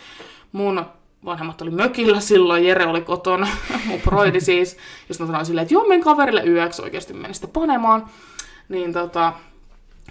Mun 0.51 0.85
vanhemmat 1.25 1.61
oli 1.61 1.69
mökillä 1.71 2.19
silloin, 2.19 2.65
Jere 2.65 2.87
oli 2.87 3.01
kotona, 3.01 3.47
mun 3.87 4.01
broidi 4.01 4.41
siis. 4.41 4.69
Sitten 5.07 5.17
mä 5.19 5.27
sanoin 5.27 5.45
silleen, 5.45 5.63
että 5.63 5.73
joo, 5.73 5.87
men 5.87 6.01
kaverille 6.01 6.43
yöksi 6.43 6.81
oikeasti 6.81 7.13
meni 7.13 7.33
sitten 7.33 7.49
panemaan. 7.49 8.09
Niin 8.69 8.93
tota, 8.93 9.33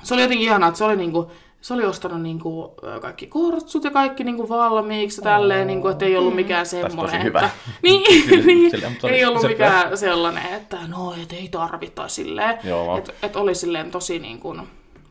se 0.02 0.14
oli 0.14 0.22
jotenkin 0.22 0.46
ihanaa, 0.46 0.68
että 0.68 0.78
se 0.78 0.84
oli 0.84 0.96
niinku, 0.96 1.30
se 1.64 1.74
oli 1.74 1.84
ostanut 1.84 2.22
niinku 2.22 2.74
ö, 2.82 3.00
kaikki 3.00 3.26
kortsut 3.26 3.84
ja 3.84 3.90
kaikki 3.90 4.24
niinku 4.24 4.48
valmiiksi 4.48 5.20
ja 5.20 5.24
tälleen, 5.24 5.66
niinku, 5.66 5.88
että 5.88 6.04
ei 6.04 6.16
ollut 6.16 6.34
mikään 6.34 6.66
tosi 6.66 6.80
semmoinen, 6.80 7.22
hyvä. 7.22 7.38
että, 7.38 7.50
niin, 7.82 8.24
Sille- 8.24 8.46
niin, 8.46 8.70
sille, 8.70 8.88
mutta 8.88 9.06
oli 9.06 9.16
ei 9.16 9.24
ollut 9.24 9.42
se 9.42 9.48
mikään 9.48 9.98
sellainen, 9.98 10.54
että 10.54 10.78
no, 10.88 11.14
et 11.22 11.32
ei 11.32 11.48
tarvita 11.48 12.08
silleen, 12.08 12.58
että 12.98 13.12
et 13.22 13.36
oli 13.36 13.54
silleen 13.54 13.90
tosi 13.90 14.18
niinku, 14.18 14.56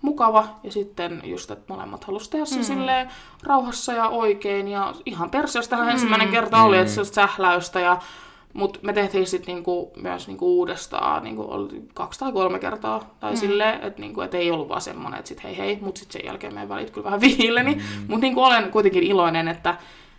mukava 0.02 0.48
ja 0.64 0.72
sitten 0.72 1.22
just, 1.24 1.52
että 1.52 1.74
molemmat 1.74 2.04
halusi 2.04 2.30
tehdä 2.30 2.46
sen 2.46 2.58
mm. 2.58 2.64
silleen 2.64 3.10
rauhassa 3.44 3.94
ja 3.94 4.08
oikein 4.08 4.68
ja 4.68 4.94
ihan 5.06 5.30
perseestähän 5.30 5.90
ensimmäinen 5.90 6.28
kerta 6.28 6.64
oli, 6.64 6.78
että 6.78 6.94
se 6.94 7.00
oli 7.00 7.08
sähläystä 7.08 7.80
ja 7.80 7.98
mutta 8.54 8.80
me 8.84 8.94
tehtiin 8.94 9.28
sitten 9.28 9.56
niinku, 9.56 9.92
myös 9.96 10.28
niinku 10.28 10.58
uudestaan 10.58 11.24
niinku, 11.24 11.46
oli 11.50 11.82
kaksi 11.94 12.20
tai 12.20 12.32
kolme 12.32 12.60
kertaa. 12.60 13.16
Tai 13.20 13.32
mm. 13.32 13.38
silleen, 13.38 13.82
että 13.82 14.02
niinku, 14.02 14.22
et 14.22 14.34
ei 14.34 14.52
ollut 14.52 14.70
vaan 14.70 14.82
semmoinen, 14.82 15.20
että 15.20 15.30
sit 15.30 15.44
hei 15.44 15.58
hei, 15.58 15.80
mutta 15.82 16.00
sitten 16.00 16.22
sen 16.22 16.28
jälkeen 16.28 16.54
meidän 16.54 16.70
välit 16.70 16.90
kyllä 16.90 17.06
vähän 17.06 17.22
viileni. 17.22 17.76
Mm. 17.76 17.82
Mutta 18.08 18.22
niinku, 18.22 18.44
olen 18.44 18.72
kuitenkin 18.72 19.04
iloinen, 19.04 19.48
että 19.48 19.76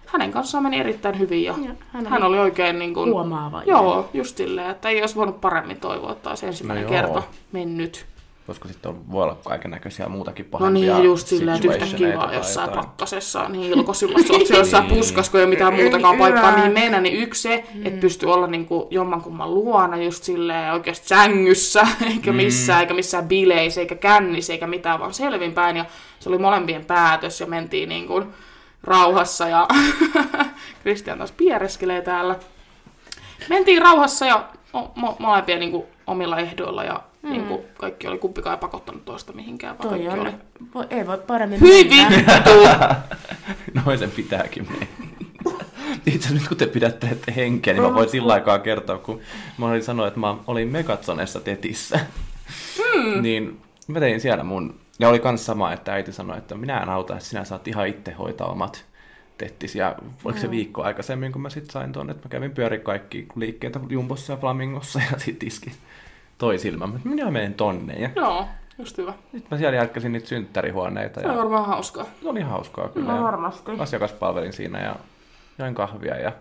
hänen 0.07 0.33
kanssaan 0.33 0.65
meni 0.65 0.79
erittäin 0.79 1.19
hyvin 1.19 1.45
ja, 1.45 1.55
Ja 1.65 1.75
hän 1.89 2.07
hän, 2.07 2.23
oli 2.23 2.39
oikein 2.39 2.79
niinku, 2.79 3.07
Huomaava. 3.07 3.63
Joo, 3.67 4.11
just 4.15 4.37
silleen, 4.37 4.71
että 4.71 4.89
ei 4.89 5.01
olisi 5.01 5.17
voinut 5.17 5.41
paremmin 5.41 5.81
toivoa, 5.81 6.13
että 6.13 6.31
olisi 6.31 6.47
ensimmäinen 6.47 6.85
No 6.85 6.91
kerta 6.91 7.23
mennyt. 7.53 8.07
Koska 8.47 8.69
sitten 8.69 8.91
on, 8.91 9.11
voi 9.11 9.23
olla 9.23 9.39
kaiken 9.45 9.71
näköisiä 9.71 10.09
muutakin 10.09 10.49
No 10.53 10.59
pahempia 10.59 10.95
niin, 10.97 11.05
just 11.05 11.27
silleen, 11.27 11.57
että 11.57 11.69
yhtäkkiä 11.75 12.17
vaan 12.19 12.35
jossain 12.35 12.69
jotain. 12.69 12.87
pakkasessa, 12.87 13.49
niin 13.49 13.73
ilkosilla 13.73 14.19
sä 14.19 14.33
oot 14.33 14.49
jossain 14.49 14.85
Niin. 14.87 14.97
puskassa, 14.97 15.31
kun 15.33 15.41
ei 15.41 15.45
ole 15.47 15.51
mitään 15.55 15.75
muutakaan 15.75 16.17
paikkaa, 16.19 16.57
mihin 16.57 16.73
mennä, 16.73 17.01
niin 17.01 17.15
yksi 17.23 17.43
se, 17.43 17.65
että 17.85 18.01
pystyy 18.01 18.33
olla 18.33 18.47
niinku 18.47 18.89
jommankumman 18.91 19.55
luona 19.55 19.97
just 19.97 20.25
silleen 20.25 20.73
oikeasti 20.73 21.09
sängyssä, 21.09 21.87
eikä 22.11 22.33
missään, 22.33 22.81
eikä 22.81 22.95
missään 22.95 23.29
bileissä, 23.29 23.81
eikä 23.81 23.95
kännissä, 23.95 24.53
eikä 24.53 24.67
mitään, 24.67 25.01
vaan 25.01 25.15
selvinpäin. 25.15 25.77
Ja 25.77 25.85
se 26.21 26.29
oli 26.29 26.39
molempien 26.39 26.85
päätös 26.85 27.41
ja 27.41 27.47
mentiin 27.47 27.89
niinku 27.89 28.23
rauhassa 28.85 29.49
ja 29.49 29.69
Kristian 30.83 31.19
taas 31.19 31.33
piereskelee 31.33 32.03
täällä. 32.03 32.37
Mentiin 33.49 33.83
rauhassa 33.83 34.27
ja 34.27 34.45
mo- 34.77 34.99
mo- 35.01 35.17
molempia 35.19 35.59
niinku 35.59 35.87
omilla 36.07 36.39
ehdoilla 36.39 36.85
ja 36.85 37.01
mm. 37.25 37.31
niinku 37.31 37.65
kaikki 37.79 38.07
oli 38.07 38.19
kumpikaan 38.19 38.55
ei 38.55 38.61
pakottanut 38.61 39.05
toista 39.05 39.33
mihinkään, 39.33 39.79
vaan 39.79 39.89
Toi 39.89 39.99
kaikki 39.99 40.21
oli 40.21 40.29
on, 40.29 40.41
voi, 40.75 40.87
ei 40.91 41.07
voi 41.07 41.19
paremmin 41.19 41.61
Hyi 41.61 41.85
mennä. 41.85 42.17
vittu! 42.17 42.51
Noin 43.85 43.99
sen 43.99 44.11
pitääkin 44.11 44.67
mennä. 44.71 44.87
Itse 46.07 46.35
nyt 46.35 46.49
kun 46.49 46.57
te 46.57 46.67
pidättelette 46.67 47.35
henkeä, 47.37 47.75
niin 47.75 47.83
mä 47.83 47.95
voin 47.95 48.09
sillä 48.09 48.33
aikaa 48.33 48.59
kertoa, 48.59 48.99
kun 48.99 49.21
mä 49.59 49.67
olin 49.67 49.85
sanoa, 49.85 50.07
että 50.07 50.21
mä 50.21 50.37
olin 50.47 50.69
Megatsonessa 50.69 51.41
tetissä. 51.41 52.01
Hmm. 52.79 53.23
niin 53.23 53.61
mä 53.89 54.01
tein 54.01 54.21
siellä 54.21 54.45
mun, 54.45 54.75
ja 54.99 55.09
oli 55.09 55.19
kans 55.19 55.47
sama, 55.47 55.73
että 55.73 55.93
äiti 55.93 56.13
sanoi, 56.13 56.39
että 56.39 56.55
minä 56.55 56.81
en 56.81 56.89
auta, 56.89 57.15
että 57.15 57.25
sinä 57.25 57.45
saat 57.45 57.69
ihan 57.69 57.89
itse 57.89 58.13
hoitaa 58.13 58.47
omat 58.47 58.85
tettis. 59.39 59.75
Ja 59.75 59.97
oliko 60.25 60.41
se 60.41 60.51
viikko 60.51 60.83
aikaisemmin, 60.83 61.33
kun 61.33 61.43
mä 61.43 61.51
sit 61.51 61.71
sain 61.71 61.93
tuonne, 61.93 62.11
että 62.11 62.27
mä 62.27 62.31
kävin 62.31 62.51
pyöri 62.51 62.79
kaikki 62.79 63.27
liikkeitä 63.37 63.81
Jumbossa 63.89 64.33
ja 64.33 64.37
Flamingossa 64.37 65.01
ja 65.13 65.19
sit 65.19 65.43
iskin 65.43 65.73
toi 66.45 66.59
silmä. 66.59 66.87
Mä, 66.87 66.99
minä 67.05 67.31
menen 67.31 67.55
tonne 67.55 67.93
ja 67.95 68.11
Joo, 68.17 68.47
just 68.79 68.99
hyvä. 68.99 69.13
nyt 69.33 69.51
mä 69.51 69.57
siellä 69.59 69.77
järkkäsin 69.77 70.13
niitä 70.13 70.27
synttärihuoneita 70.27 71.21
Se 71.21 71.27
on 71.27 71.33
ja 71.33 71.39
varmaan 71.39 71.67
hauskaa. 71.67 72.05
se 72.23 72.29
oli 72.29 72.41
hauskaa 72.41 72.89
kyllä. 72.89 73.09
No 73.13 73.17
ja 73.17 73.23
varmasti. 73.23 73.73
asiakaspalvelin 73.79 74.53
siinä 74.53 74.81
ja 74.81 74.97
join 75.59 75.75
kahvia 75.75 76.17
ja 76.17 76.33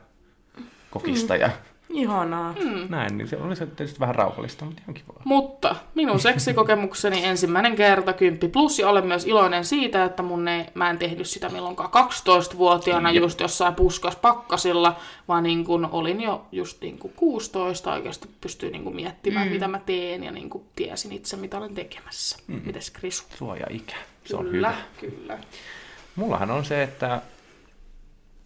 kokista 0.92 1.36
ja 1.36 1.50
Ihanaa. 1.94 2.56
Mm. 2.64 2.86
näin, 2.90 3.18
niin 3.18 3.28
se 3.28 3.38
oli 3.38 3.56
se 3.56 3.66
tietysti 3.66 4.00
vähän 4.00 4.16
rauhallista, 4.16 4.66
mutta 4.66 4.82
ihan 4.82 4.94
kivaa. 4.94 5.22
Mutta 5.26 5.76
minun 5.96 6.20
seksikokemukseni 6.20 7.26
ensimmäinen 7.26 7.76
kerta 7.76 8.14
10 8.14 8.52
plus 8.52 8.80
ja 8.80 8.90
olen 8.90 9.08
myös 9.08 9.26
iloinen 9.26 9.66
siitä, 9.66 10.06
että 10.06 10.24
mun 10.24 10.48
ei, 10.48 10.66
mä 10.74 10.90
en 10.90 10.98
tehnyt 10.98 11.28
sitä 11.28 11.50
milloinkaan 11.50 11.90
12-vuotiaana 11.90 13.12
Jep. 13.12 13.24
just 13.24 13.40
jossain 13.40 13.76
puskas 13.76 14.16
pakkasilla, 14.16 14.96
vaan 15.28 15.44
niin 15.44 15.66
kun 15.66 15.90
olin 15.92 16.22
jo 16.22 16.46
just 16.52 16.82
niin 16.82 16.98
kuin 16.98 17.14
16 17.16 17.94
oikeasti 17.94 18.30
pystyin 18.42 18.72
niin 18.72 18.84
kuin 18.84 18.96
miettimään, 18.96 19.48
mm. 19.48 19.54
mitä 19.54 19.68
mä 19.68 19.80
teen 19.80 20.24
ja 20.24 20.32
niin 20.32 20.50
kuin 20.50 20.64
tiesin 20.76 21.12
itse, 21.12 21.38
mitä 21.38 21.58
olen 21.58 21.76
tekemässä. 21.76 22.38
Mm. 22.48 22.62
Mites 22.66 22.92
Krisu? 22.92 23.24
Suoja 23.38 23.66
ikä, 23.70 23.96
se 24.26 24.36
on 24.36 24.46
kyllä, 24.46 24.72
hyvä. 24.72 24.84
kyllä. 25.00 25.40
Mullahan 26.16 26.52
on 26.52 26.66
se, 26.66 26.84
että 26.84 27.22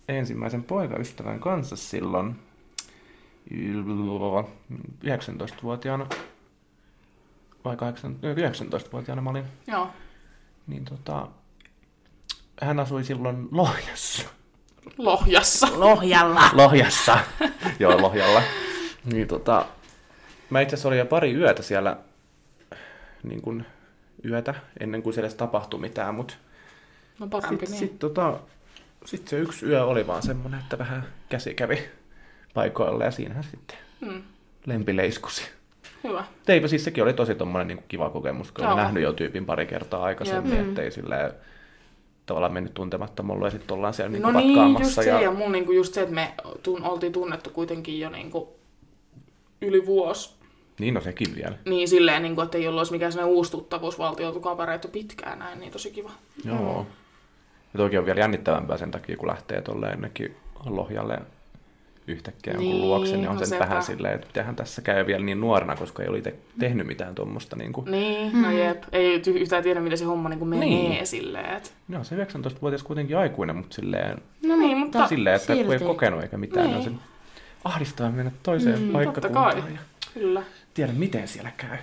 ensimmäisen 0.07 0.63
poikaystävän 0.63 1.39
kanssa 1.39 1.75
silloin 1.75 2.35
19-vuotiaana 5.03 6.07
vai 7.65 7.75
19-vuotiaana 7.75 9.21
mä 9.21 9.29
olin, 9.29 9.45
Joo. 9.67 9.89
niin 10.67 10.85
tota, 10.85 11.27
hän 12.61 12.79
asui 12.79 13.03
silloin 13.03 13.47
Lohjassa. 13.51 14.27
Lohjassa. 14.97 15.67
Lohjalla. 15.75 16.41
Lohjassa. 16.53 17.19
Joo, 17.79 18.01
Lohjalla. 18.01 18.41
Niin 19.05 19.27
tota, 19.27 19.65
mä 20.49 20.61
itse 20.61 20.75
asiassa 20.75 20.87
olin 20.87 20.99
jo 20.99 21.05
pari 21.05 21.33
yötä 21.33 21.61
siellä, 21.61 21.97
niin 23.23 23.41
kuin 23.41 23.65
yötä, 24.25 24.53
ennen 24.79 25.03
kuin 25.03 25.13
siellä 25.13 25.27
edes 25.27 25.37
tapahtui 25.37 25.79
mitään, 25.79 26.15
mutta 26.15 26.33
No 27.19 27.27
parempi 27.27 27.65
sitten 27.65 27.71
niin. 27.71 27.89
sit, 27.89 27.99
tota, 27.99 28.39
sit 29.05 29.27
se 29.27 29.39
yksi 29.39 29.65
yö 29.65 29.85
oli 29.85 30.07
vaan 30.07 30.23
semmonen, 30.23 30.59
että 30.59 30.77
vähän 30.77 31.07
käsi 31.29 31.53
kävi 31.53 31.89
paikoille 32.57 33.03
ja 33.05 33.11
siinähän 33.11 33.43
sitten 33.43 33.77
Mm. 34.01 34.23
lempi 34.65 34.95
leiskusi. 34.97 35.49
Hyvä. 36.03 36.23
Teipä 36.45 36.67
siis 36.67 36.83
sekin 36.83 37.03
oli 37.03 37.13
tosi 37.13 37.35
tommonen 37.35 37.67
niin 37.67 37.83
kiva 37.87 38.09
kokemus, 38.09 38.51
kun 38.51 38.65
olen 38.65 38.77
nähnyt 38.77 39.03
jo 39.03 39.13
tyypin 39.13 39.45
pari 39.45 39.65
kertaa 39.65 40.03
aikaisemmin, 40.03 40.57
Jep. 40.57 40.67
ettei 40.67 40.91
silleen 40.91 41.31
tavallaan 42.25 42.53
mennyt 42.53 42.73
tuntemattomulle 42.73 43.47
ja 43.47 43.51
sitten 43.51 43.75
ollaan 43.77 43.93
siellä 43.93 44.09
No 44.19 44.31
niinku 44.31 44.39
niin, 44.39 44.55
patkaamassa. 44.55 44.83
just 44.83 44.95
se, 44.95 45.09
ja, 45.09 45.21
ja 45.21 45.31
mun 45.31 45.51
niinku 45.51 45.71
just 45.71 45.93
se, 45.93 46.01
että 46.01 46.15
me 46.15 46.33
tun, 46.63 46.83
oltiin 46.83 47.13
tunnettu 47.13 47.49
kuitenkin 47.49 47.99
jo 47.99 48.09
niinku 48.09 48.55
yli 49.61 49.85
vuosi. 49.85 50.33
Niin 50.79 50.93
no 50.93 51.01
sekin 51.01 51.35
vielä. 51.35 51.55
Niin 51.65 51.87
silleen, 51.87 52.21
niinku, 52.23 52.41
että 52.41 52.57
ei 52.57 52.67
ollut 52.67 52.79
olisi 52.79 52.91
mikään 52.91 53.11
sellainen 53.11 53.35
uusi 53.35 53.51
tuttavuus 53.51 53.99
valtiolta 53.99 54.39
kavereita 54.39 54.87
pitkään 54.87 55.39
näin, 55.39 55.59
niin 55.59 55.71
tosi 55.71 55.91
kiva. 55.91 56.11
Joo. 56.45 56.87
Ja 57.73 57.77
toki 57.77 57.97
on 57.97 58.05
vielä 58.05 58.19
jännittävämpää 58.19 58.77
sen 58.77 58.91
takia, 58.91 59.17
kun 59.17 59.27
lähtee 59.27 59.61
tuolle 59.61 59.87
ennenkin 59.89 60.35
Lohjalle 60.65 61.19
yhtäkkiä 62.07 62.53
jonkun 62.53 62.71
Niin, 62.71 62.81
luokse, 62.81 63.17
niin 63.17 63.29
on 63.29 63.35
no 63.35 63.39
se 63.39 63.45
nyt 63.45 63.49
sepä. 63.49 63.65
vähän 63.69 63.83
silleen, 63.83 64.15
että 64.15 64.27
mitähän 64.27 64.55
tässä 64.55 64.81
käy 64.81 65.07
vielä 65.07 65.25
niin 65.25 65.41
nuorena, 65.41 65.75
koska 65.75 66.03
ei 66.03 66.09
ole 66.09 66.17
itse 66.17 66.35
tehnyt 66.59 66.87
mitään 66.87 67.15
tuommoista. 67.15 67.55
Niin 67.55 67.73
kuin... 67.73 67.91
Niin, 67.91 68.41
no 68.41 68.51
jep. 68.51 68.83
Ei 68.91 69.21
yhtään 69.27 69.63
tiedä, 69.63 69.79
miten 69.79 69.97
se 69.97 70.05
homma 70.05 70.29
niinku 70.29 70.45
menee 70.45 70.67
Niin. 70.69 71.07
silleen. 71.07 71.57
Et... 71.57 71.73
No 71.87 72.03
se 72.03 72.15
19-vuotias 72.15 72.83
kuitenkin 72.83 73.17
aikuinen, 73.17 73.55
mutta 73.55 73.75
silleen, 73.75 74.17
No 74.47 74.55
niin, 74.55 74.77
mutta 74.77 75.07
silleen 75.07 75.35
että 75.35 75.55
kun 75.55 75.73
ei 75.73 75.79
kokenut 75.79 76.21
eikä 76.23 76.37
mitään, 76.37 76.65
niin. 76.65 76.77
on 76.77 76.83
se 76.83 76.89
Niin. 76.89 76.99
ahdistavaa 77.63 78.11
mennä 78.11 78.31
toiseen 78.43 78.75
mm, 78.79 78.81
totta 78.81 78.93
paikkakuntaan 78.93 79.61
kai. 79.61 79.73
ja 79.73 79.79
kyllä. 80.13 80.43
tiedä, 80.73 80.93
miten 80.93 81.27
siellä 81.27 81.51
käy. 81.57 81.77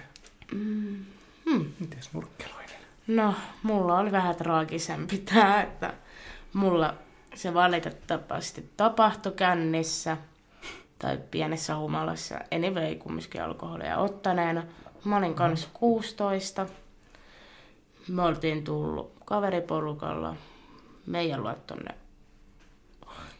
Hmm. 0.52 1.64
Miten 1.80 1.98
nurkkeloinen? 2.12 2.64
No, 3.06 3.34
mulla 3.62 3.98
oli 3.98 4.12
vähän 4.12 4.36
traagisempi 4.36 5.18
tää, 5.18 5.62
että 5.62 5.94
mulla 6.52 6.94
se 7.34 7.54
valitettavasti 7.54 8.70
tapahtui 8.76 9.32
kännissä 9.32 10.16
tai 10.98 11.18
pienessä 11.30 11.76
humalassa. 11.76 12.34
Anyway, 12.56 12.94
kumminkin 12.94 13.42
alkoholia 13.42 13.98
ottaneena. 13.98 14.62
Mä 15.04 15.16
olin 15.16 15.34
kanssa 15.34 15.68
16. 15.74 16.66
Me 18.08 18.22
oltiin 18.22 18.64
tullut 18.64 19.12
kaveriporukalla 19.24 20.36
meidän 21.06 21.42
luo 21.42 21.54
tonne, 21.66 21.94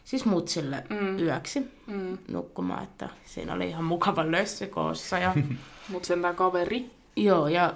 siis 0.03 0.25
mutsille 0.25 0.83
Mm. 0.89 1.19
yöksi 1.19 1.59
Mm. 1.87 2.17
nukkumaan, 2.27 2.83
että 2.83 3.09
siinä 3.25 3.53
oli 3.53 3.67
ihan 3.69 3.83
mukava 3.83 4.31
lössy 4.31 4.67
koossa. 4.67 5.17
Ja, 5.19 5.33
Mut 5.89 6.05
sentään 6.05 6.35
kaveri. 6.35 6.91
joo, 7.15 7.47
ja 7.47 7.73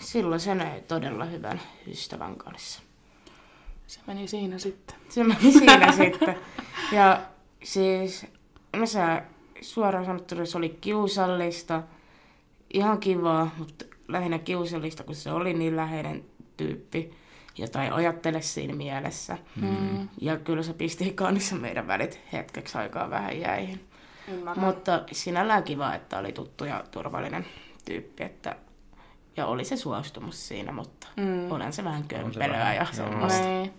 silloin 0.00 0.40
se 0.40 0.54
näi 0.54 0.80
todella 0.80 1.24
hyvän 1.24 1.60
ystävän 1.86 2.36
kanssa. 2.36 2.82
Se 3.88 4.00
meni 4.06 4.28
siinä 4.28 4.58
sitten. 4.58 4.96
Se 5.08 5.24
meni 5.24 5.52
siinä 5.52 5.92
sitten. 5.92 6.36
Ja 6.92 7.20
siis, 7.62 8.26
no 8.76 8.86
se 8.86 9.00
suoraan 9.60 10.04
sanottuna 10.04 10.44
se 10.44 10.58
oli 10.58 10.78
kiusallista. 10.80 11.82
Ihan 12.72 12.98
kivaa, 12.98 13.54
mutta 13.58 13.84
lähinnä 14.08 14.38
kiusallista, 14.38 15.04
kun 15.04 15.14
se 15.14 15.32
oli 15.32 15.54
niin 15.54 15.76
läheinen 15.76 16.24
tyyppi, 16.56 17.14
jota 17.58 17.84
ei 17.84 17.90
ajattele 17.90 18.42
siinä 18.42 18.74
mielessä. 18.74 19.38
Mm. 19.56 20.08
Ja 20.20 20.38
kyllä 20.38 20.62
se 20.62 20.72
pisti 20.72 21.12
kanssa 21.12 21.56
meidän 21.56 21.86
välit 21.86 22.20
hetkeksi 22.32 22.78
aikaa 22.78 23.10
vähän 23.10 23.40
jäihin. 23.40 23.80
Ymmärrän. 24.28 24.64
Mutta 24.64 25.02
sinällään 25.12 25.64
kiva, 25.64 25.94
että 25.94 26.18
oli 26.18 26.32
tuttu 26.32 26.64
ja 26.64 26.84
turvallinen 26.90 27.46
tyyppi, 27.84 28.22
että 28.22 28.56
ja 29.38 29.46
oli 29.46 29.64
se 29.64 29.76
suostumus 29.76 30.48
siinä, 30.48 30.72
mutta 30.72 31.06
Mm. 31.16 31.52
olen 31.52 31.72
se 31.72 31.84
vähän 31.84 32.04
kömpelöä 32.08 32.74
ja 32.74 32.86
semmoista. 32.92 33.44
Niin. 33.44 33.72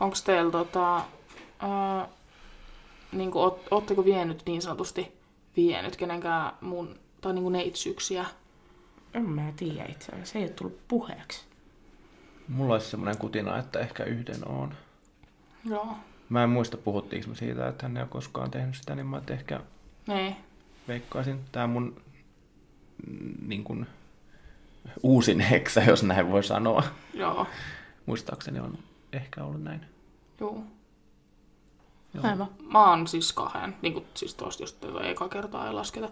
Onko 0.00 0.16
teillä 0.24 0.50
tota, 0.52 0.96
äh, 0.96 2.08
niin 3.12 3.30
kuin, 3.30 3.52
ootteko 3.70 4.04
vienyt 4.04 4.42
niin 4.46 4.62
sanotusti 4.62 5.12
vienyt 5.56 5.96
kenenkään 5.96 6.52
mun, 6.60 6.98
tai 7.20 7.32
niin 7.32 7.42
kuin 7.42 7.52
neitsyksiä? 7.52 8.24
En 9.14 9.22
mä 9.30 9.52
tiedä 9.56 9.84
itse 9.88 10.12
asiassa, 10.12 10.32
se 10.32 10.38
ei 10.38 10.44
ole 10.44 10.52
tullut 10.52 10.78
puheeksi. 10.88 11.44
Mulla 12.48 12.74
olisi 12.74 12.90
semmoinen 12.90 13.18
kutina, 13.18 13.58
että 13.58 13.78
ehkä 13.80 14.04
yhden 14.04 14.48
on. 14.48 14.74
Joo. 15.64 15.88
Mä 16.28 16.42
en 16.42 16.50
muista, 16.50 16.76
puhuttiinko 16.76 17.28
me 17.28 17.34
siitä, 17.36 17.68
että 17.68 17.82
hän 17.86 17.96
ei 17.96 18.02
ole 18.02 18.08
koskaan 18.08 18.50
tehnyt 18.50 18.74
sitä, 18.76 18.94
niin 18.94 19.06
mä 19.06 19.22
ehkä 19.30 19.60
Niin. 20.06 20.36
veikkaisin. 20.88 21.40
Tää 21.52 21.66
mun 21.66 22.02
mm, 23.06 23.34
niin 23.46 23.64
kuin, 23.64 23.86
uusin 25.02 25.40
heksä, 25.40 25.82
jos 25.82 26.02
näin 26.02 26.32
voi 26.32 26.44
sanoa. 26.44 26.82
Joo. 27.14 27.46
Muistaakseni 28.06 28.60
on 28.60 28.78
ehkä 29.12 29.44
ollut 29.44 29.62
näin. 29.62 29.80
Joo. 30.40 30.62
Joo. 32.14 32.24
Aivan. 32.26 32.48
Mä 32.72 32.90
oon 32.90 33.06
siis 33.06 33.32
kahden, 33.32 33.76
niin 33.82 33.92
kuin 33.92 34.04
siis 34.14 34.34
tosta, 34.34 34.62
jos 34.62 34.72
tätä 34.72 35.00
eka 35.00 35.28
kertaa 35.28 35.66
ei 35.66 35.72
lasketa. 35.72 36.08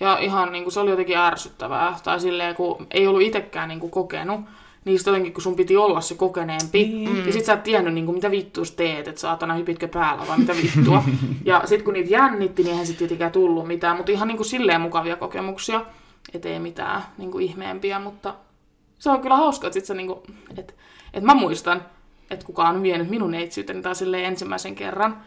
Ja 0.00 0.18
ihan 0.18 0.52
niin 0.52 0.64
kuin 0.64 0.72
se 0.72 0.80
oli 0.80 0.90
jotenkin 0.90 1.16
ärsyttävää. 1.16 1.98
Tai 2.04 2.20
silleen, 2.20 2.54
kun 2.54 2.86
ei 2.90 3.06
ollut 3.06 3.22
itsekään 3.22 3.68
niin 3.68 3.80
kuin 3.80 3.90
kokenut, 3.90 4.40
niin 4.84 4.98
jotenkin 5.06 5.32
kun 5.32 5.42
sun 5.42 5.56
piti 5.56 5.76
olla 5.76 6.00
se 6.00 6.14
kokeneempi, 6.14 7.06
mm. 7.08 7.26
ja 7.26 7.32
sit 7.32 7.44
sä 7.44 7.52
et 7.52 7.62
tiennyt, 7.62 7.94
niin 7.94 8.06
kuin, 8.06 8.14
mitä 8.14 8.30
vittua 8.30 8.64
teet, 8.76 9.08
että 9.08 9.20
saatana 9.20 9.54
hypitkö 9.54 9.88
päällä 9.88 10.26
vai 10.28 10.38
mitä 10.38 10.52
vittua. 10.56 11.04
ja 11.44 11.62
sit 11.64 11.82
kun 11.82 11.94
niitä 11.94 12.10
jännitti, 12.10 12.62
niin 12.62 12.70
eihän 12.70 12.86
sit 12.86 12.98
tietenkään 12.98 13.32
tullut 13.32 13.66
mitään, 13.66 13.96
mutta 13.96 14.12
ihan 14.12 14.28
niin 14.28 14.36
kuin 14.36 14.46
silleen 14.46 14.80
mukavia 14.80 15.16
kokemuksia, 15.16 15.84
et 16.34 16.46
ei 16.46 16.58
mitään 16.58 17.02
niin 17.18 17.30
kuin 17.30 17.44
ihmeempiä, 17.44 17.98
mutta 17.98 18.34
se 18.98 19.10
on 19.10 19.20
kyllä 19.20 19.36
hauska, 19.36 19.66
että 19.66 19.74
sit 19.74 19.84
sä 19.84 19.94
niinku, 19.94 20.22
että 20.56 20.72
et 21.14 21.24
mä 21.24 21.34
muistan, 21.34 21.82
että 22.30 22.46
kukaan 22.46 22.76
on 22.76 22.82
vienyt 22.82 23.10
minun 23.10 23.30
neitsyyteni 23.30 23.82
silleen 23.92 24.24
ensimmäisen 24.24 24.74
kerran. 24.74 25.22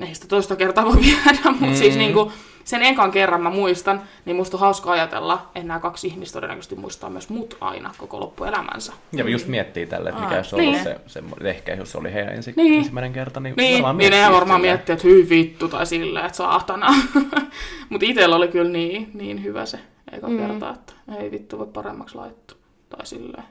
Ei 0.00 0.14
sitä 0.14 0.26
toista 0.28 0.56
kertaa 0.56 0.84
voi 0.84 0.96
viedä, 0.96 1.50
mutta 1.50 1.66
mm. 1.66 1.74
siis 1.74 1.96
niinku, 1.96 2.32
sen 2.68 2.82
ekan 2.82 3.10
kerran 3.10 3.42
mä 3.42 3.50
muistan, 3.50 4.02
niin 4.24 4.36
musta 4.36 4.56
on 4.56 4.60
hauska 4.60 4.90
ajatella, 4.92 5.50
että 5.54 5.68
nämä 5.68 5.80
kaksi 5.80 6.06
ihmistä 6.06 6.32
todennäköisesti 6.32 6.74
muistaa 6.74 7.10
myös 7.10 7.28
mut 7.28 7.56
aina 7.60 7.94
koko 7.98 8.20
loppuelämänsä. 8.20 8.92
Ja 9.12 9.28
just 9.28 9.48
miettii 9.48 9.86
tälle, 9.86 10.08
että 10.08 10.20
mikä 10.20 10.34
Aa, 10.34 10.38
olisi 10.38 10.54
ollut 10.54 10.72
niin. 10.72 10.84
se, 10.84 10.96
se, 11.06 11.22
ehkä 11.44 11.74
jos 11.74 11.92
se 11.92 11.98
oli 11.98 12.12
heidän 12.12 12.34
ensi, 12.34 12.52
Niin. 12.56 12.78
ensimmäinen 12.78 13.12
kerta, 13.12 13.40
niin, 13.40 13.54
Niin, 13.56 13.72
varmaan 13.72 13.96
niin 13.96 14.10
miettii 14.10 14.22
just 14.26 14.34
varmaan 14.34 14.60
miettii, 14.60 14.92
että 14.92 15.08
hyi 15.08 15.28
vittu 15.28 15.68
tai 15.68 15.86
silleen, 15.86 16.26
että 16.26 16.36
saatana. 16.36 16.94
Mutta 17.90 18.06
itsellä 18.06 18.36
oli 18.36 18.48
kyllä 18.48 18.70
niin, 18.70 19.10
niin 19.14 19.44
hyvä 19.44 19.66
se 19.66 19.78
eka 20.12 20.28
mm. 20.28 20.38
kerta, 20.38 20.70
että 20.70 20.92
ei 21.18 21.30
vittu 21.30 21.58
voi 21.58 21.66
paremmaksi 21.66 22.14
laittaa. 22.14 22.56
Tai 22.88 23.06
silleen. 23.06 23.44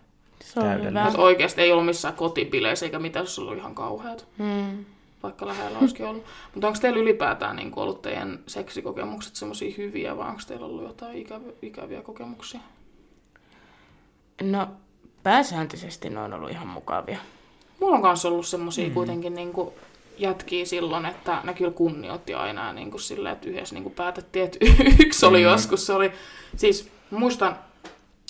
Se 0.44 0.60
on 0.60 0.84
hyvä. 0.84 1.12
Oikeasti 1.18 1.62
ei 1.62 1.72
ollut 1.72 1.86
missään 1.86 2.14
kotipileissä 2.14 2.86
eikä 2.86 3.00
mitään, 3.00 3.28
se 3.28 3.42
oli 3.42 3.58
ihan 3.58 3.76
kauheat. 3.76 4.28
Mm. 4.38 4.86
Vaikka 5.28 5.48
lähellä 5.48 5.80
olisikin 5.80 6.06
ollut. 6.06 6.24
Mutta 6.54 6.68
onko 6.68 6.80
teillä 6.80 7.00
ylipäätään 7.00 7.56
niin 7.56 7.72
ollut 7.76 8.02
teidän 8.02 8.40
seksikokemukset 8.48 9.36
semmoisia 9.36 9.74
hyviä, 9.78 10.18
vai 10.18 10.30
onko 10.30 10.42
teillä 10.48 10.66
ollut 10.66 10.84
jotain 10.84 11.18
ikäviä, 11.18 11.52
ikäviä 11.62 12.02
kokemuksia? 12.02 12.60
No, 14.42 14.68
pääsääntöisesti 15.24 16.10
ne 16.10 16.20
on 16.20 16.34
ollut 16.34 16.52
ihan 16.52 16.68
mukavia. 16.68 17.18
Mulla 17.80 17.96
on 17.96 18.02
kanssa 18.02 18.28
ollut 18.28 18.48
semmosia 18.48 18.88
mm. 18.88 18.94
kuitenkin 18.94 19.36
niin 19.36 19.54
kuin 19.54 19.70
jätkiä 20.18 20.66
silloin, 20.66 21.06
että 21.06 21.42
ne 21.44 21.54
kyllä 21.54 21.72
kunnioitti 21.72 22.34
aina 22.34 22.74
niin 22.74 22.92
kuin 22.92 23.02
silleen, 23.02 23.34
että 23.34 23.50
yhdessä 23.50 23.76
niin 23.76 23.84
kuin 23.84 23.96
päätettiin, 23.96 24.46
että 24.46 24.58
yksi 25.06 25.26
oli 25.26 25.38
mm. 25.38 25.44
joskus, 25.44 25.86
se 25.86 25.94
oli, 25.94 26.12
siis 26.56 26.90
muistan, 27.12 27.60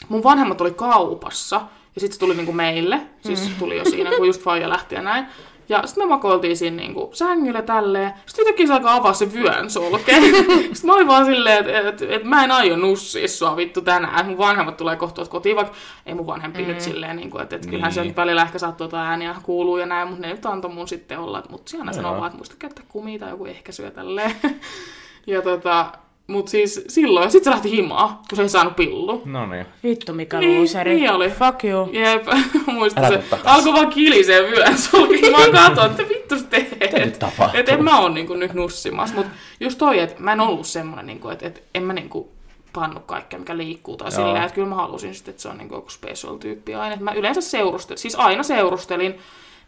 mun 0.09 0.23
vanhemmat 0.23 0.61
oli 0.61 0.71
kaupassa 0.71 1.55
ja 1.95 2.01
sitten 2.01 2.13
se 2.13 2.19
tuli 2.19 2.35
niin 2.35 2.45
kuin 2.45 2.55
meille, 2.55 3.01
siis 3.21 3.51
tuli 3.59 3.77
jo 3.77 3.85
siinä, 3.85 4.11
kun 4.17 4.27
just 4.27 4.41
faija 4.41 4.69
lähti 4.69 4.95
ja 4.95 5.01
näin. 5.01 5.27
Ja 5.69 5.81
sitten 5.85 6.03
me 6.03 6.09
makoiltiin 6.09 6.57
siinä 6.57 6.77
niinku 6.77 7.09
sängyllä 7.13 7.61
tälleen. 7.61 8.13
Sitten 8.25 8.43
yhtäkkiä 8.43 8.67
se 8.67 8.73
alkaa 8.73 8.95
avaa 8.95 9.13
se 9.13 9.33
vyön 9.33 9.69
solkeen. 9.69 10.23
sitten 10.73 10.75
mä 10.83 10.93
olin 10.93 11.07
vaan 11.07 11.25
silleen, 11.25 11.57
että 11.57 11.89
et, 11.89 12.01
et 12.01 12.23
mä 12.23 12.43
en 12.43 12.51
aio 12.51 12.75
nussia 12.75 13.27
sua 13.27 13.55
vittu 13.55 13.81
tänään. 13.81 14.25
Mun 14.25 14.37
vanhemmat 14.37 14.77
tulee 14.77 14.95
kohta 14.95 15.25
kotiin, 15.25 15.55
vaikka 15.55 15.75
ei 16.05 16.13
mun 16.13 16.27
vanhempi 16.27 16.61
mm. 16.61 16.67
nyt 16.67 16.81
silleen, 16.81 17.15
niinku, 17.15 17.37
että 17.37 17.55
et 17.55 17.65
kyllähän 17.65 17.93
se 17.93 18.01
Niin. 18.01 18.07
nyt 18.07 18.17
välillä 18.17 18.41
ehkä 18.41 18.59
saattaa 18.59 18.85
jotain 18.85 19.07
ääniä 19.07 19.35
kuuluu 19.43 19.77
ja 19.77 19.85
näin, 19.85 20.07
mutta 20.07 20.27
ne 20.27 20.33
nyt 20.33 20.45
antoi 20.45 20.71
mun 20.71 20.87
sitten 20.87 21.19
olla. 21.19 21.43
Mutta 21.49 21.69
siellä 21.69 21.93
sanoo 21.93 22.15
vaan, 22.17 22.25
että 22.27 22.37
muista 22.37 22.55
käyttää 22.59 22.85
kumia 22.87 23.19
tai 23.19 23.29
joku 23.29 23.45
ehkäisyä 23.45 23.91
tälleen. 23.91 24.35
ja 25.27 25.41
tota, 25.41 25.85
mut 26.27 26.47
siis 26.47 26.85
silloin, 26.87 27.31
sit 27.31 27.43
se 27.43 27.49
lähti 27.49 27.71
himaa, 27.71 28.23
kun 28.29 28.35
se 28.35 28.41
ei 28.41 28.49
saanut 28.49 28.75
pillu. 28.75 29.21
No 29.25 29.45
niin. 29.45 29.65
Vittu 29.83 30.13
mikä 30.13 30.39
Niin, 30.39 30.57
luuseri. 30.59 30.95
niin 30.95 31.11
oli. 31.11 31.29
Fuck 31.29 31.63
you. 31.63 31.89
Jep, 31.93 32.25
muista 32.67 33.01
Älä 33.01 33.09
se. 33.21 33.23
Alkoi 33.43 33.73
vaan 33.73 33.89
kilisee 33.89 34.41
vyön 34.41 34.77
solkista. 34.77 35.31
Mä 35.51 35.65
katsoin, 35.67 35.91
että 35.91 36.03
vittu 36.09 36.39
sä 36.39 36.45
teet. 36.45 36.79
Mitä 36.79 36.99
nyt 37.05 37.19
tapahtuu? 37.19 37.59
Että 37.59 37.71
en 37.71 37.83
mä 37.83 37.99
oo 37.99 38.09
niinku 38.09 38.33
nyt 38.33 38.53
nussimassa. 38.53 39.15
Mutta 39.15 39.31
just 39.59 39.77
toi, 39.77 39.99
että 39.99 40.15
mä 40.23 40.31
en 40.33 40.39
ollut 40.39 40.67
semmonen, 40.67 41.05
niinku, 41.05 41.29
että, 41.29 41.47
että 41.47 41.59
en 41.75 41.83
mä 41.83 41.93
niinku 41.93 42.31
pannu 42.73 42.99
kaikkea, 42.99 43.39
mikä 43.39 43.57
liikkuu 43.57 43.97
tai 43.97 44.11
silleen. 44.11 44.43
Että 44.43 44.55
kyllä 44.55 44.67
mä 44.69 44.75
halusin 44.75 45.15
sitten, 45.15 45.31
että 45.31 45.41
se 45.41 45.49
on 45.49 45.57
niinku 45.57 45.75
joku 45.75 45.89
special-tyyppi 45.89 46.75
aina. 46.75 46.93
Että 46.93 47.03
mä 47.05 47.13
yleensä 47.13 47.41
seurustelin, 47.41 47.97
siis 47.99 48.15
aina 48.15 48.43
seurustelin 48.43 49.15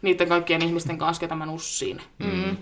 niiden 0.02 0.28
kaikkien 0.28 0.62
ihmisten 0.62 0.98
kanssa, 0.98 1.20
ketä 1.20 1.34
mä 1.34 1.46
nussiin. 1.46 2.02
Mm. 2.18 2.56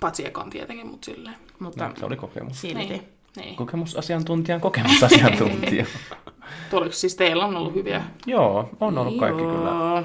Paitsi 0.00 0.26
ekan 0.26 0.50
tietenkin, 0.50 0.86
mutta 0.86 1.04
silleen. 1.04 1.36
Mutta 1.58 1.88
No, 1.88 1.94
se 1.98 2.06
oli 2.06 2.16
kokemus. 2.16 2.60
silti. 2.60 2.74
Niin. 2.84 3.02
Niin. 3.36 3.56
Kokemusasiantuntijan 3.56 4.60
kokemusasiantuntija. 4.60 5.86
Oliko 6.72 6.92
siis 6.92 7.16
teillä 7.16 7.46
on 7.46 7.56
ollut 7.56 7.74
hyviä? 7.74 8.02
Joo, 8.26 8.70
on 8.80 8.98
ollut 8.98 9.18
kaikki 9.18 9.42
Joo. 9.42 9.54
kyllä. 9.54 10.02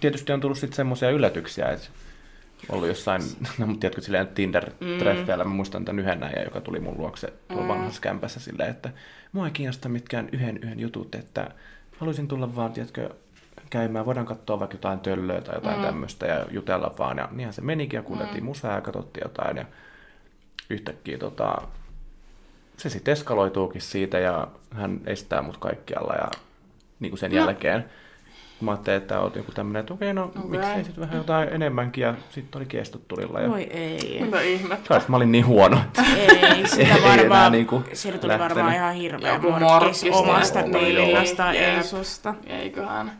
Tietysti 0.00 0.32
on 0.32 0.40
tullut 0.40 0.58
sitten 0.58 0.76
semmoisia 0.76 1.10
yllätyksiä, 1.10 1.68
että 1.68 1.88
ollut 2.68 2.88
jossain, 2.88 3.22
no 3.58 3.66
mutta 3.66 3.80
tiedätkö, 3.80 4.00
silleen 4.00 4.28
Tinder-treffeillä, 4.28 5.44
mä 5.44 5.54
muistan 5.54 5.84
tämän 5.84 6.00
yhden 6.00 6.20
näin, 6.20 6.44
joka 6.44 6.60
tuli 6.60 6.80
mun 6.80 6.98
luokse 6.98 7.32
tuolla 7.48 7.62
Mm. 7.62 7.68
vanhassa 7.68 8.00
kämpässä 8.00 8.40
silleen, 8.40 8.70
että 8.70 8.90
mua 9.32 9.46
ei 9.46 9.50
kiinnosta 9.50 9.88
mitkään 9.88 10.28
yhden 10.32 10.58
yhden 10.62 10.80
jutut, 10.80 11.14
että 11.14 11.50
haluaisin 11.98 12.28
tulla 12.28 12.56
vaan, 12.56 12.72
tiedätkö, 12.72 13.10
käymään, 13.70 14.06
voidaan 14.06 14.26
katsoa 14.26 14.60
vaikka 14.60 14.74
jotain 14.74 15.00
töllöä 15.00 15.40
tai 15.40 15.54
jotain 15.54 15.78
mm. 15.78 15.84
tämmöistä 15.84 16.26
ja 16.26 16.46
jutella 16.50 16.94
vaan. 16.98 17.18
Ja 17.18 17.28
niinhän 17.32 17.52
se 17.52 17.62
menikin 17.62 17.98
ja 17.98 18.02
kuunneltiin 18.02 18.42
mm. 18.42 18.46
musaa 18.46 18.74
ja 18.74 18.80
katsottiin 18.80 19.24
jotain 19.24 19.56
ja 19.56 19.64
yhtäkkiä 20.70 21.18
tota, 21.18 21.62
se 22.76 22.88
sitten 22.90 23.12
eskaloituukin 23.12 23.80
siitä 23.82 24.18
ja 24.18 24.48
hän 24.74 25.00
estää 25.06 25.42
mut 25.42 25.56
kaikkialla 25.56 26.14
ja 26.14 26.30
niin 27.00 27.10
kuin 27.10 27.18
sen 27.18 27.30
No. 27.30 27.36
jälkeen. 27.36 27.84
Mä 28.60 28.70
ajattelin, 28.70 28.96
että 28.96 29.20
oot 29.20 29.36
joku 29.36 29.52
tämmöinen, 29.52 29.80
että 29.80 29.94
okei, 29.94 30.12
no 30.12 30.24
Okei. 30.24 30.42
miksei 30.50 30.84
sitten 30.84 31.00
vähän 31.04 31.16
jotain 31.16 31.48
enemmänkin 31.48 32.02
ja 32.02 32.14
sitten 32.30 32.58
oli 32.58 32.66
kestot 32.66 33.08
tulilla. 33.08 33.40
Ja... 33.40 33.48
Voi 33.48 33.62
ei. 33.62 34.18
Mitä 34.24 34.40
ihmettä? 34.40 34.88
Kai 34.88 35.00
mä 35.08 35.16
olin 35.16 35.32
niin 35.32 35.46
huono. 35.46 35.78
Ei, 36.16 36.66
sitä 36.68 36.94
Ei 36.94 37.02
varmaan, 37.02 37.52
niinku 37.52 37.82
siitä 37.92 38.18
tuli 38.18 38.28
lähtenyt. 38.32 38.54
varmaan 38.56 38.74
ihan 38.74 38.94
hirveä 38.94 39.34
Joku 39.34 39.50
morkkis 39.50 40.04
omasta 40.10 40.62
toiminnasta, 40.72 41.52
ei 41.52 41.82
susta. 41.82 42.34
Eiköhän. 42.46 43.12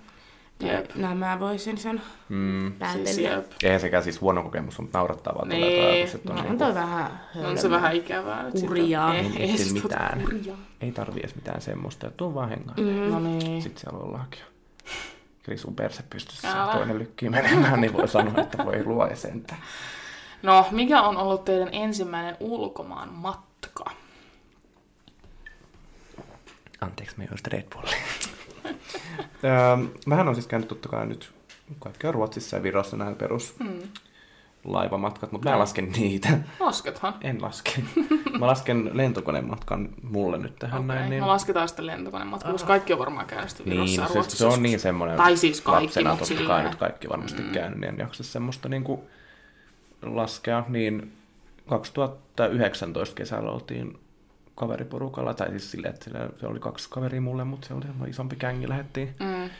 Jep. 0.60 0.94
Nämä 0.94 1.40
voisin 1.40 1.78
sen 1.78 2.02
Mm. 2.28 2.60
Siis 2.60 2.78
päätellä. 2.78 3.30
jep. 3.36 3.46
Eihän 3.62 3.80
sekään 3.80 4.02
siis 4.02 4.20
huono 4.20 4.42
kokemus, 4.42 4.78
mutta 4.78 4.98
naurattaa 4.98 5.34
vaan 5.34 5.48
Niin. 5.48 5.62
tulee 5.62 5.80
tuo 5.80 5.90
ajatus, 5.94 6.14
että 6.14 6.30
on 6.32 6.36
No, 6.36 6.42
niin 6.42 6.52
on 6.52 6.58
toi 6.58 6.74
vähän 6.74 7.20
On 7.44 7.58
se 7.58 7.70
vähän 7.70 7.94
ikävää. 7.96 8.44
Kurjaa. 8.60 9.14
Ei, 9.14 9.26
Ei 9.36 9.50
ei 9.50 9.72
mitään. 9.72 10.20
kurjaa. 10.20 10.56
ei 10.80 10.92
tarvii 10.92 11.20
edes 11.20 11.34
mitään 11.34 11.60
semmoista, 11.60 12.06
että 12.06 12.16
tuu 12.16 12.34
vaan 12.34 12.48
hengaan. 12.48 12.80
Mm. 12.80 13.12
No 13.12 13.20
niin. 13.20 13.62
Sitten 13.62 13.80
siellä 13.80 13.98
ollaankin. 13.98 14.40
Eli 15.48 15.58
sun 15.58 15.74
perse 15.74 16.02
pystyssä 16.10 16.62
Älä. 16.62 16.72
toinen 16.72 16.98
lykkii 16.98 17.28
menemään, 17.30 17.80
niin 17.80 17.92
voi 17.92 18.08
sanoa, 18.08 18.42
että 18.42 18.64
voi 18.64 18.84
luoja 18.84 19.16
sentään. 19.16 19.60
No, 20.42 20.66
mikä 20.70 21.02
on 21.02 21.16
ollut 21.16 21.44
teidän 21.44 21.68
ensimmäinen 21.72 22.36
ulkomaan 22.40 23.08
matka? 23.12 23.84
Anteeksi, 26.80 27.18
me 27.18 27.24
ei 27.24 27.28
ole 27.32 27.40
Red 27.48 27.66
Bulli. 27.74 27.96
Mähän 30.06 30.28
on 30.28 30.34
siis 30.34 30.46
käynyt 30.46 30.68
totta 30.68 30.88
kai 30.88 31.06
nyt 31.06 31.32
kaikkea 31.78 32.12
Ruotsissa 32.12 32.56
ja 32.56 32.62
Virossa 32.62 32.96
nämä 32.96 33.12
perus 33.12 33.54
Hmm. 33.58 33.78
laivamatkat, 34.64 35.32
mutta 35.32 35.48
mä 35.48 35.52
en 35.54 35.58
laske 35.58 35.82
niitä. 35.82 36.28
Laskethan. 36.60 37.14
En 37.20 37.42
laske. 37.42 37.82
Mä 38.38 38.46
lasken 38.46 38.90
lentokonematkan 38.92 39.88
mulle 40.02 40.38
nyt 40.38 40.56
tähän 40.58 40.78
Okei, 40.80 40.86
näin. 40.88 41.00
niin. 41.00 41.10
Niin... 41.10 41.20
no 41.20 41.26
lasketaan 41.28 41.68
sitten 41.68 41.86
lentokonematka, 41.86 42.52
koska 42.52 42.66
kaikki 42.66 42.92
on 42.92 42.98
varmaan 42.98 43.26
käynyt 43.26 43.48
sitten 43.50 43.66
Virossa 43.66 43.84
Niin, 43.84 43.96
ja 43.96 44.02
no 44.02 44.08
se, 44.08 44.14
Ruotsissa. 44.14 44.38
se 44.38 44.44
on 44.44 44.48
joskus. 44.50 44.62
niin 44.62 44.80
semmoinen, 44.80 45.16
Tai 45.16 45.36
siis 45.36 45.60
kaikki, 45.60 45.84
lapsena 45.84 46.10
totta 46.10 46.24
kai 46.34 46.36
silleen. 46.36 46.64
nyt 46.64 46.74
kaikki 46.74 47.08
varmasti 47.08 47.42
mm. 47.42 47.48
käynyt, 47.52 47.78
niin 47.80 47.88
en 47.92 47.98
jaksa 47.98 48.24
semmoista 48.24 48.68
niin 48.68 48.84
kuin 48.84 49.00
laskea. 50.02 50.64
Niin 50.68 51.12
2019 51.68 53.14
kesällä 53.14 53.50
oltiin 53.50 53.98
kaveriporukalla, 54.56 55.34
tai 55.34 55.50
siis 55.50 55.70
silleen, 55.70 55.94
että 55.94 56.04
sillä- 56.04 56.30
se 56.40 56.46
oli 56.46 56.58
kaksi 56.60 56.90
kaveria 56.90 57.20
mulle, 57.20 57.44
mutta 57.44 57.68
se 57.68 57.74
oli 57.74 57.82
semmoinen 57.82 58.10
isompi 58.10 58.36
kängi, 58.36 58.68
lähdettiin 58.68 59.14
Mm, 59.20 59.50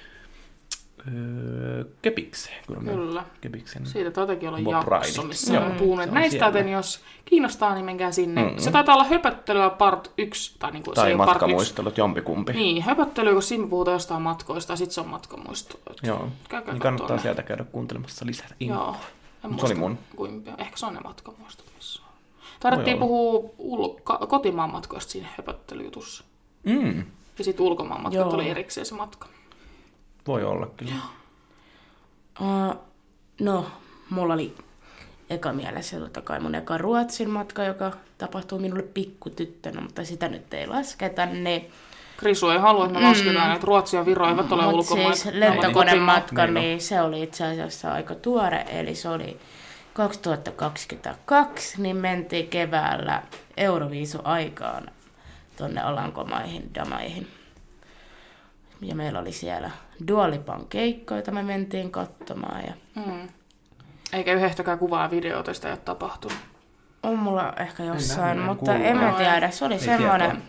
öö, 1.14 1.84
Kepikseen. 2.02 2.64
Kyllä. 2.66 2.80
kyllä. 2.92 3.24
Kepiksen. 3.40 3.86
Siitä 3.86 4.10
taitaa 4.10 4.36
olla 4.48 4.58
Bob 4.82 4.92
jakso, 4.92 5.22
missä 5.22 5.54
Joo, 5.54 5.70
puhunut. 5.78 6.04
se 6.04 6.08
on 6.10 6.14
Näistä 6.14 6.30
siellä. 6.30 6.46
joten 6.46 6.68
jos 6.68 7.00
kiinnostaa, 7.24 7.74
niin 7.74 7.84
menkää 7.84 8.12
sinne. 8.12 8.42
Mm-mm. 8.44 8.58
Se 8.58 8.70
taitaa 8.70 8.94
olla 8.94 9.04
höpöttelyä 9.04 9.70
part 9.70 10.12
1, 10.18 10.56
tai, 10.58 10.72
niinku, 10.72 10.90
se 10.90 10.94
Tai 10.94 11.08
ei 11.08 11.14
ole 11.14 11.18
part 11.24 11.36
1. 11.36 11.44
matkamuistelut, 11.44 11.98
jompikumpi. 11.98 12.52
Niin, 12.52 12.82
höpöttely, 12.82 13.32
kun 13.32 13.42
siinä 13.42 13.66
puhutaan 13.66 13.92
jostain 13.94 14.22
matkoista, 14.22 14.72
ja 14.72 14.76
sitten 14.76 14.94
se 14.94 15.00
on 15.00 15.08
matkamuisto. 15.08 15.80
Joo, 16.02 16.28
Käykää 16.48 16.72
niin 16.74 16.80
kannattaa 16.82 16.90
kattoo 16.90 17.16
ne. 17.16 17.22
sieltä 17.22 17.42
käydä 17.42 17.64
kuuntelemassa 17.64 18.26
lisää 18.26 18.48
infoa. 18.60 18.76
Joo. 18.84 18.96
En 19.44 19.50
Mut 19.50 19.60
se 19.60 19.66
oli 19.66 19.74
muista, 19.74 19.88
mun. 20.00 20.16
Kuinka, 20.16 20.50
ehkä 20.58 20.76
se 20.76 20.86
on 20.86 20.94
ne 20.94 21.00
matkamuistot, 21.00 21.66
Voi 22.70 22.94
puhua 22.98 23.50
ulko- 23.58 24.26
kotimaan 24.26 24.70
matkoista 24.72 25.12
siinä 25.12 25.28
höpöttelyjutussa. 25.36 26.24
Mm, 26.64 27.04
Ja 27.38 27.44
sitten 27.44 27.66
ulkomaan 27.66 28.00
matkat 28.02 28.14
Joo. 28.26 28.34
oli 28.34 28.48
erikseen 28.50 28.86
se 28.86 28.94
matka. 28.94 29.28
voi 30.26 30.44
olla 30.44 30.66
kyllä. 30.76 30.92
Uh, 32.40 32.76
no, 33.40 33.66
mulla 34.10 34.34
oli 34.34 34.54
eka 35.30 35.52
mielessä 35.52 35.98
totta 36.00 36.20
kai 36.20 36.40
mun 36.40 36.54
eka 36.54 36.78
Ruotsin 36.78 37.30
matka, 37.30 37.64
joka 37.64 37.92
tapahtui 38.18 38.58
minulle 38.58 38.82
pikkutyttönä, 38.82 39.80
mutta 39.80 40.04
sitä 40.04 40.28
nyt 40.28 40.54
ei 40.54 40.66
lasketa. 40.66 41.26
Niin, 41.26 41.70
Krisu 42.16 42.48
ei 42.48 42.58
halua, 42.58 42.86
että 42.86 42.98
me 43.00 43.08
lasketaan, 43.08 43.52
että 43.52 43.66
Ruotsi 43.66 43.96
ja 43.96 44.06
Viro 44.06 44.28
eivät 44.28 44.52
ole 44.52 44.62
Mut 44.64 44.74
ulkomaat. 44.74 45.14
siis 45.14 45.34
ne 45.34 45.40
lentokonematka, 45.40 46.28
kotimaat. 46.28 46.50
niin, 46.54 46.54
Niin 46.54 46.80
se 46.80 47.00
oli 47.00 47.22
itse 47.22 47.44
asiassa 47.46 47.92
aika 47.92 48.14
tuore, 48.14 48.64
eli 48.68 48.94
se 48.94 49.08
oli 49.08 49.36
2022, 49.96 51.82
niin 51.82 51.96
mentiin 51.96 52.48
keväällä 52.48 53.22
Euroviisu-aikaan 53.56 54.90
tonne 55.56 55.80
Alankomaihin, 55.80 56.74
Damaihin. 56.74 57.28
Ja 58.80 58.94
meillä 58.94 59.18
oli 59.18 59.32
siellä 59.32 59.70
Dualipan 60.08 60.66
keikkoja, 60.66 61.18
joita 61.18 61.32
me 61.32 61.42
mentiin 61.42 61.90
katsomaan. 61.90 62.64
Ja 62.66 62.72
Mm. 63.06 63.28
Eikä 64.12 64.32
yhdestäkään 64.32 64.78
kuvaa 64.78 65.02
ja 65.02 65.10
videota 65.10 65.54
sitä 65.54 65.68
ei 65.68 65.72
ole 65.72 65.80
tapahtunut. 65.84 66.38
on 67.02 67.18
mulla 67.18 67.52
ehkä 67.52 67.84
jossain, 67.84 68.38
en 68.38 68.44
mutta 68.44 68.74
en 68.74 68.96
mä 68.96 69.12
tiedä. 69.12 69.50
Se 69.50 69.64
oli 69.64 69.74
Ei 69.74 69.80
semmoinen 69.80 70.42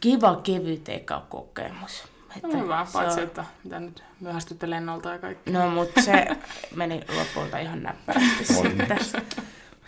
kiva, 0.00 0.36
kevyt 0.36 0.88
eka 0.88 1.26
kokemus. 1.28 2.15
No 2.42 2.60
hyvä, 2.62 2.86
paitsi 2.92 3.20
on- 3.20 3.26
että 3.26 3.44
mitä 3.64 3.80
nyt 3.80 4.02
myöhästytte 4.20 4.70
lennolta 4.70 5.10
ja 5.12 5.18
kaikki. 5.18 5.50
No, 5.50 5.70
mutta 5.70 6.02
se 6.02 6.26
meni 6.76 7.00
lopulta 7.18 7.58
ihan 7.58 7.82
näppärästi 7.82 8.44
sitten. 8.44 8.98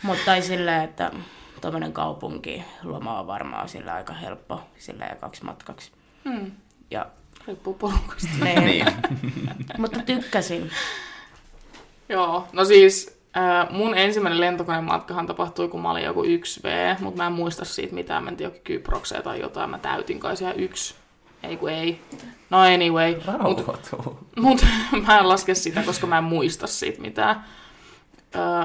Mutta 0.02 0.34
ei 0.34 0.42
silleen, 0.42 0.84
että 0.84 1.10
tuommoinen 1.60 1.92
kaupunki 1.92 2.64
loma 2.82 3.20
on 3.20 3.26
varmaan 3.26 3.68
sillä 3.68 3.94
aika 3.94 4.12
helppo 4.12 4.60
sillä 4.78 5.04
ja 5.04 5.16
kaksi 5.16 5.44
matkaksi. 5.44 5.92
Hmm. 6.24 6.50
Ja 6.90 7.06
Riippuu 7.46 7.74
porukasta. 7.74 8.28
ne, 8.44 8.54
Niin. 8.60 8.86
mutta 9.78 10.00
tykkäsin. 10.06 10.70
Joo, 12.08 12.48
no 12.52 12.64
siis 12.64 13.20
äh, 13.36 13.70
mun 13.70 13.98
ensimmäinen 13.98 14.40
lentokonematkahan 14.40 15.26
tapahtui, 15.26 15.68
kun 15.68 15.82
mä 15.82 15.90
olin 15.90 16.04
joku 16.04 16.22
1V, 16.22 16.68
mutta 17.00 17.16
mä 17.22 17.26
en 17.26 17.32
muista 17.32 17.64
siitä 17.64 17.94
mitään. 17.94 18.24
Mä 18.24 18.30
en 18.30 18.36
tiedä, 18.36 18.48
jokin 18.50 18.62
Kyprokseen 18.64 19.22
tai 19.22 19.40
jotain. 19.40 19.70
Mä 19.70 19.78
täytin 19.78 20.20
kai 20.20 20.36
siellä 20.36 20.54
yksi. 20.54 20.94
Ei 21.42 21.56
kun 21.56 21.70
ei. 21.70 22.00
No 22.50 22.58
anyway. 22.58 23.14
Mut, 23.14 23.24
Rauhoituu. 23.26 24.18
mut 24.36 24.66
mä 25.06 25.18
en 25.18 25.28
laske 25.28 25.54
sitä, 25.54 25.82
koska 25.82 26.06
mä 26.06 26.18
en 26.18 26.24
muista 26.24 26.66
siitä 26.66 27.00
mitään. 27.00 27.44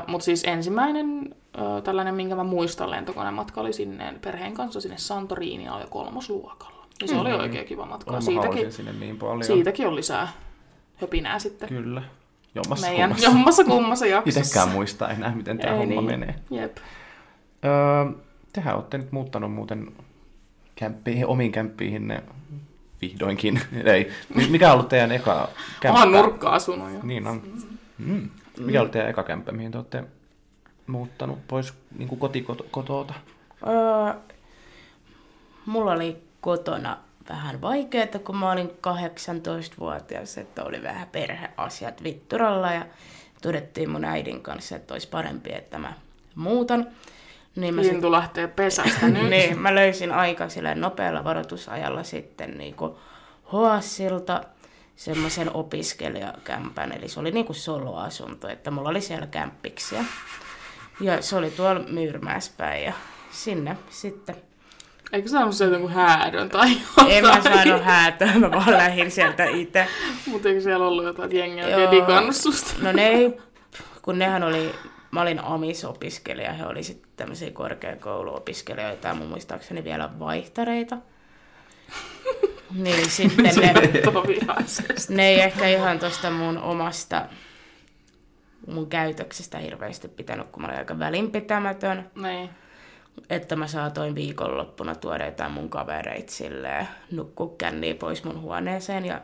Mutta 0.08 0.26
siis 0.26 0.44
ensimmäinen 0.44 1.36
öö, 1.58 1.82
tällainen, 1.82 2.16
minkä 2.16 2.36
mä 2.36 2.44
muistan 2.44 2.92
lentokonematka 2.92 3.62
oli 3.62 3.74
sinne 3.74 4.14
perheen 4.22 4.54
kanssa 4.54 4.82
sinne 4.82 4.98
Santoriiniin, 4.98 5.72
oli 5.72 5.84
kolmosluokalla. 5.90 6.86
Ja 7.02 7.08
se 7.08 7.14
mm-hmm. 7.14 7.26
oli 7.26 7.42
oikein 7.42 7.66
kiva 7.66 7.86
matka. 7.86 8.22
Siitäkin, 8.22 8.72
sinne 8.72 8.94
niin 8.94 9.18
paljon. 9.18 9.44
siitäkin 9.44 9.88
on 9.88 9.96
lisää 9.96 10.28
höpinää 10.96 11.40
sitten. 11.40 11.70
Kyllä. 11.70 12.02
Jommassa 12.56 12.88
Meidän 12.88 13.10
kummassa. 13.10 13.30
jommassa 13.30 13.64
kummassa 13.64 14.06
jaksossa. 14.06 14.40
Itekään 14.40 14.70
muista 14.70 15.10
enää, 15.10 15.36
miten 15.36 15.58
tämä 15.58 15.76
homma 15.76 16.02
niin. 16.02 16.06
menee. 16.06 16.36
Jep. 16.50 16.78
Öö, 17.66 18.22
tehän 18.54 18.76
olette 18.76 18.98
nyt 18.98 19.12
muuttanut 19.12 19.54
muuten 19.54 19.92
kämppiin, 20.76 21.28
omiin 21.28 21.52
kämppiin 21.52 22.12
vihdoinkin. 23.04 23.62
Ei. 23.94 24.12
Mikä 24.50 24.68
on 24.68 24.74
ollut 24.74 24.90
teidän 24.90 25.12
eka 25.12 25.50
kämppä? 25.80 26.02
Onhan 26.02 26.24
nurkka 26.24 26.50
asunut 26.50 26.94
jo. 26.94 27.00
Niin 27.04 27.28
on. 27.28 27.42
Mm. 27.98 28.30
Mikä 28.60 28.82
on 28.82 28.90
teidän 28.90 29.10
eka 29.10 29.24
kämppä, 29.24 29.52
mihin 29.52 29.72
te 29.72 29.78
olette 29.78 30.04
muuttanut 30.88 31.48
pois 31.48 31.74
niin 31.98 32.10
kuin 32.10 32.20
kotikotota? 32.20 33.14
Öö, 33.68 34.14
mulla 35.66 35.92
oli 35.92 36.18
kotona 36.42 36.98
vähän 37.30 37.62
vaikeaa, 37.62 38.20
kun 38.26 38.38
mä 38.38 38.52
olin 38.52 38.70
18-vuotias, 38.70 40.38
että 40.38 40.64
oli 40.64 40.84
vähän 40.84 41.08
perheasiat 41.12 42.04
vitturalla 42.04 42.72
ja 42.72 42.86
todettiin 43.42 43.90
mun 43.90 44.06
äidin 44.06 44.42
kanssa, 44.42 44.76
että 44.76 44.94
olisi 44.94 45.08
parempi, 45.08 45.54
että 45.54 45.78
mä 45.78 45.94
muutan. 46.36 46.88
Niin 47.56 47.76
mä, 47.76 47.84
sit, 47.84 47.92
Lintu 47.92 48.12
lähtee 48.12 48.48
pesästä 48.48 49.08
nyt. 49.08 49.30
niin, 49.30 49.60
mä 49.60 49.76
löysin 49.76 50.12
aika 50.12 50.50
sillä 50.50 50.76
nopealla 50.76 51.24
varoitusajalla 51.24 52.04
sitten 52.04 52.58
niin 52.58 52.76
Hoassilta 53.52 54.42
semmoisen 54.96 55.56
opiskelijakämpän, 55.56 56.92
eli 56.92 57.08
se 57.08 57.20
oli 57.20 57.32
niin 57.32 57.46
kuin 57.46 57.56
soloasunto, 57.56 58.48
että 58.48 58.72
mulla 58.72 58.90
oli 58.90 59.02
siellä 59.02 59.28
kämppiksiä. 59.28 60.06
Ja 61.00 61.22
se 61.22 61.36
oli 61.36 61.52
tuolla 61.52 61.80
Myyrmäspäin 61.80 62.84
ja 62.84 62.94
sinne 63.32 63.78
sitten 63.90 64.36
Eikö 65.14 65.30
saanut 65.30 65.56
sieltä 65.56 65.90
häädön 65.90 66.50
tai 66.50 66.72
jotain? 66.72 67.12
En 67.12 67.26
mä 67.26 67.42
saanut 67.42 67.84
häätöä, 67.84 68.40
mä 68.40 68.52
vaan 68.52 68.72
lähdin 68.72 69.12
sieltä 69.12 69.46
itse. 69.46 69.88
Mutta 70.26 70.50
eikö 70.50 70.62
siellä 70.62 70.88
ollut 70.88 71.06
jotain 71.06 71.36
jengiä 71.36 71.66
oikein 71.66 71.92
digannut 71.92 72.36
susta? 72.36 72.74
No 72.82 72.92
ne 72.92 73.08
ei, 73.08 73.38
kun 74.02 74.20
nehän 74.20 74.44
oli, 74.44 74.76
mä 75.12 75.22
olin 75.22 75.40
amisopiskelija, 75.40 76.54
he 76.54 76.66
oli 76.66 76.82
tämmöisiä 77.16 77.52
korkeakouluopiskelijoita 77.52 79.08
ja 79.08 79.14
mun 79.14 79.28
muistaakseni 79.28 79.84
vielä 79.84 80.20
vaihtareita. 80.20 80.98
Niin 82.74 83.10
sitten 83.10 83.44
ne, 83.46 83.74
ne 85.10 85.28
ei 85.28 85.40
ehkä 85.40 85.68
ihan 85.68 86.00
tosta 86.00 86.32
mun 86.32 86.58
omasta 86.58 87.26
mun 88.68 88.90
käytöksestä 88.90 89.58
hirveästi 89.58 90.08
pitänyt, 90.08 90.48
kun 90.52 90.62
mä 90.62 90.68
olin 90.68 90.78
aika 90.78 91.00
välinpitämätön. 91.00 92.12
Niin. 92.16 92.50
Että 93.30 93.56
mä 93.56 93.68
saatoin 93.68 94.16
viikonloppuna 94.16 94.96
tuoda 94.96 95.26
jotain 95.26 95.52
mun 95.52 95.70
kavereit 95.70 96.30
silleen 96.30 96.88
nukkua 97.12 97.56
känniä 97.58 97.96
pois 97.96 98.24
mun 98.24 98.42
huoneeseen 98.42 99.06
ja 99.06 99.22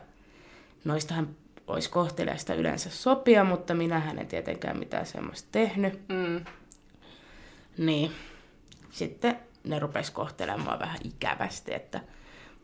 noistahan 0.84 1.28
olisi 1.66 1.90
kohteliasta 1.90 2.54
yleensä 2.54 2.90
sopia, 2.90 3.44
mutta 3.44 3.74
minähän 3.74 4.18
en 4.18 4.26
tietenkään 4.26 4.78
mitään 4.78 5.06
semmoista 5.06 5.48
tehnyt. 5.52 6.00
Mm. 6.08 6.44
Niin 7.80 8.12
sitten 8.90 9.38
ne 9.64 9.78
rupes 9.78 10.10
kohtelemaan 10.10 10.78
vähän 10.78 10.98
ikävästi, 11.04 11.74
että 11.74 12.00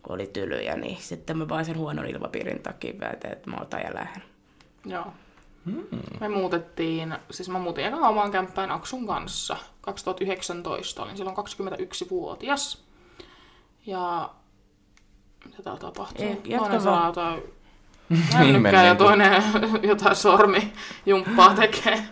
kun 0.03 0.15
oli 0.15 0.27
tylyjä, 0.27 0.77
niin 0.77 0.97
sitten 0.97 1.39
mä 1.39 1.49
vaan 1.49 1.65
sen 1.65 1.79
huonon 1.79 2.07
ilmapiirin 2.07 2.63
takia 2.63 2.95
päätin, 3.01 3.33
että 3.33 3.51
mä 3.51 3.57
otan 3.61 3.81
ja 3.81 3.95
lähden. 3.95 4.23
Joo. 4.87 5.13
Me 6.21 6.29
muutettiin, 6.29 7.15
siis 7.31 7.49
mä 7.49 7.59
muutin 7.59 7.85
eka 7.85 8.09
omaan 8.09 8.31
kämppään 8.31 8.71
Aksun 8.71 9.07
kanssa 9.07 9.57
2019, 9.81 11.03
olin 11.03 11.17
silloin 11.17 11.37
21-vuotias. 11.37 12.85
Ja 13.87 14.31
mitä 15.45 15.63
täällä 15.63 15.81
tapahtuu? 15.81 16.25
Ei, 16.25 16.41
jatka 16.45 16.69
toinen 16.69 16.71
vaan. 16.71 16.83
saa 16.83 17.07
jotain 17.07 17.43
Niin 18.09 18.53
nännykkää 18.53 18.87
ja 18.87 18.95
toinen 18.95 19.43
jotain 19.83 20.17
sormijumppaa 20.17 21.55
tekee. 21.55 22.03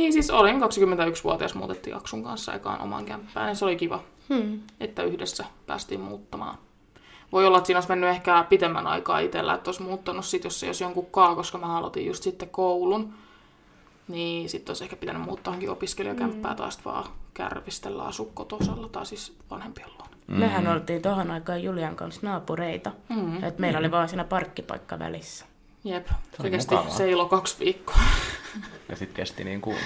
Niin 0.00 0.12
siis 0.12 0.30
olin 0.30 0.60
21-vuotias, 0.62 1.54
muutettiin 1.54 1.96
Aksun 1.96 2.24
kanssa 2.24 2.54
ekaan 2.54 2.80
omaan 2.80 3.04
kämppään 3.04 3.48
ja 3.48 3.54
se 3.54 3.64
oli 3.64 3.76
kiva, 3.76 4.00
Hmm. 4.28 4.60
että 4.80 5.02
yhdessä 5.02 5.44
päästiin 5.66 6.00
muuttamaan. 6.00 6.58
Voi 7.32 7.46
olla, 7.46 7.58
että 7.58 7.66
siinä 7.66 7.76
olisi 7.78 7.88
mennyt 7.88 8.10
ehkä 8.10 8.44
pitemmän 8.48 8.86
aikaa 8.86 9.18
itsellä, 9.18 9.54
että 9.54 9.68
olisi 9.68 9.82
muuttanut 9.82 10.24
sit, 10.24 10.44
jos 10.44 10.60
se 10.60 10.66
olisi 10.66 10.84
jonkun 10.84 11.06
kaa, 11.06 11.34
koska 11.34 11.58
mä 11.58 11.78
aloitin 11.78 12.06
just 12.06 12.22
sitten 12.22 12.48
koulun. 12.48 13.14
Niin 14.08 14.48
sitten 14.48 14.70
olisi 14.70 14.84
ehkä 14.84 14.96
pitänyt 14.96 15.22
muuttaa 15.22 15.50
johonkin 15.50 15.70
opiskelijakämppää 15.70 16.54
tai 16.54 16.72
sitten 16.72 16.92
vaan 16.92 17.04
kärvistellä 17.34 18.02
asua 18.02 18.28
kotosalla 18.34 18.88
tai 18.88 19.06
siis 19.06 19.36
vanhempien 19.50 19.88
luona. 19.98 20.14
Mm. 20.26 20.38
Mehän 20.38 20.68
oltiin 20.68 21.02
tohon 21.02 21.30
aikaan 21.30 21.62
Julian 21.62 21.96
kanssa 21.96 22.20
naapureita. 22.24 22.92
Mm. 23.08 23.44
Et 23.44 23.58
meillä 23.58 23.78
oli 23.78 23.90
vaan 23.90 24.08
siinä 24.08 24.24
parkkipaikka 24.24 24.98
välissä. 24.98 25.46
Jep, 25.84 26.06
Se 26.42 26.50
kesti 26.50 26.74
ilo 27.08 27.26
kaksi 27.26 27.58
viikkoa. 27.64 27.96
Ja 28.90 28.96
sitten 28.96 29.16
kesti 29.16 29.44
niin 29.44 29.60
kuin 29.60 29.76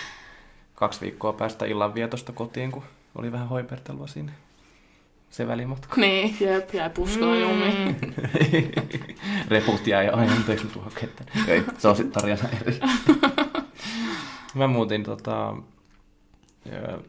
kaksi 0.74 1.00
viikkoa 1.00 1.32
päästä 1.32 1.64
illanvietosta 1.66 2.32
kotiin, 2.32 2.72
kun 2.72 2.82
oli 3.14 3.32
vähän 3.32 3.48
hoipertelua 3.48 4.06
siinä. 4.06 4.32
Se 5.30 5.46
välimatka. 5.46 6.00
niin, 6.00 6.36
jep, 6.40 6.74
jäi 6.74 6.90
puskaa 6.90 7.36
jumiin. 7.36 7.96
Reput 9.48 9.86
jäi 9.86 10.08
ai 10.08 10.28
anteeksi 10.28 10.66
tuohon 10.66 10.92
kettä. 11.00 11.24
Ei, 11.48 11.64
se 11.78 11.88
on 11.88 11.96
sitten 11.96 12.22
tarina 12.22 12.48
eri. 12.62 12.78
mä 14.54 14.66
muutin 14.66 15.02
tota... 15.04 15.54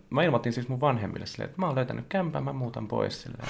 Mä 0.10 0.24
ilmoitin 0.24 0.54
siis 0.54 0.68
mun 0.68 0.82
vanhemmille 0.82 1.26
silleen, 1.26 1.50
että 1.50 1.62
mä 1.62 1.66
oon 1.68 1.76
löytänyt 1.76 2.06
kämpän, 2.10 2.44
mä 2.44 2.54
muutan 2.54 2.88
pois 2.88 3.22
silleen. 3.22 3.48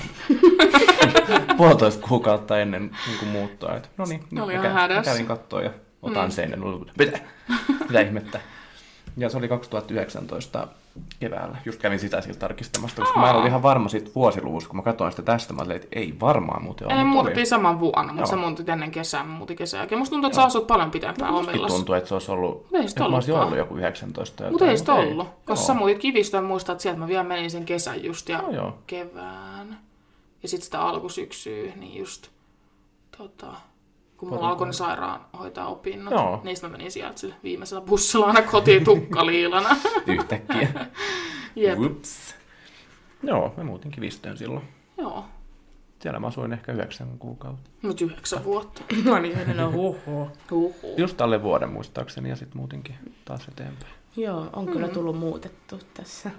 Puolitoista 1.58 2.08
kuukautta 2.08 2.60
ennen 2.60 2.92
niin 3.08 3.20
kuin 3.20 3.30
muuttoa. 3.30 3.76
Että, 3.76 3.90
no 3.98 4.06
niin, 4.06 4.42
oli 4.42 4.58
mä, 4.58 4.64
kä- 4.88 4.94
mä 4.94 5.02
kävin 5.04 5.26
kattoon 5.26 5.64
ja 5.64 5.72
otan 6.02 6.26
Mm. 6.26 6.32
sen. 6.32 6.54
Mitä? 7.00 7.20
Mitä 7.88 8.02
ihmettä? 8.02 8.40
Ja 9.18 9.30
se 9.30 9.38
oli 9.38 9.48
2019 9.48 10.68
keväällä. 11.20 11.58
Just 11.66 11.82
kävin 11.82 12.00
sitä 12.00 12.22
siltä 12.22 12.40
tarkistamasta, 12.40 13.02
koska 13.02 13.20
mä 13.20 13.30
en 13.30 13.36
ollut 13.36 13.48
ihan 13.48 13.64
varma 13.64 13.90
siitä 13.90 14.12
vuosiluvusta, 14.16 14.70
kun 14.70 14.78
mä 14.78 14.84
katsoin 14.84 15.12
sitä 15.12 15.22
tästä. 15.24 15.54
Mä 15.54 15.62
olin, 15.62 15.76
että 15.76 15.88
ei 15.92 16.16
varmaan 16.20 16.64
muuten 16.64 16.88
ole. 16.88 16.96
Oli. 16.96 17.04
muutettiin 17.04 17.48
saman 17.48 17.80
vuonna, 17.80 18.14
mutta 18.14 18.22
Joo. 18.22 18.26
se 18.28 18.36
muutit 18.36 18.70
ennen 18.70 18.92
kesää, 18.92 19.24
mä 19.24 19.34
muutin 19.38 19.56
kesän 19.58 19.78
jälkeen. 19.78 20.00
Musta 20.00 20.14
tuntuu, 20.14 20.28
että 20.28 20.36
sä 20.36 20.44
asut 20.44 20.68
paljon 20.68 20.92
pitempään 20.92 21.34
Mustakin 21.34 21.50
omillas. 21.60 21.74
tuntuu, 21.74 21.96
että 21.96 22.08
se 22.08 22.14
olisi 22.16 22.32
ollut, 22.32 22.68
Ei 22.74 22.88
sitä 22.88 23.00
mä 23.00 23.06
ollutkaan. 23.06 23.44
ollut 23.46 23.58
joku 23.58 23.76
19. 23.78 24.50
Mutta 24.50 24.66
ei 24.66 24.78
sitä 24.78 24.94
ollut, 24.94 25.28
koska 25.28 25.52
Joo. 25.62 25.68
sä 25.68 25.74
muutit 25.74 25.98
kivistöön, 26.00 26.44
muistat, 26.44 26.74
että 26.74 26.84
sieltä 26.84 27.00
mä 27.00 27.08
vielä 27.08 27.24
menin 27.24 27.52
sen 27.52 27.66
kesän 27.66 28.04
just 28.04 28.30
ja 28.30 28.38
Joo, 28.42 28.52
joo. 28.52 28.78
kevään. 28.88 29.80
Ja 30.44 30.50
sitten 30.50 30.66
sitä 30.66 30.82
alkusyksyä, 30.82 31.72
niin 31.76 32.00
just 32.00 32.30
tota, 33.18 33.48
kun 34.18 34.30
mulla 34.30 34.50
alkoi 34.50 34.68
ne 34.68 34.74
sairaanhoitaa 34.74 35.68
opinnot, 35.68 36.12
Joo. 36.14 36.42
niistä 36.44 36.68
mä 36.68 36.72
menin 36.72 36.92
sieltä 36.92 37.28
viimeisellä 37.44 37.82
bussilla 37.82 38.26
aina 38.26 38.42
kotiin 38.42 38.84
tukkaliilana. 38.84 39.70
Yhtäkkiä. 40.08 40.68
Jep, 41.56 41.80
Ups. 41.80 42.36
Joo, 43.24 43.54
mä 43.58 43.64
muutin 43.64 43.92
kivistöön 43.92 44.38
silloin. 44.38 44.66
joo. 44.98 45.26
Siellä 46.00 46.20
mä 46.20 46.28
asuin 46.28 46.54
ehkä 46.54 46.72
yhdeksän 46.72 47.08
kuukautta. 47.20 47.70
Nyt 47.82 48.02
yhdeksän 48.02 48.44
vuotta. 48.44 48.82
No 49.06 49.20
niin, 49.20 49.58
no 49.58 49.72
huhu. 49.72 49.98
Huhhuh. 50.52 50.98
Just 50.98 51.22
alle 51.22 51.44
vuoden 51.44 51.70
muistaakseni 51.70 52.30
ja 52.30 52.36
sitten 52.36 52.58
muutinkin 52.58 52.96
taas 53.26 53.48
eteenpäin. 53.48 53.92
Joo, 54.18 54.48
on 54.54 54.66
kyllä 54.66 54.88
tullut 54.88 55.20
muutettu 55.20 55.80
tässä 55.94 56.30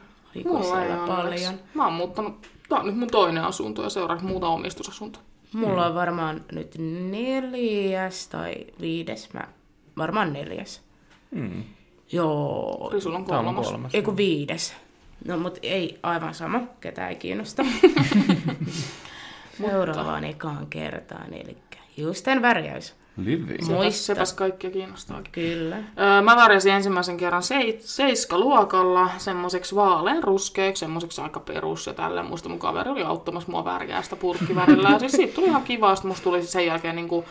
Mulla 0.45 0.83
ei 0.83 0.93
aikuisella 0.93 1.15
onneksi. 1.15 1.45
paljon. 1.47 1.55
Mä 1.75 1.85
oon 1.85 1.93
muuttanut, 1.93 2.47
tää 2.69 2.79
on 2.79 2.87
nyt 2.87 2.97
mun 2.99 3.09
toinen 3.11 3.45
asunto 3.45 3.83
ja 3.83 3.89
seuraavaksi 3.91 4.27
muuta 4.27 4.49
omistusasunto. 4.49 5.19
Mulla 5.53 5.87
on 5.87 5.95
varmaan 5.95 6.45
nyt 6.53 6.75
neljäs 7.11 8.29
tai 8.29 8.55
viides, 8.81 9.33
mä, 9.33 9.49
varmaan 9.99 10.33
neljäs. 10.33 10.83
Hmm. 11.35 11.65
Joo, 12.13 12.91
Eli 12.93 13.01
sulla 13.01 13.19
on 13.19 13.25
Tää 13.25 13.39
on 13.39 13.45
kolmas. 13.45 13.67
kolmas. 13.67 13.95
ei 13.95 14.03
kun 14.03 14.17
viides. 14.17 14.75
No 15.25 15.37
mut 15.39 15.59
ei 15.63 15.99
aivan 16.03 16.35
sama, 16.35 16.61
ketään 16.81 17.09
ei 17.11 17.17
kiinnosta. 17.17 17.65
Seuraavaan 19.59 20.25
ekaan 20.25 20.67
kertaan, 20.67 21.35
eli 21.35 21.57
hiusten 21.97 22.43
värjäys. 22.43 22.95
Living. 23.17 23.49
Muista. 23.49 23.73
Sepäs, 23.73 24.07
sepäs 24.07 24.33
kaikkia 24.33 24.71
kiinnostaakin. 24.71 25.33
Kyllä. 25.33 25.77
Öö, 25.77 26.23
mä 26.23 26.37
värjäsin 26.37 26.73
ensimmäisen 26.73 27.17
kerran 27.17 27.43
sei, 27.43 27.79
seiskaluokalla 27.81 29.11
semmoiseksi 29.19 29.75
vaalean 29.75 30.23
ruskeaksi, 30.23 30.81
semmoiseksi 30.81 31.21
aika 31.21 31.41
perus 31.41 31.87
ja 31.87 31.95
tälleen. 31.95 32.27
Muista 32.27 32.49
mun 32.49 32.59
kaveri 32.59 32.91
oli 32.91 33.03
auttamassa 33.03 33.51
mua 33.51 33.65
värjää 33.65 34.03
sitä 34.03 34.17
purkkivärillä. 34.17 34.91
Ja 34.91 34.99
siis 34.99 35.13
siitä 35.13 35.35
tuli 35.35 35.47
ihan 35.47 35.63
kiva, 35.63 35.95
sitten 35.95 36.09
musta 36.09 36.25
tuli 36.25 36.43
sen 36.43 36.67
jälkeen 36.67 36.97
niinku, 36.97 37.25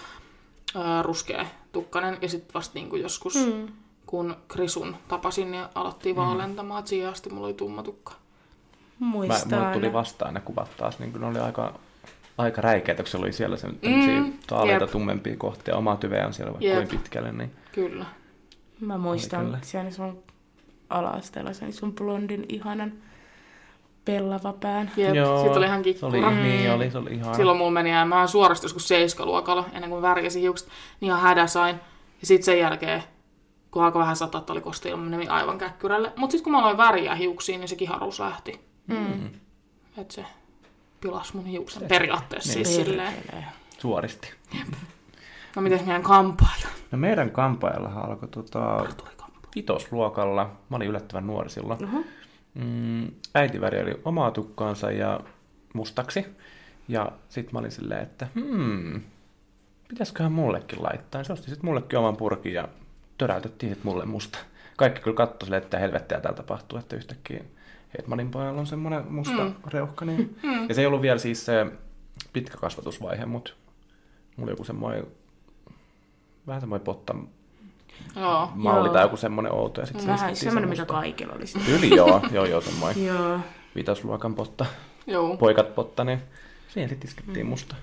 öö, 0.75 1.01
ruskea 1.01 1.45
tukkanen. 1.71 2.17
Ja 2.21 2.29
sitten 2.29 2.53
vasta 2.53 2.73
niinku 2.73 2.95
joskus, 2.95 3.35
mm. 3.35 3.67
kun 4.05 4.35
Krisun 4.47 4.95
tapasin, 5.07 5.51
niin 5.51 5.63
alettiin 5.75 6.15
vaalentamaan. 6.15 6.79
Et 6.79 6.87
siihen 6.87 7.09
asti 7.09 7.29
mulla 7.29 7.47
oli 7.47 7.53
tumma 7.53 7.83
tukka. 7.83 8.13
Mä, 8.99 9.07
Muistaa 9.07 9.59
mulle 9.59 9.73
tuli 9.73 9.93
vastaan 9.93 10.33
ne 10.33 10.41
kuvat 10.41 10.69
taas, 10.77 10.99
niin 10.99 11.11
kun 11.11 11.21
ne 11.21 11.27
oli 11.27 11.39
aika, 11.39 11.73
aika 12.37 12.61
räikeitä, 12.61 13.03
kun 13.03 13.09
se 13.09 13.17
oli 13.17 13.33
siellä 13.33 13.57
se 13.57 13.67
tämmöisiä 13.81 14.21
Mm, 14.21 14.33
taaleita 14.47 14.83
jep. 14.83 14.91
tummempia 14.91 15.37
kohtia. 15.37 15.75
Oma 15.77 15.95
tyveä 15.95 16.27
on 16.27 16.33
siellä 16.33 16.53
vaikka 16.53 16.65
Jep. 16.67 16.75
kuin 16.89 16.99
pitkälle, 16.99 17.31
niin 17.31 17.51
Kyllä. 17.71 18.05
Mä 18.79 18.97
muistan 18.97 19.45
kyllä. 19.45 19.59
sen 19.61 19.93
sun 19.93 20.23
ala-asteella 20.89 21.53
sen 21.53 21.73
sun 21.73 21.93
blondin 21.93 22.45
ihanan 22.49 22.93
pellava 24.05 24.53
pään. 24.53 24.91
Jep, 24.97 25.13
siitä 25.41 25.57
oli 25.57 25.65
ihan 25.65 25.79
se 25.79 25.83
kikkura. 25.83 26.27
oli, 26.27 26.35
niin 26.35 26.71
oli, 26.71 26.91
se 26.91 26.97
oli 26.97 27.13
ihan... 27.13 27.35
Silloin 27.35 27.57
mulla 27.57 27.71
meni, 27.71 27.91
ja 27.91 28.05
mä 28.05 28.19
oon 28.19 28.27
suorasti 28.27 28.65
joskus 28.65 28.87
seiskaluokalla, 28.87 29.65
ennen 29.73 29.89
kuin 29.89 30.01
värjäsin 30.01 30.41
hiukset, 30.41 30.67
niin 31.01 31.07
ihan 31.07 31.21
hädä 31.21 31.47
sain. 31.47 31.75
Ja 32.21 32.27
sitten 32.27 32.45
sen 32.45 32.59
jälkeen, 32.59 33.03
kun 33.71 33.83
alkoi 33.83 33.99
vähän 34.01 34.15
sataa, 34.15 34.39
että 34.39 34.53
oli 34.53 34.61
kosteilma, 34.61 35.05
meni 35.05 35.27
aivan 35.27 35.57
käkkyrälle. 35.57 36.11
Mutta 36.15 36.31
sitten 36.31 36.43
kun 36.43 36.51
mä 36.51 36.59
aloin 36.59 36.77
värjää 36.77 37.15
hiuksiin, 37.15 37.59
niin 37.59 37.67
se 37.67 37.75
kiharuus 37.75 38.19
lähti. 38.19 38.59
Mm. 38.87 39.25
Että 39.97 40.13
se 40.13 40.25
pilas 41.01 41.33
mun 41.33 41.45
hiuksen 41.45 41.87
periaatteessa 41.87 42.53
Niin. 42.53 42.65
siis 42.65 42.75
silleen. 42.85 43.13
Perkele. 43.13 43.45
Suoristi. 43.79 44.33
No 45.55 45.61
mites 45.61 45.85
meidän 45.85 46.03
kampailla? 46.03 46.67
No 46.91 46.97
meidän 46.97 47.31
kampaajallahan 47.31 48.05
alkoi 48.05 48.29
tota, 48.29 48.85
vitosluokalla. 49.55 50.51
Mä 50.69 50.75
olin 50.77 50.87
yllättävän 50.87 51.27
nuori 51.27 51.49
silloin. 51.49 51.83
Oho. 51.85 52.03
Mm, 52.53 53.11
äiti 53.35 53.61
värjäili 53.61 54.01
omaa 54.05 54.31
tukkaansa 54.31 54.91
ja 54.91 55.19
mustaksi. 55.73 56.25
Ja 56.87 57.11
sit 57.29 57.51
mä 57.51 57.59
olin 57.59 57.71
silleen, 57.71 58.01
että 58.03 58.27
hmm, 58.35 59.01
pitäisiköhän 59.87 60.31
mullekin 60.31 60.83
laittaa. 60.83 61.23
Se 61.23 61.33
osti 61.33 61.49
sitten 61.49 61.65
mullekin 61.65 61.99
oman 61.99 62.17
purkin 62.17 62.53
ja 62.53 62.67
töräytettiin 63.17 63.75
sit 63.75 63.83
mulle 63.83 64.05
musta. 64.05 64.37
Kaikki 64.77 65.01
kyllä 65.01 65.15
katsoi 65.17 65.45
silleen, 65.45 65.63
että 65.63 65.79
helvettiä 65.79 66.19
täällä 66.21 66.37
tapahtuu, 66.37 66.79
että 66.79 66.95
yhtäkkiä 66.95 67.43
Hetmanin 67.97 68.31
pojalla 68.31 68.59
on 68.59 68.67
semmoinen 68.67 69.11
musta 69.11 69.43
mm. 69.43 69.53
reuhka. 69.67 70.05
Niin. 70.05 70.37
Mm. 70.43 70.69
Ja 70.69 70.75
se 70.75 70.81
ei 70.81 70.87
ollut 70.87 71.01
vielä 71.01 71.19
siis 71.19 71.45
se 71.45 71.65
pitkä 72.33 72.57
kasvatusvaihe, 72.57 73.25
mutta 73.25 73.51
mulla 74.37 74.43
oli 74.45 74.51
joku 74.51 74.63
semmoinen 74.63 75.07
vähän 76.47 76.61
semmoinen 76.61 76.85
potta 76.85 77.15
Joo. 78.15 78.51
malli 78.55 78.87
Joo. 78.87 78.93
tai 78.93 79.03
joku 79.03 79.17
semmoinen 79.17 79.51
outo. 79.51 79.81
Ja 79.81 79.87
sit 79.87 79.99
se 79.99 80.07
Vähän 80.07 80.35
semmoinen, 80.35 80.69
mikä 80.69 80.85
kaikilla 80.85 81.33
oli. 81.33 81.43
Yli 81.77 81.95
joo, 81.95 82.21
joo, 82.31 82.45
joo, 82.45 82.61
semmoinen 82.61 83.05
Joo. 83.15 83.39
vitosluokan 83.75 84.35
potta, 84.35 84.65
Joo. 85.07 85.37
poikat 85.37 85.75
potta, 85.75 86.03
niin 86.03 86.19
siihen 86.67 86.89
sitten 86.89 87.09
iskettiin 87.09 87.45
musta. 87.45 87.75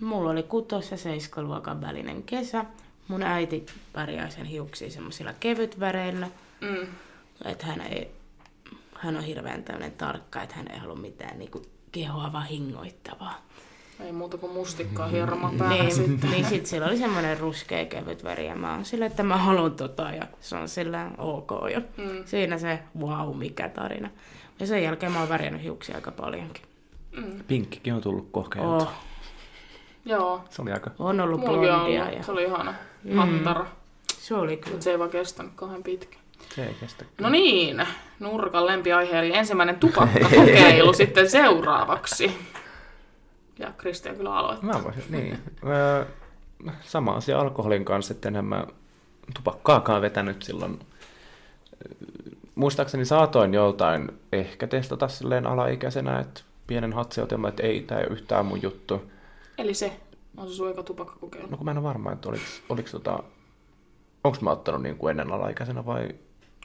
Mulla 0.00 0.30
oli 0.30 0.42
kutos- 0.42 0.90
ja 0.90 0.96
seiskaluokan 0.96 1.80
välinen 1.80 2.22
kesä. 2.22 2.64
Mun 3.08 3.22
äiti 3.22 3.66
pärjää 3.92 4.30
sen 4.30 4.44
hiuksia 4.44 4.90
semmoisilla 4.90 5.32
kevytväreillä. 5.40 6.28
Mm. 6.60 6.86
Että 7.44 7.66
hän, 7.66 7.80
ei, 7.80 8.10
hän 9.02 9.16
on 9.16 9.22
hirveän 9.22 9.64
tämmöinen 9.64 9.92
tarkka, 9.92 10.42
että 10.42 10.54
hän 10.56 10.68
ei 10.70 10.78
halua 10.78 10.94
mitään 10.96 11.38
niinku 11.38 11.62
kehoa 11.92 12.32
vahingoittavaa. 12.32 13.34
Ei 14.00 14.12
muuta 14.12 14.38
kuin 14.38 14.52
mustikkaa 14.52 15.08
hieroma 15.08 15.52
päähän 15.58 15.78
Niin, 15.78 15.94
sitten. 15.94 16.30
niin 16.30 16.44
sit 16.44 16.66
sillä 16.66 16.86
oli 16.86 16.98
semmoinen 16.98 17.38
ruskea 17.40 17.84
kevyt 17.86 18.24
väri 18.24 18.46
ja 18.46 18.54
mä 18.56 18.72
oon 18.74 18.84
sillä, 18.84 19.06
että 19.06 19.22
mä 19.22 19.36
haluan 19.36 19.72
tota 19.72 20.02
ja 20.02 20.22
se 20.40 20.56
on 20.56 20.68
sillä 20.68 21.10
ok 21.18 21.50
ja 21.72 21.80
Mm. 21.80 22.24
siinä 22.24 22.58
se 22.58 22.78
wow 23.00 23.36
mikä 23.38 23.68
tarina. 23.68 24.10
Ja 24.60 24.66
sen 24.66 24.82
jälkeen 24.82 25.12
mä 25.12 25.18
oon 25.20 25.28
värjännyt 25.28 25.62
hiuksia 25.62 25.94
aika 25.96 26.10
paljonkin. 26.10 26.62
Pinkkikin 27.48 27.94
on 27.94 28.00
tullut 28.02 28.28
kokeiltu. 28.32 28.70
Oh, 28.72 28.92
Joo. 30.04 30.44
Se 30.50 30.62
oli 30.62 30.72
aika... 30.72 30.90
on 30.98 31.20
ollut 31.20 31.40
blondia 31.40 32.08
ja 32.10 32.22
Se 32.22 32.32
oli 32.32 32.44
ihana. 32.44 32.74
Hattara. 33.16 33.66
se 34.18 34.34
oli 34.34 34.56
kyllä. 34.56 34.70
Mutta 34.70 34.84
se 34.84 34.90
ei 34.90 34.98
vaan 34.98 35.10
kestänyt 35.10 35.52
kauhean 35.56 35.82
pitkä. 35.82 36.16
Se 36.54 36.66
ei 36.66 36.74
kestä. 36.80 37.04
No 37.20 37.28
niin, 37.28 37.86
nurkan 38.20 38.66
lempiaihe 38.66 39.18
eli 39.18 39.36
ensimmäinen 39.36 39.76
tupakkakokeilu 39.80 40.92
sitten 40.92 41.30
seuraavaksi. 41.30 42.38
Ja 43.58 43.72
Kristian 43.76 44.16
kyllä 44.16 44.36
aloittaa. 44.36 44.72
Mä 44.78 44.84
voisin, 44.84 45.04
niin. 45.10 45.38
Öö, 45.66 46.04
sama 46.80 47.12
asia 47.12 47.38
alkoholin 47.38 47.84
kanssa, 47.84 48.14
että 48.14 48.28
enhän 48.28 48.44
mä 48.44 48.66
tupakkaakaan 49.34 50.02
vetänyt 50.02 50.42
silloin. 50.42 50.78
Muistaakseni 52.54 53.04
saatoin 53.04 53.54
joltain 53.54 54.08
ehkä 54.32 54.66
testata 54.66 55.08
silleen 55.08 55.46
alaikäisenä, 55.46 56.18
että 56.18 56.40
pienen 56.66 56.92
hatsiotelma, 56.92 57.48
että 57.48 57.62
ei, 57.62 57.80
tämä 57.80 58.00
ei 58.00 58.06
ole 58.06 58.12
yhtään 58.12 58.46
mun 58.46 58.62
juttu. 58.62 59.10
Eli 59.58 59.74
se 59.74 59.92
on 60.36 60.48
se 60.48 60.54
sun 60.54 60.70
eka 60.70 60.82
tupakkakokeilu. 60.82 61.46
No 61.50 61.56
kun 61.56 61.64
mä 61.64 61.70
en 61.70 61.78
ole 61.78 61.84
varma, 61.84 62.12
että 62.12 62.28
oliko, 62.28 62.44
oliko 62.68 62.88
tota, 62.92 63.22
onko 64.24 64.38
mä 64.40 64.50
ottanut 64.50 64.82
niin 64.82 64.96
kuin 64.96 65.10
ennen 65.10 65.32
alaikäisenä 65.32 65.86
vai 65.86 66.08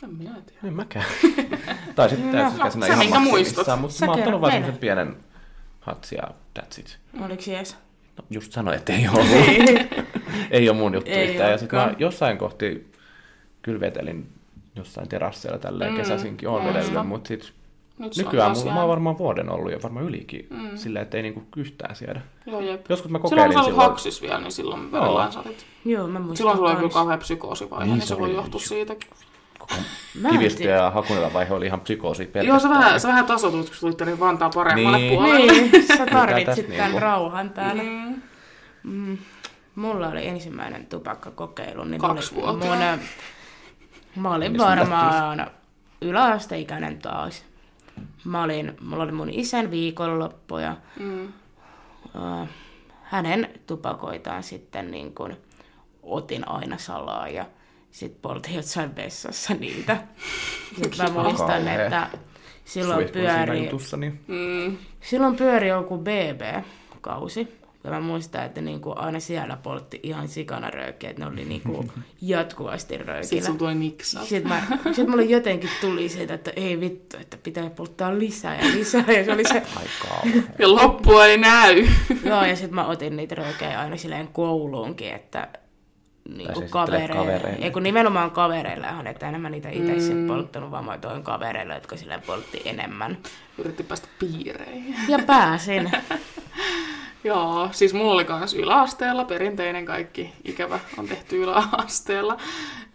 En 0.03 0.13
minä 0.17 0.31
tiedä. 0.31 0.59
en 0.67 0.73
mäkään. 0.73 1.05
tai 1.95 2.09
sitten 2.09 2.31
täysikäisenä 2.31 2.87
sä 2.87 2.93
ihan 3.03 3.21
maksimissaan, 3.27 3.79
mutta 3.79 3.95
Sä 3.97 4.05
mä 4.05 4.11
oon 4.11 4.19
ottanut 4.19 4.41
vaan 4.41 4.53
semmoisen 4.53 4.77
pienen 4.79 5.15
hatsia, 5.79 6.23
that's 6.59 6.79
it. 6.79 6.97
Oliko 7.25 7.43
jees? 7.47 7.77
No, 8.17 8.23
just 8.29 8.51
sanoin, 8.51 8.77
että 8.77 8.93
ei 8.93 9.07
ollut. 9.07 9.27
ei 10.51 10.69
ole 10.69 10.77
mun 10.77 10.93
juttu 10.93 11.11
Ei 11.11 11.29
yhtään. 11.29 11.51
Ja 11.51 11.57
sitten 11.57 11.79
mä 11.79 11.93
jossain 11.99 12.37
kohti 12.37 12.91
kyllä 13.61 13.79
vetelin 13.79 14.29
jossain 14.75 15.09
terasseilla 15.09 15.59
tälleen 15.59 15.91
Mm, 15.91 15.97
kesäisinkin 15.97 16.49
on 16.49 16.65
vedellyt, 16.65 17.07
mutta 17.07 17.27
sit 17.27 17.53
Nyt 17.97 18.17
nykyään 18.17 18.57
mulla, 18.57 18.73
mä 18.73 18.79
oon 18.79 18.89
varmaan 18.89 19.17
vuoden 19.17 19.49
ollut 19.51 19.71
ja 19.71 19.79
varmaan 19.83 20.05
ylikin, 20.05 20.47
mm. 20.49 20.77
silleen, 20.77 21.03
että 21.03 21.17
ei 21.17 21.23
niinku 21.23 21.43
yhtään 21.57 21.95
siedä. 21.95 22.21
Joo, 22.45 22.59
jep. 22.61 22.85
Joskus 22.89 23.11
mä 23.11 23.17
Silloin 23.17 23.21
kun 23.21 23.29
kokeilin 23.29 23.53
sä 23.53 23.59
olit 23.59 23.69
silloin. 23.69 23.89
haksis 23.89 24.21
vielä, 24.21 24.39
niin 24.39 24.51
silloin 24.51 24.91
verollaan 24.91 25.31
saatit. 25.31 25.65
Joo, 25.85 26.07
mä 26.07 26.19
muistan 26.19 26.37
Silloin 26.37 26.57
sulla 26.57 26.69
oli 26.69 26.77
kyllä 26.77 26.89
kauhean 26.93 27.19
psykoosivaihe, 27.19 27.85
Niin, 27.85 27.97
niin, 27.97 28.07
se 28.07 28.19
voi 28.19 28.33
johtua 28.35 28.59
siitä. 28.59 28.95
Kivistö 30.31 30.63
ja 30.63 30.89
Hakunilla 30.91 31.33
vaihe 31.33 31.53
oli 31.53 31.65
ihan 31.65 31.79
psykoosi 31.79 32.25
pelkästään. 32.25 32.47
Joo, 32.47 32.59
se 32.59 32.69
vähän, 32.69 32.99
se 32.99 33.07
vähän 33.07 33.25
tasoitut, 33.25 33.69
kun 33.69 33.77
tulitte 33.79 34.05
niin 34.05 34.19
Vantaan 34.19 34.51
paremmalle 34.55 34.97
Niin. 34.97 35.13
puolelle. 35.17 35.51
Niin, 35.51 35.87
sä 35.97 36.05
tarvitsit 36.05 36.67
tämän 36.67 36.77
niinku? 36.83 36.99
rauhan 36.99 37.49
täällä. 37.49 37.83
Mm. 37.83 38.21
Mm, 38.83 39.17
mulla 39.75 40.07
oli 40.07 40.27
ensimmäinen 40.27 40.85
tupakkakokeilu. 40.85 41.83
Niin 41.83 42.01
Kaksi 42.01 42.35
oli 42.35 42.43
vuotta. 42.43 42.65
Mun, 42.65 42.99
mä 44.15 44.33
olin 44.35 44.51
Mitäs 44.51 44.67
varmaan 44.67 45.47
yläasteikäinen 46.01 46.97
taas. 46.99 47.43
Mä 48.23 48.43
olin, 48.43 48.77
mulla 48.81 49.03
oli 49.03 49.11
mun 49.11 49.29
isän 49.29 49.71
viikonloppu 49.71 50.57
ja 50.57 50.75
Mm. 50.99 51.27
äh, 52.15 52.47
hänen 53.03 53.49
tupakoitaan 53.67 54.43
sitten 54.43 54.91
niin 54.91 55.15
kuin 55.15 55.37
otin 56.03 56.47
aina 56.49 56.77
salaa 56.77 57.27
ja 57.27 57.45
sitten 57.97 58.21
poltin 58.21 58.55
jossain 58.55 58.95
vessassa 58.95 59.53
niitä. 59.53 59.97
Sitten 60.83 61.13
mä 61.13 61.23
muistan, 61.23 61.67
että 61.67 62.07
silloin 62.65 63.09
pyöri, 63.09 63.59
niin 63.59 64.19
Mm. 64.27 64.77
silloin 65.01 65.35
pyöri 65.35 65.67
joku 65.67 65.97
BB-kausi. 65.97 67.57
Ja 67.83 67.89
mä 67.91 67.99
muistan, 67.99 68.45
että 68.45 68.61
niinku 68.61 68.93
aina 68.95 69.19
siellä 69.19 69.57
poltti 69.63 69.99
ihan 70.03 70.27
sikana 70.27 70.69
röökiä, 70.69 71.09
että 71.09 71.21
ne 71.21 71.27
oli 71.31 71.45
niinku 71.45 71.85
jatkuvasti 72.21 72.93
Sitten 72.93 73.07
röökillä. 73.07 73.45
sulla 73.45 73.57
tuli 73.57 73.75
niksa. 73.75 74.19
Sitten, 74.25 74.47
mä, 74.47 74.61
sitten 74.83 75.09
mulle 75.09 75.23
jotenkin 75.23 75.69
tuli 75.81 76.09
siitä, 76.09 76.33
että 76.33 76.51
ei 76.55 76.79
vittu, 76.79 77.17
että 77.17 77.37
pitää 77.43 77.69
polttaa 77.69 78.19
lisää 78.19 78.55
ja 78.55 78.65
lisää. 78.75 79.03
Ja 79.07 79.25
se 79.25 79.31
oli 79.31 79.45
se. 79.45 79.63
Ja 80.59 80.71
loppua 80.75 81.25
ei 81.25 81.37
näy. 81.37 81.87
joo, 82.25 82.45
ja 82.45 82.55
sitten 82.55 82.75
mä 82.75 82.85
otin 82.87 83.15
niitä 83.17 83.35
röökejä 83.35 83.79
aina 83.79 83.97
silleen 83.97 84.27
kouluunkin, 84.27 85.13
että 85.13 85.47
niin 86.35 86.53
kuin 86.53 86.63
esittelee 86.63 86.69
kavereille. 86.69 87.15
kavereille. 87.15 87.65
Ei 87.65 87.71
kun 87.71 87.83
nimenomaan 87.83 88.31
kavereille, 88.31 88.87
että 89.05 89.31
mä 89.37 89.49
niitä 89.49 89.69
itse 89.69 89.93
mm. 89.93 89.99
sit 89.99 90.17
Mm. 90.17 90.27
polttanut, 90.27 90.71
vaan 90.71 90.85
mä 90.85 90.97
toin 90.97 91.23
kavereille, 91.23 91.73
jotka 91.73 91.97
silleen 91.97 92.21
poltti 92.21 92.61
enemmän. 92.65 93.17
Yritti 93.57 93.83
päästä 93.83 94.07
piireihin. 94.19 94.95
Ja 95.07 95.19
pääsin. 95.19 95.91
Joo, 97.23 97.69
siis 97.71 97.93
mulla 97.93 98.13
oli 98.13 98.25
kans 98.25 98.53
yläasteella, 98.53 99.25
perinteinen 99.25 99.85
kaikki 99.85 100.33
ikävä 100.43 100.79
on 100.97 101.07
tehty 101.07 101.43
yläasteella. 101.43 102.37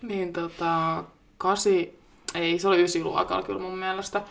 Niin 0.02 0.32
tota, 0.32 1.04
kasi, 1.38 1.98
ei 2.34 2.58
se 2.58 2.68
oli 2.68 2.82
ysiluokalla 2.82 3.42
kyllä 3.42 3.60
mun 3.60 3.78
mielestä. 3.78 4.22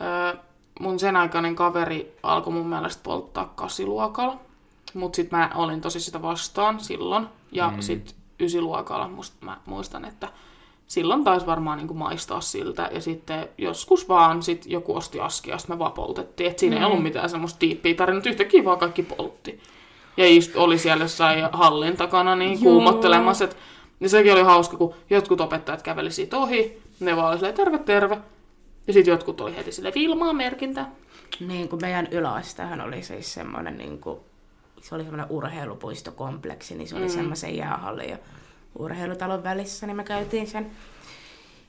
Öö, 0.00 0.40
mun 0.80 0.98
sen 0.98 1.16
aikainen 1.16 1.56
kaveri 1.56 2.16
alkoi 2.22 2.52
mun 2.52 2.66
mielestä 2.66 3.02
polttaa 3.02 3.52
kasiluokalla. 3.54 4.38
Mut 4.94 5.14
sit 5.14 5.30
mä 5.30 5.50
olin 5.54 5.80
tosi 5.80 6.00
sitä 6.00 6.22
vastaan 6.22 6.80
silloin. 6.80 7.26
Ja 7.52 7.70
mm. 7.70 7.80
sit 7.80 8.14
ysiluokalla 8.40 9.08
musta, 9.08 9.36
mä 9.46 9.56
muistan, 9.66 10.04
että 10.04 10.28
silloin 10.86 11.24
taisi 11.24 11.46
varmaan 11.46 11.78
niin 11.78 11.96
maistaa 11.96 12.40
siltä. 12.40 12.90
Ja 12.92 13.00
sitten 13.00 13.48
joskus 13.58 14.08
vaan 14.08 14.42
sit 14.42 14.66
joku 14.66 14.96
osti 14.96 15.20
askia, 15.20 15.54
ja 15.54 15.58
sit 15.58 15.68
me 15.68 15.78
vaan 15.78 15.92
poltettiin. 15.92 16.50
Et 16.50 16.58
siinä 16.58 16.76
mm. 16.76 16.82
ei 16.82 16.86
ollut 16.86 17.02
mitään 17.02 17.30
semmoista 17.30 17.58
tiippiä 17.58 17.94
tarinaa, 17.94 18.22
yhtäkkiä 18.26 18.64
vaan 18.64 18.78
kaikki 18.78 19.02
poltti. 19.02 19.60
ja 20.16 20.28
just 20.28 20.56
oli 20.56 20.78
siellä 20.78 21.04
jossain 21.04 21.44
hallin 21.52 21.96
takana 21.96 22.36
niin 22.36 22.58
kuumottelemassa. 22.60 23.44
Et, 23.44 23.56
ja 24.00 24.08
sekin 24.08 24.32
oli 24.32 24.42
hauska, 24.42 24.76
kun 24.76 24.94
jotkut 25.10 25.40
opettajat 25.40 25.82
käveli 25.82 26.10
siitä 26.10 26.36
ohi, 26.36 26.82
ne 27.00 27.16
vaan 27.16 27.28
oli 27.28 27.36
silleen, 27.36 27.54
terve, 27.54 27.78
terve. 27.78 28.18
Ja 28.86 28.92
sitten 28.92 29.12
jotkut 29.12 29.40
oli 29.40 29.56
heti 29.56 29.72
sille 29.72 29.92
Vilmaa 29.94 30.32
merkintä. 30.32 30.86
Niin 31.40 31.68
kuin 31.68 31.82
meidän 31.82 32.08
yläastehan 32.10 32.80
oli 32.80 33.02
siis 33.02 33.34
semmoinen, 33.34 33.78
niin 33.78 34.00
kuin, 34.00 34.20
se 34.88 34.94
oli 34.94 35.02
semmoinen 35.02 35.26
urheilupuistokompleksi, 35.30 36.74
niin 36.74 36.88
se 36.88 36.96
oli 36.96 37.04
mm. 37.04 37.10
semmoisen 37.10 37.56
jäähallin 37.56 38.10
ja 38.10 38.18
urheilutalon 38.78 39.44
välissä, 39.44 39.86
niin 39.86 39.96
me 39.96 40.04
käytiin 40.04 40.46
sen 40.46 40.70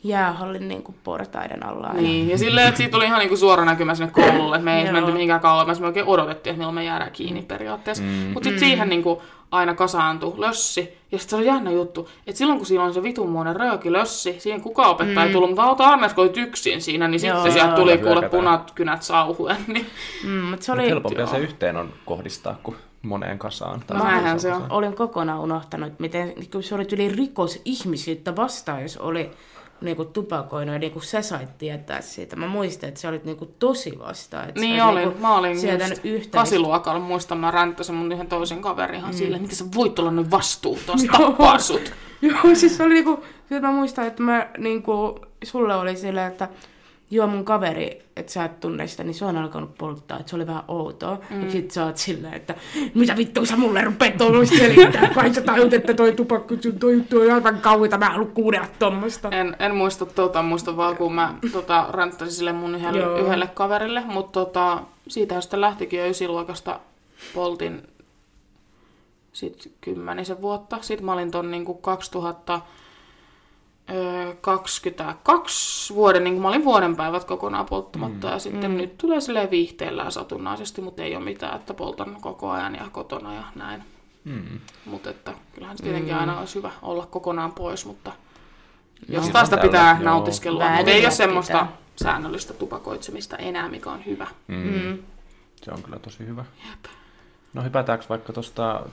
jäähallin 0.03 0.67
niin 0.67 0.83
kuin 0.83 0.95
portaiden 1.03 1.65
alla. 1.65 1.93
Niin, 1.93 2.29
ja 2.29 2.37
silleen, 2.37 2.67
että 2.67 2.77
siitä 2.77 2.91
tuli 2.91 3.05
ihan 3.05 3.19
niin 3.19 3.37
suora 3.37 3.65
näkymä 3.65 3.95
sinne 3.95 4.11
koululle, 4.11 4.55
että 4.55 4.65
me 4.65 4.81
ei 4.81 4.91
menty 4.91 5.11
mihinkään 5.11 5.41
kauemmas, 5.41 5.79
me 5.79 5.87
oikein 5.87 6.05
odotettiin, 6.05 6.51
että 6.51 6.57
milloin 6.57 6.75
me 6.75 6.83
jäädään 6.83 7.11
kiinni 7.11 7.41
periaatteessa. 7.41 8.03
Mm. 8.03 8.09
Mutta 8.09 8.49
sitten 8.49 8.63
mm. 8.63 8.69
siihen 8.69 8.89
niin 8.89 9.03
kuin, 9.03 9.19
aina 9.51 9.73
kasaantui 9.73 10.33
lössi, 10.37 10.97
ja 11.11 11.19
sitten 11.19 11.29
se 11.29 11.35
oli 11.35 11.45
jännä 11.45 11.71
juttu, 11.71 12.09
että 12.27 12.37
silloin 12.37 12.59
kun 12.59 12.65
siinä 12.65 12.83
on 12.83 12.93
se 12.93 13.03
vitunmoinen 13.03 13.55
rööki 13.55 13.91
lössi, 13.91 14.35
siihen 14.39 14.61
kuka 14.61 14.87
opettaja 14.87 15.19
mm. 15.19 15.27
ei 15.27 15.33
tullut, 15.33 15.49
mutta 15.49 15.63
auta 15.63 15.87
annes, 15.87 16.13
kun 16.13 16.29
yksin 16.35 16.81
siinä, 16.81 17.07
niin 17.07 17.19
sitten 17.19 17.51
sieltä 17.51 17.75
tuli 17.75 17.97
kuule 17.97 18.29
punat 18.29 18.71
kynät 18.71 19.03
sauhuen. 19.03 19.57
Niin. 19.67 19.85
Mm, 20.23 20.31
mutta 20.31 20.65
se 20.65 20.71
oli... 20.71 20.81
Mut 20.81 20.89
helpompia 20.89 21.19
joo. 21.19 21.29
se 21.29 21.37
yhteen 21.37 21.77
on 21.77 21.93
kohdistaa 22.05 22.59
kuin 22.63 22.77
moneen 23.07 23.39
kasaan. 23.39 23.83
Tai 23.87 23.97
Mähän 23.97 24.39
se 24.39 24.53
on. 24.53 24.65
Olin 24.69 24.95
kokonaan 24.95 25.39
unohtanut, 25.39 25.99
miten 25.99 26.33
kun 26.51 26.63
se 26.63 26.75
oli 26.75 26.87
yli 26.93 27.09
rikos 27.09 27.61
ihmisyyttä 27.65 28.35
vastaan, 28.35 28.81
jos 28.81 28.97
oli 28.97 29.31
niinku 29.81 30.05
tupakoinut 30.05 30.73
ja 30.73 30.79
niinku 30.79 30.99
sä 30.99 31.21
sait 31.21 31.57
tietää 31.57 32.01
siitä. 32.01 32.35
Mä 32.35 32.47
muistan, 32.47 32.89
että 32.89 33.01
sä 33.01 33.09
olit 33.09 33.25
niinku 33.25 33.45
tosi 33.45 33.99
vasta. 33.99 34.43
Että 34.43 34.61
niin 34.61 34.83
olin. 34.83 35.03
Niinku 35.03 35.21
mä 35.21 35.37
olin 35.37 35.51
just 35.51 36.05
yhteis... 36.05 36.27
kasiluokalla. 36.31 36.99
Muistan, 36.99 37.37
mä 37.37 37.51
ränttäsin 37.51 37.95
mun 37.95 38.11
yhden 38.11 38.27
toisen 38.27 38.61
kaverin 38.61 38.99
ihan 38.99 39.11
mm. 39.11 39.17
silleen, 39.17 39.41
miten 39.41 39.57
sä 39.57 39.65
voit 39.75 39.99
olla 39.99 40.11
noin 40.11 40.31
vastuuton, 40.31 40.97
tappaa 41.11 41.59
sut. 41.59 41.93
Joo, 42.21 42.37
siis 42.53 42.81
oli 42.81 42.93
niinku, 42.93 43.23
mä 43.61 43.71
muistan, 43.71 44.07
että 44.07 44.23
mä 44.23 44.47
niinku, 44.57 45.19
sulle 45.43 45.75
oli 45.75 45.95
silleen, 45.95 46.31
että 46.31 46.49
joo 47.11 47.27
mun 47.27 47.45
kaveri, 47.45 48.05
että 48.15 48.31
sä 48.31 48.45
et 48.45 48.59
tunne 48.59 48.87
sitä, 48.87 49.03
niin 49.03 49.13
se 49.13 49.25
on 49.25 49.37
alkanut 49.37 49.77
polttaa, 49.77 50.19
että 50.19 50.29
se 50.29 50.35
oli 50.35 50.47
vähän 50.47 50.63
outoa. 50.67 51.19
Mm. 51.29 51.45
Ja 51.45 51.51
sit 51.51 51.71
sä 51.71 51.85
oot 51.85 51.97
silleen, 51.97 52.33
että 52.33 52.55
mitä 52.93 53.17
vittu 53.17 53.45
sä 53.45 53.57
mulle 53.57 53.81
rupeat 53.81 54.17
tuollaista 54.17 54.57
selittää, 54.57 55.09
kai 55.15 55.33
sä 55.33 55.41
tajut, 55.41 55.73
että 55.73 55.93
toi 55.93 56.11
tupakku, 56.11 56.53
toi 56.79 56.93
juttu 56.93 57.19
on 57.19 57.31
aivan 57.31 57.61
kauita, 57.61 57.97
mä 57.97 58.05
en 58.05 58.11
halua 58.11 58.29
kuunnella 58.33 58.67
tuommoista. 58.79 59.29
En, 59.29 59.55
en 59.59 59.75
muista 59.75 60.05
tota, 60.05 60.41
muista 60.41 60.77
vaan 60.77 60.97
kun 60.97 61.13
mä 61.13 61.35
tota, 61.51 61.87
ränttäsin 61.89 62.33
sille 62.33 62.53
mun 62.53 62.75
yhdelle, 62.75 63.19
yhdelle 63.21 63.47
kaverille, 63.47 64.03
mutta 64.05 64.39
tota, 64.45 64.81
siitä 65.07 65.41
sitten 65.41 65.61
lähtikin 65.61 65.99
jo 65.99 66.07
ysiluokasta 66.07 66.79
poltin 67.33 67.87
sit 69.33 69.71
kymmenisen 69.81 70.41
vuotta. 70.41 70.77
Sitten 70.81 71.05
mä 71.05 71.13
olin 71.13 71.31
ton 71.31 71.51
niinku 71.51 71.73
2000 71.73 72.61
22 74.41 75.93
vuoden, 75.93 76.23
niin 76.23 76.33
kuin 76.33 76.41
mä 76.41 76.47
olin 76.47 76.65
vuoden 76.65 76.95
päivät 76.95 77.23
kokonaan 77.23 77.65
polttamatta, 77.65 78.27
mm. 78.27 78.33
ja 78.33 78.39
sitten 78.39 78.71
mm. 78.71 78.77
nyt 78.77 78.97
tulee 78.97 79.21
silleen 79.21 79.51
viihteellä 79.51 80.11
satunnaisesti, 80.11 80.81
mutta 80.81 81.03
ei 81.03 81.15
ole 81.15 81.23
mitään, 81.23 81.55
että 81.55 81.73
poltan 81.73 82.17
koko 82.21 82.49
ajan 82.49 82.75
ja 82.75 82.89
kotona 82.91 83.33
ja 83.33 83.43
näin. 83.55 83.83
Mm. 84.23 84.59
Mutta 84.85 85.09
että 85.09 85.33
kyllähän 85.53 85.77
se 85.77 85.83
tietenkin 85.83 86.13
mm. 86.13 86.19
aina 86.19 86.39
olisi 86.39 86.55
hyvä 86.55 86.71
olla 86.81 87.05
kokonaan 87.05 87.51
pois, 87.51 87.85
mutta 87.85 88.11
no, 89.07 89.15
jostain 89.15 89.45
sitä 89.45 89.57
pitää 89.57 89.93
joo. 89.93 90.03
nautiskella, 90.03 90.69
mutta 90.69 90.91
ei 90.91 91.05
ole 91.05 91.11
semmoista 91.11 91.59
pitää. 91.59 91.77
säännöllistä 91.95 92.53
tupakoitsemista 92.53 93.37
enää, 93.37 93.69
mikä 93.69 93.91
on 93.91 94.05
hyvä. 94.05 94.27
Mm. 94.47 94.55
Mm. 94.55 94.97
Se 95.63 95.71
on 95.71 95.83
kyllä 95.83 95.99
tosi 95.99 96.25
hyvä. 96.27 96.45
Jep. 96.69 96.91
No 97.53 97.63
hypätäänkö 97.63 98.05
vaikka 98.09 98.33
tuosta 98.33 98.85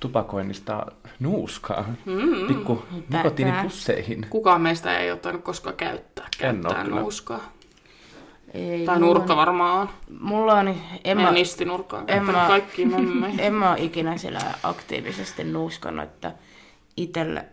tupakoinnista 0.00 0.86
nuuskaa 1.20 1.84
mm, 2.04 2.46
pikku 2.48 2.84
nikotiinipusseihin. 3.08 4.26
Kukaan 4.30 4.60
meistä 4.60 4.98
ei 4.98 5.10
ottanut 5.10 5.42
koskaan 5.42 5.76
käyttää, 5.76 6.26
käyttää 6.38 6.84
nuuskaa. 6.84 7.52
Ei, 8.54 8.84
tai 8.86 9.00
nurkka 9.00 9.32
on, 9.32 9.36
varmaan 9.36 9.80
on. 9.80 9.88
Mulla 10.20 10.54
on... 10.54 10.74
En 11.04 11.20
mä, 11.20 11.30
nistinurkka 11.30 12.04
en 12.06 12.24
mä, 12.24 12.44
kaikki 12.48 12.86
en 13.38 13.54
mä 13.54 13.70
ole 13.70 13.80
ikinä 13.80 14.16
siellä 14.16 14.40
aktiivisesti 14.62 15.44
nuuskannut, 15.44 16.04
että 16.04 16.32
itselle 16.96 17.44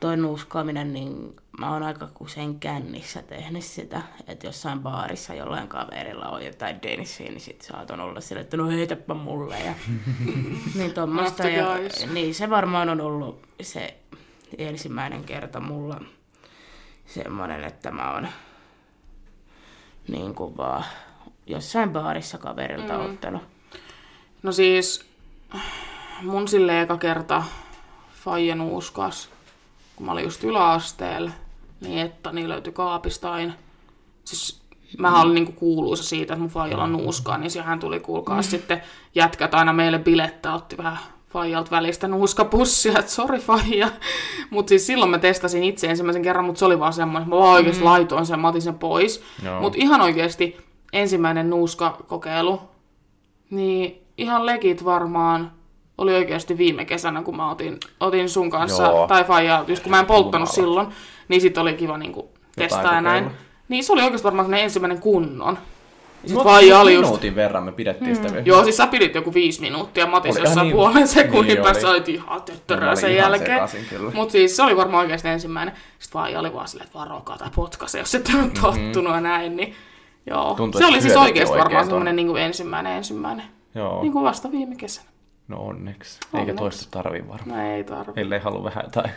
toi 0.00 0.16
nuuskaaminen, 0.16 0.92
niin 0.92 1.36
mä 1.58 1.72
oon 1.72 1.82
aika 1.82 2.08
usein 2.20 2.60
kännissä 2.60 3.22
tehnyt 3.22 3.64
sitä, 3.64 4.02
että 4.26 4.46
jossain 4.46 4.80
baarissa 4.80 5.34
jollain 5.34 5.68
kaverilla 5.68 6.28
on 6.28 6.44
jotain 6.44 6.82
denissiä, 6.82 7.28
niin 7.28 7.40
sit 7.40 7.62
saatan 7.62 8.00
olla 8.00 8.20
sille, 8.20 8.40
että 8.40 8.56
no 8.56 8.68
heitäpä 8.68 9.14
mulle. 9.14 9.60
Ja, 9.60 9.74
niin, 10.74 10.94
tommoista, 10.94 11.48
ja, 11.48 11.76
niin 12.12 12.34
se 12.34 12.50
varmaan 12.50 12.88
on 12.88 13.00
ollut 13.00 13.42
se 13.62 13.98
ensimmäinen 14.58 15.24
kerta 15.24 15.60
mulla 15.60 16.00
semmoinen, 17.06 17.64
että 17.64 17.90
mä 17.90 18.12
oon 18.12 18.28
niin 20.08 20.34
kuin 20.34 20.56
vaan 20.56 20.84
jossain 21.46 21.90
baarissa 21.90 22.38
kaverilta 22.38 22.98
mm. 22.98 23.04
ottanut. 23.04 23.42
No 24.42 24.52
siis 24.52 25.06
mun 26.22 26.48
sille 26.48 26.80
eka 26.80 26.98
kerta 26.98 27.42
faija 28.24 28.54
nuuskas, 28.54 29.28
kun 29.96 30.06
mä 30.06 30.12
olin 30.12 30.24
just 30.24 30.44
yläasteella 30.44 31.30
niin 31.80 31.98
että 31.98 32.32
niin 32.32 32.48
löytyi 32.48 32.72
kaapista 32.72 33.32
aina. 33.32 33.52
Siis 34.24 34.62
mä 34.98 35.22
olin 35.22 35.34
niinku 35.34 35.52
kuuluisa 35.52 36.02
siitä, 36.02 36.34
että 36.34 36.40
mun 36.40 36.50
faijalla 36.50 36.84
on 36.84 36.92
nuuskaa, 36.92 37.38
niin 37.38 37.62
hän 37.64 37.80
tuli 37.80 38.00
kuulkaa 38.00 38.36
mm. 38.36 38.42
sitten 38.42 38.82
jätkät 39.14 39.54
aina 39.54 39.72
meille 39.72 39.98
bilettä, 39.98 40.54
otti 40.54 40.76
vähän 40.76 40.98
faijalta 41.28 41.70
välistä 41.70 42.08
nuuskapussia, 42.08 42.98
että 42.98 43.10
sori 43.10 43.38
faija. 43.38 43.88
Mutta 44.50 44.68
siis 44.68 44.86
silloin 44.86 45.10
mä 45.10 45.18
testasin 45.18 45.64
itse 45.64 45.86
ensimmäisen 45.86 46.22
kerran, 46.22 46.44
mutta 46.44 46.58
se 46.58 46.64
oli 46.64 46.78
vaan 46.78 46.92
semmoinen, 46.92 47.22
että 47.22 47.36
mä 47.36 47.40
vaan 47.40 47.54
oikeasti 47.54 47.82
mm. 47.82 47.88
laitoin 47.88 48.26
sen, 48.26 48.40
mä 48.40 48.48
otin 48.48 48.62
sen 48.62 48.78
pois. 48.78 49.22
Mutta 49.60 49.78
ihan 49.78 50.00
oikeasti 50.00 50.56
ensimmäinen 50.92 51.50
nuuskakokeilu, 51.50 52.60
niin 53.50 54.06
ihan 54.18 54.46
legit 54.46 54.84
varmaan 54.84 55.52
oli 55.98 56.14
oikeasti 56.14 56.58
viime 56.58 56.84
kesänä, 56.84 57.22
kun 57.22 57.36
mä 57.36 57.50
otin, 57.50 57.78
otin 58.00 58.28
sun 58.28 58.50
kanssa, 58.50 58.82
Joo. 58.82 59.06
tai 59.06 59.24
faija, 59.24 59.64
just 59.68 59.82
kun 59.82 59.90
mä 59.90 60.00
en 60.00 60.06
polttanut 60.06 60.48
Jumala. 60.56 60.68
silloin, 60.68 60.88
niin 61.28 61.40
sitten 61.40 61.60
oli 61.60 61.74
kiva 61.74 61.98
niin 61.98 62.14
testaa 62.56 62.94
ja 62.94 63.00
näin. 63.00 63.30
Niin 63.68 63.84
se 63.84 63.92
oli 63.92 64.02
oikeasti 64.02 64.24
varmaan 64.24 64.54
ensimmäinen 64.54 65.00
kunnon. 65.00 65.58
Sitten 66.26 66.44
faija 66.44 66.80
oli 66.80 66.94
just... 66.94 67.04
minuutin 67.04 67.34
verran 67.34 67.64
me 67.64 67.72
pidettiin 67.72 68.16
sitä 68.16 68.28
hmm. 68.28 68.42
Joo, 68.44 68.64
siis 68.64 68.76
sä 68.76 68.86
pidit 68.86 69.14
joku 69.14 69.34
viisi 69.34 69.60
minuuttia, 69.60 70.06
mä 70.06 70.16
otin 70.16 70.34
jossain 70.38 70.64
niin, 70.64 70.76
puolen 70.76 71.08
sekunnin 71.08 71.54
niin 71.54 71.62
päässä, 71.62 71.88
olit 71.88 72.08
ihan 72.08 72.42
töttöröä 72.42 72.96
sen 72.96 73.16
jälkeen. 73.16 73.60
Mutta 74.14 74.32
siis 74.32 74.56
se 74.56 74.62
oli 74.62 74.76
varmaan 74.76 75.00
oikeasti 75.00 75.28
ensimmäinen. 75.28 75.74
Sitten 75.98 76.12
faija 76.12 76.40
oli 76.40 76.52
vaan 76.52 76.68
silleen, 76.68 76.86
että 76.86 76.98
varokaa 76.98 77.38
tai 77.38 77.50
potkase, 77.54 77.98
jos 77.98 78.14
et 78.14 78.28
ole 78.28 78.36
mm-hmm. 78.36 78.60
tottunut 78.60 79.14
ja 79.14 79.20
näin. 79.20 79.56
Niin, 79.56 79.74
joo. 80.26 80.54
Tuntuu, 80.54 80.78
se 80.78 80.86
oli 80.86 81.00
siis 81.00 81.16
oikeasti 81.16 81.58
varmaan 81.58 81.86
semmoinen 81.86 82.16
niin 82.16 82.28
kuin 82.28 82.42
ensimmäinen 82.42 82.92
ensimmäinen. 82.92 83.44
Joo. 83.74 84.02
Niin 84.02 84.12
kuin 84.12 84.24
vasta 84.24 84.52
viime 84.52 84.76
kesänä. 84.76 85.08
No 85.48 85.56
onneksi. 85.56 86.18
onneksi. 86.32 86.50
Eikä 86.50 86.60
toista 86.60 86.88
tarvii 86.90 87.28
varmaan. 87.28 87.58
No 87.58 87.74
ei 87.74 87.84
tarvii. 87.84 88.22
Ellei 88.22 88.38
halua 88.38 88.64
vähän 88.64 88.84
jotain 88.84 89.10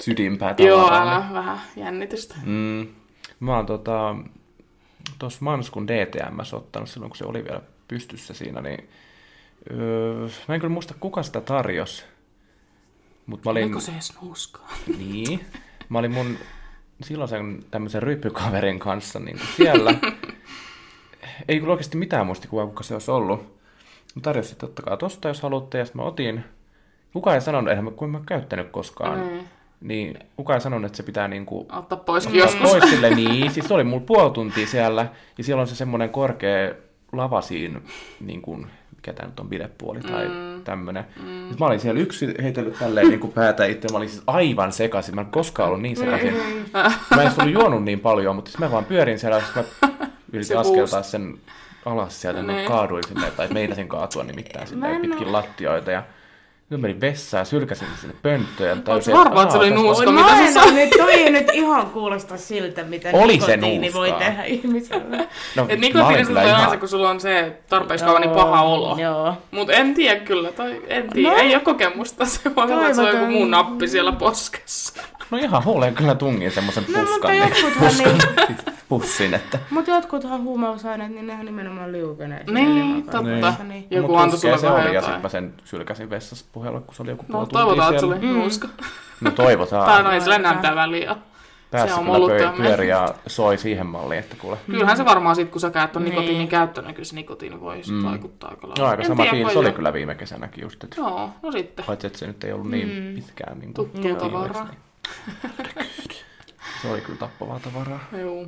sydinpää 0.00 0.54
Joo, 0.58 0.92
älä 0.92 1.28
vähän 1.32 1.60
jännitystä. 1.76 2.34
Mm. 2.44 2.86
Mä 3.40 3.56
oon 3.56 3.66
tota, 3.66 4.16
tuossa 5.18 5.38
Manskun 5.40 5.88
DTMS 5.88 6.54
ottanut 6.54 6.88
silloin, 6.88 7.10
kun 7.10 7.16
se 7.16 7.24
oli 7.24 7.44
vielä 7.44 7.60
pystyssä 7.88 8.34
siinä, 8.34 8.60
niin 8.60 8.88
öö, 9.70 10.28
mä 10.48 10.54
en 10.54 10.60
kyllä 10.60 10.72
muista, 10.72 10.94
kuka 11.00 11.22
sitä 11.22 11.40
tarjosi. 11.40 12.04
Mut 13.26 13.44
mä 13.44 13.50
olin... 13.50 13.64
Oliko 13.64 13.80
se 13.80 13.92
edes 13.92 14.14
nuuskaa? 14.22 14.72
Niin. 14.98 15.40
Mä 15.88 15.98
olin 15.98 16.12
mun 16.12 16.36
silloisen 17.02 17.64
tämmöisen 17.70 18.02
ryppykaverin 18.02 18.78
kanssa 18.78 19.18
niin 19.18 19.40
siellä. 19.56 19.94
Ei 21.48 21.60
kyllä 21.60 21.72
oikeasti 21.72 21.96
mitään 21.96 22.26
muistikuvaa, 22.26 22.66
kuka 22.66 22.82
se 22.82 22.94
olisi 22.94 23.10
ollut. 23.10 23.40
Mä 24.14 24.22
tarjosin, 24.22 24.52
että 24.52 24.66
ottakaa 24.66 24.96
tosta, 24.96 25.28
jos 25.28 25.42
haluatte, 25.42 25.78
ja 25.78 25.84
sitten 25.84 26.02
mä 26.02 26.08
otin. 26.08 26.44
Kukaan 27.12 27.34
ei 27.34 27.40
sanonut, 27.40 27.70
eihän 27.70 27.84
mä, 27.84 27.90
kun 27.90 28.10
mä 28.10 28.20
käyttänyt 28.26 28.68
koskaan. 28.70 29.18
Mm. 29.18 29.40
Niin 29.80 30.18
kukaan 30.36 30.56
ei 30.56 30.60
sanonut, 30.60 30.86
että 30.86 30.96
se 30.96 31.02
pitää 31.02 31.28
niinku... 31.28 31.66
Ottaa 31.72 31.98
pois 31.98 32.28
joskus. 32.32 32.70
Pois 32.70 32.90
sille, 32.90 33.10
niin. 33.10 33.50
Siis 33.50 33.68
se 33.68 33.74
oli 33.74 33.84
mulla 33.84 34.04
puoli 34.06 34.30
tuntia 34.30 34.66
siellä, 34.66 35.06
ja 35.38 35.44
siellä 35.44 35.60
on 35.60 35.66
se 35.66 35.74
semmoinen 35.74 36.10
korkea 36.10 36.74
lava 37.12 37.40
siinä, 37.40 37.80
niin 38.20 38.42
kuin, 38.42 38.66
mikä 38.96 39.12
tämä 39.12 39.28
nyt 39.28 39.40
on 39.40 39.48
bilepuoli 39.48 40.00
tai 40.00 40.28
mm. 40.28 40.64
tämmöinen. 40.64 41.04
Mm. 41.22 41.56
Mä 41.60 41.66
olin 41.66 41.80
siellä 41.80 42.00
yksi 42.00 42.34
heitellyt 42.42 42.78
tälleen 42.78 43.08
niin 43.08 43.20
kuin 43.20 43.32
päätä 43.32 43.64
itse, 43.64 43.88
mä 43.92 43.98
olin 43.98 44.08
siis 44.08 44.22
aivan 44.26 44.72
sekaisin, 44.72 45.14
mä 45.14 45.20
en 45.20 45.26
koskaan 45.26 45.68
ollut 45.68 45.82
niin 45.82 45.96
sekaisin. 45.96 46.32
Mm. 46.34 46.82
Mä 47.16 47.22
en 47.22 47.32
ollut 47.38 47.52
juonut 47.52 47.84
niin 47.84 48.00
paljon, 48.00 48.36
mutta 48.36 48.50
siis 48.50 48.58
mä 48.58 48.70
vaan 48.70 48.84
pyörin 48.84 49.18
siellä, 49.18 49.42
mä 49.56 49.64
yritin 50.32 50.58
askeltaa 50.58 51.02
sen 51.02 51.38
alas 51.86 52.20
sieltä, 52.20 52.42
niin. 52.42 52.68
kaaduin 52.68 53.04
sinne, 53.08 53.30
tai 53.30 53.48
meinasin 53.48 53.88
kaatua 53.88 54.24
nimittäin 54.24 54.66
sinne 54.66 54.98
pitkin 55.00 55.32
lattioita. 55.32 55.90
Ja 55.90 56.02
Mä 56.70 56.76
menin 56.78 57.00
vessaan, 57.00 57.46
sylkäsin 57.46 57.86
sinne 58.00 58.14
pönttöön. 58.22 58.70
Ootko 58.78 58.90
tajusin, 58.90 59.14
varma, 59.14 59.42
että 59.42 59.52
se 59.52 59.58
oli 59.58 59.70
nuuska? 59.70 60.10
Oi, 60.10 60.12
mitä 60.16 60.28
mä 60.30 60.36
sä 60.36 60.42
en 60.42 60.52
sanoit? 60.52 60.72
ole 60.72 60.80
nyt, 60.84 60.90
toi 60.98 61.12
ei 61.12 61.30
nyt 61.30 61.46
ihan 61.52 61.86
kuulosta 61.86 62.36
siltä, 62.36 62.82
mitä 62.84 63.08
Oli 63.12 63.40
se 63.40 63.56
nikotiini 63.56 63.92
voi 63.94 64.08
nuuskaa. 64.08 64.28
tehdä 64.28 64.44
ihmiselle. 64.44 65.28
No, 65.56 65.66
Et 65.68 65.80
nikotiinista 65.80 66.26
kyllä 66.26 66.26
tulee 66.26 66.44
ihan- 66.46 66.58
yleensä, 66.60 66.76
kun 66.76 66.88
sulla 66.88 67.10
on 67.10 67.20
se 67.20 67.52
tarpeeksi 67.68 68.04
kauan 68.04 68.20
niin 68.22 68.30
paha 68.30 68.62
olo. 68.62 68.96
Joo. 68.98 69.34
Mut 69.50 69.70
en 69.70 69.94
tiedä 69.94 70.20
kyllä, 70.20 70.52
tai 70.52 70.82
en 70.86 71.10
tiedä, 71.10 71.30
No. 71.30 71.36
ei 71.36 71.54
ole 71.54 71.62
kokemusta. 71.62 72.24
Se 72.26 72.54
voi 72.56 72.64
olla, 72.64 72.82
että 72.82 72.94
se 72.94 73.02
on 73.02 73.08
joku 73.08 73.26
muu 73.26 73.44
nappi 73.44 73.88
siellä 73.88 74.12
poskessa. 74.12 75.02
No 75.30 75.38
ihan 75.38 75.64
huuleen 75.64 75.94
kyllä 75.94 76.14
tungin 76.14 76.50
semmoisen 76.50 76.84
No, 76.88 76.98
mutta 76.98 77.10
puskan, 77.10 77.30
niin, 77.30 77.42
jotkuthan 77.48 77.92
niin, 77.98 78.56
pussin, 78.88 79.34
että 79.34 79.58
mutta 79.70 79.90
jotkuthan 79.90 80.42
huumausaineet, 80.42 81.10
niin 81.12 81.26
nehän 81.26 81.46
nimenomaan 81.46 81.92
liukenee. 81.92 82.44
sinne 82.44 82.60
Niin, 82.60 83.02
totta. 83.02 83.64
Niin. 83.64 83.86
Joku 83.90 84.08
Mut 84.12 84.20
antoi 84.20 84.38
sulle 84.38 84.58
se 84.58 84.66
vähän 84.66 84.80
oli, 84.80 84.88
ja 84.88 84.94
jotain. 84.94 85.04
sitten 85.12 85.22
mä 85.22 85.28
sen 85.28 85.54
sylkäsin 85.64 86.10
vessassa 86.10 86.44
puheella, 86.52 86.80
kun 86.80 86.94
se 86.94 87.02
oli 87.02 87.10
joku 87.10 87.24
No 87.28 87.32
puoli 87.32 87.46
tuntia 87.46 87.60
toivotaan, 87.64 87.94
että 87.94 88.00
se 88.00 88.06
oli 88.06 88.18
nuuska. 88.18 88.68
No 89.20 89.30
toivotaan. 89.30 89.86
Tai 89.86 90.02
no 90.02 90.10
ei 90.10 90.20
sillä 90.20 90.34
Toivotaan. 90.34 90.54
näyttää 90.54 90.74
väliä. 90.76 91.16
Päässä 91.70 91.88
se 91.88 91.94
on 91.94 92.04
kyllä 92.04 92.16
ollut 92.16 92.30
pöi- 92.30 92.56
pyöri 92.56 92.88
ja 92.88 93.14
soi 93.26 93.58
siihen 93.58 93.86
malliin, 93.86 94.18
että 94.20 94.36
kuule. 94.36 94.56
Kyllähän 94.66 94.96
se 94.96 95.04
varmaan 95.04 95.36
sit, 95.36 95.50
kun 95.50 95.60
sä 95.60 95.70
käyt 95.70 95.96
on 95.96 96.02
Niin. 96.04 96.10
nikotiinin 96.10 96.48
käyttöön, 96.48 96.94
kyllä 96.94 97.04
se 97.04 97.14
nikotiini 97.14 97.60
voi 97.60 97.84
sit 97.84 97.94
Mm. 97.94 98.04
vaikuttaa 98.04 98.50
aika 98.50 98.66
No 98.66 98.68
lailla. 98.72 98.90
aika 98.90 99.02
En 99.02 99.08
sama 99.08 99.24
fiilis 99.30 99.56
oli 99.56 99.72
kyllä 99.72 99.92
viime 99.92 100.14
kesänäkin 100.14 100.62
just, 100.62 100.84
että 100.84 100.96
Joo, 101.00 101.30
no 101.42 101.52
sitten. 101.52 101.84
paitsi 101.84 102.06
että 102.06 102.18
se 102.18 102.26
nyt 102.26 102.44
ei 102.44 102.52
ollut 102.52 102.70
niin 102.70 103.12
pitkään 103.14 103.58
niin 103.58 103.74
kuin 103.74 103.90
Tuttua 103.90 104.14
tavaraa. 104.14 104.64
niin 104.64 104.78
Se 106.82 106.88
oli 106.90 107.00
kyllä 107.00 107.18
tappavaa 107.18 107.60
tavaraa. 107.60 108.00
Joo, 108.12 108.46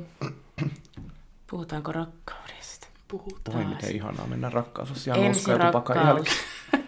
Puhutaanko 1.49 1.91
rakkaudesta? 1.91 2.87
puhutaan. 3.07 3.57
Voi 3.57 3.65
miten 3.65 3.95
ihanaa 3.95 4.27
mennä 4.27 4.49
rakkausosiaan 4.49 5.21
nuuskaa 5.23 5.55
ja 5.55 5.65
tupakan 5.65 5.97
Ensirakkaus. 5.97 6.27
jälkeen. 6.27 6.37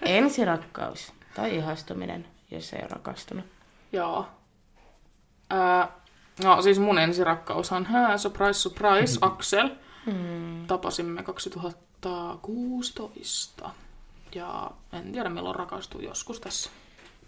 Ensirakkaus. 0.23 1.13
Tai 1.35 1.55
ihastuminen, 1.55 2.27
jos 2.51 2.73
ei 2.73 2.79
ole 2.81 2.87
rakastunut. 2.89 3.45
Joo. 3.91 4.27
Ää, 5.49 5.87
no 6.43 6.61
siis 6.61 6.79
mun 6.79 6.99
ensirakkaushan, 6.99 7.85
hää, 7.85 8.17
surprise, 8.17 8.59
surprise, 8.59 9.19
Axel. 9.27 9.69
Hmm. 10.05 10.67
Tapasimme 10.67 11.23
2016. 11.23 13.69
Ja 14.35 14.71
en 14.93 15.11
tiedä 15.11 15.29
milloin 15.29 15.55
rakastui 15.55 16.03
joskus 16.03 16.39
tässä 16.39 16.69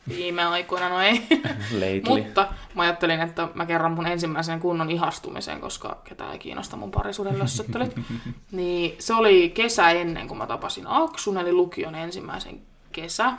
viime 0.10 0.46
aikoina, 0.46 0.90
no 0.90 1.02
ei. 1.02 1.22
Mutta 2.08 2.48
mä 2.76 2.82
ajattelin, 2.82 3.20
että 3.20 3.48
mä 3.54 3.66
kerron 3.66 3.92
mun 3.92 4.08
ensimmäisen 4.08 4.60
kunnon 4.60 4.90
ihastumisen, 4.90 5.62
koska 5.62 6.02
ketään 6.04 6.32
ei 6.32 6.40
kiinnosta 6.40 6.78
mun 6.78 6.92
parisuuden 6.92 7.40
lössöttelyt. 7.40 7.96
niin 8.52 8.96
se 9.00 9.14
oli 9.14 9.50
kesä 9.50 9.90
ennen 9.90 10.28
kuin 10.28 10.38
mä 10.38 10.48
tapasin 10.48 10.86
Aksun, 10.88 11.38
eli 11.38 11.54
lukion 11.54 11.96
ensimmäisen 11.96 12.62
kesä. 12.92 13.34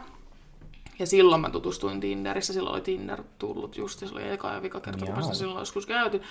Ja 0.98 1.06
silloin 1.06 1.40
mä 1.40 1.50
tutustuin 1.50 2.00
Tinderissä, 2.00 2.52
silloin 2.52 2.74
oli 2.74 2.80
Tinder 2.80 3.22
tullut 3.38 3.76
just, 3.76 4.00
ja 4.00 4.08
se 4.08 4.14
oli 4.14 4.28
eka 4.28 4.52
ja 4.52 4.62
vika 4.62 4.80
kerta, 4.80 5.06
kun 5.06 5.14
mä 5.14 5.34
silloin 5.34 5.58
joskus 5.58 5.86
käyty. 5.86 6.22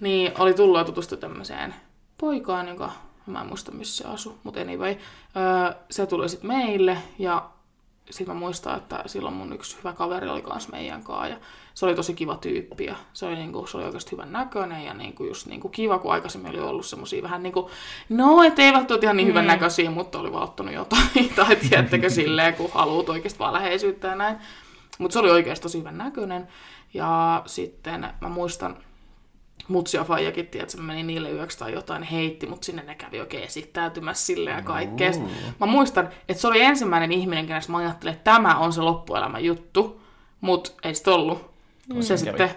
Niin 0.00 0.32
oli 0.38 0.54
tullut 0.54 0.78
ja 0.78 0.84
tutustu 0.84 1.16
tämmöiseen 1.16 1.74
poikaan, 2.18 2.68
joka 2.68 2.92
mä 3.26 3.40
en 3.40 3.46
muista 3.46 3.72
missä 3.72 4.02
se 4.02 4.08
asui, 4.08 4.34
mutta 4.42 4.60
anyway, 4.60 4.96
öö, 5.36 5.74
se 5.90 6.06
tuli 6.06 6.28
sitten 6.28 6.48
meille 6.48 6.98
ja 7.18 7.50
sitten 8.10 8.34
mä 8.34 8.40
muistan, 8.40 8.76
että 8.76 9.02
silloin 9.06 9.34
mun 9.34 9.52
yksi 9.52 9.76
hyvä 9.78 9.92
kaveri 9.92 10.28
oli 10.28 10.42
kanssa 10.42 10.70
meidän 10.70 11.04
kanssa 11.04 11.28
ja 11.28 11.36
se 11.74 11.86
oli 11.86 11.94
tosi 11.94 12.14
kiva 12.14 12.36
tyyppi 12.36 12.84
ja 12.84 12.96
se 13.12 13.26
oli, 13.26 13.34
niinku, 13.34 13.66
se 13.66 13.76
oli 13.76 13.86
oikeasti 13.86 14.12
hyvän 14.12 14.32
näköinen 14.32 14.84
ja 14.84 14.94
niinku, 14.94 15.24
just 15.24 15.46
niinku 15.46 15.68
kiva, 15.68 15.98
kun 15.98 16.12
aikaisemmin 16.12 16.50
oli 16.50 16.60
ollut 16.60 16.86
semmosia 16.86 17.22
vähän 17.22 17.42
niinku, 17.42 17.70
no 18.08 18.42
et 18.42 18.58
ei 18.58 18.72
välttämättä 18.72 19.06
ihan 19.06 19.16
niin 19.16 19.28
hyvän 19.28 19.46
näköisiä, 19.46 19.90
mutta 19.90 20.18
oli 20.18 20.32
vaan 20.32 20.44
ottanut 20.44 20.74
jotain 20.74 21.30
tai 21.36 21.56
tiedättekö 21.56 22.10
silleen, 22.20 22.54
kun 22.54 22.70
haluat 22.74 23.08
oikeasti 23.08 23.38
vaan 23.38 23.52
läheisyyttä 23.52 24.08
ja 24.08 24.14
näin. 24.14 24.36
Mutta 24.98 25.12
se 25.12 25.18
oli 25.18 25.30
oikeasti 25.30 25.62
tosi 25.62 25.78
hyvän 25.78 25.98
näköinen 25.98 26.48
ja 26.94 27.42
sitten 27.46 28.08
mä 28.20 28.28
muistan, 28.28 28.76
mutsi 29.70 29.96
ja 29.96 30.04
faijakin, 30.04 30.44
että 30.44 30.72
se 30.72 30.80
meni 30.80 31.02
niille 31.02 31.30
yöksi 31.30 31.58
tai 31.58 31.72
jotain, 31.72 32.02
heitti, 32.02 32.46
mutta 32.46 32.64
sinne 32.64 32.82
ne 32.82 32.94
kävi 32.94 33.20
oikein 33.20 33.44
esittäytymässä 33.44 34.26
silleen 34.26 34.56
ja 34.56 34.62
kaikkea. 34.62 35.12
Sitten 35.12 35.30
Mä 35.60 35.66
muistan, 35.66 36.08
että 36.28 36.40
se 36.40 36.48
oli 36.48 36.60
ensimmäinen 36.60 37.12
ihminen, 37.12 37.46
kenestä 37.46 37.72
mä 37.72 37.78
ajattelin, 37.78 38.14
että 38.14 38.24
tämä 38.24 38.56
on 38.56 38.72
se 38.72 38.80
loppuelämän 38.80 39.44
juttu, 39.44 40.00
mutta 40.40 40.70
ei 40.82 40.94
sit 40.94 41.08
ollut. 41.08 41.50
Mm. 41.94 42.02
Se 42.02 42.16
sitten 42.16 42.50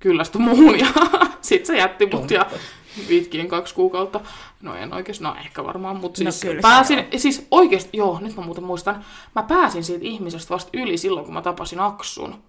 kyllästyi 0.00 0.40
muuhun 0.40 0.78
ja 0.78 0.86
sitten 1.40 1.66
se 1.66 1.76
jätti 1.76 2.06
mut 2.06 2.30
ja 2.30 2.46
vitkiin 3.08 3.48
kaksi 3.48 3.74
kuukautta. 3.74 4.20
No 4.62 4.74
en 4.74 4.94
oikeesti, 4.94 5.24
no 5.24 5.36
ehkä 5.40 5.64
varmaan, 5.64 5.96
mutta 5.96 6.24
No 6.24 6.30
siis 6.30 6.42
kyllä 6.42 6.54
se 6.54 6.62
pääsin, 6.62 7.06
siis 7.16 7.46
oikeesti, 7.50 7.90
joo, 7.92 8.18
nyt 8.20 8.36
mä 8.36 8.42
muuten 8.42 8.64
muistan, 8.64 9.04
mä 9.34 9.42
pääsin 9.42 9.84
siitä 9.84 10.04
ihmisestä 10.04 10.54
vasta 10.54 10.70
yli 10.72 10.96
silloin, 10.96 11.24
kun 11.24 11.34
mä 11.34 11.42
tapasin 11.42 11.80
Aksun. 11.80 12.42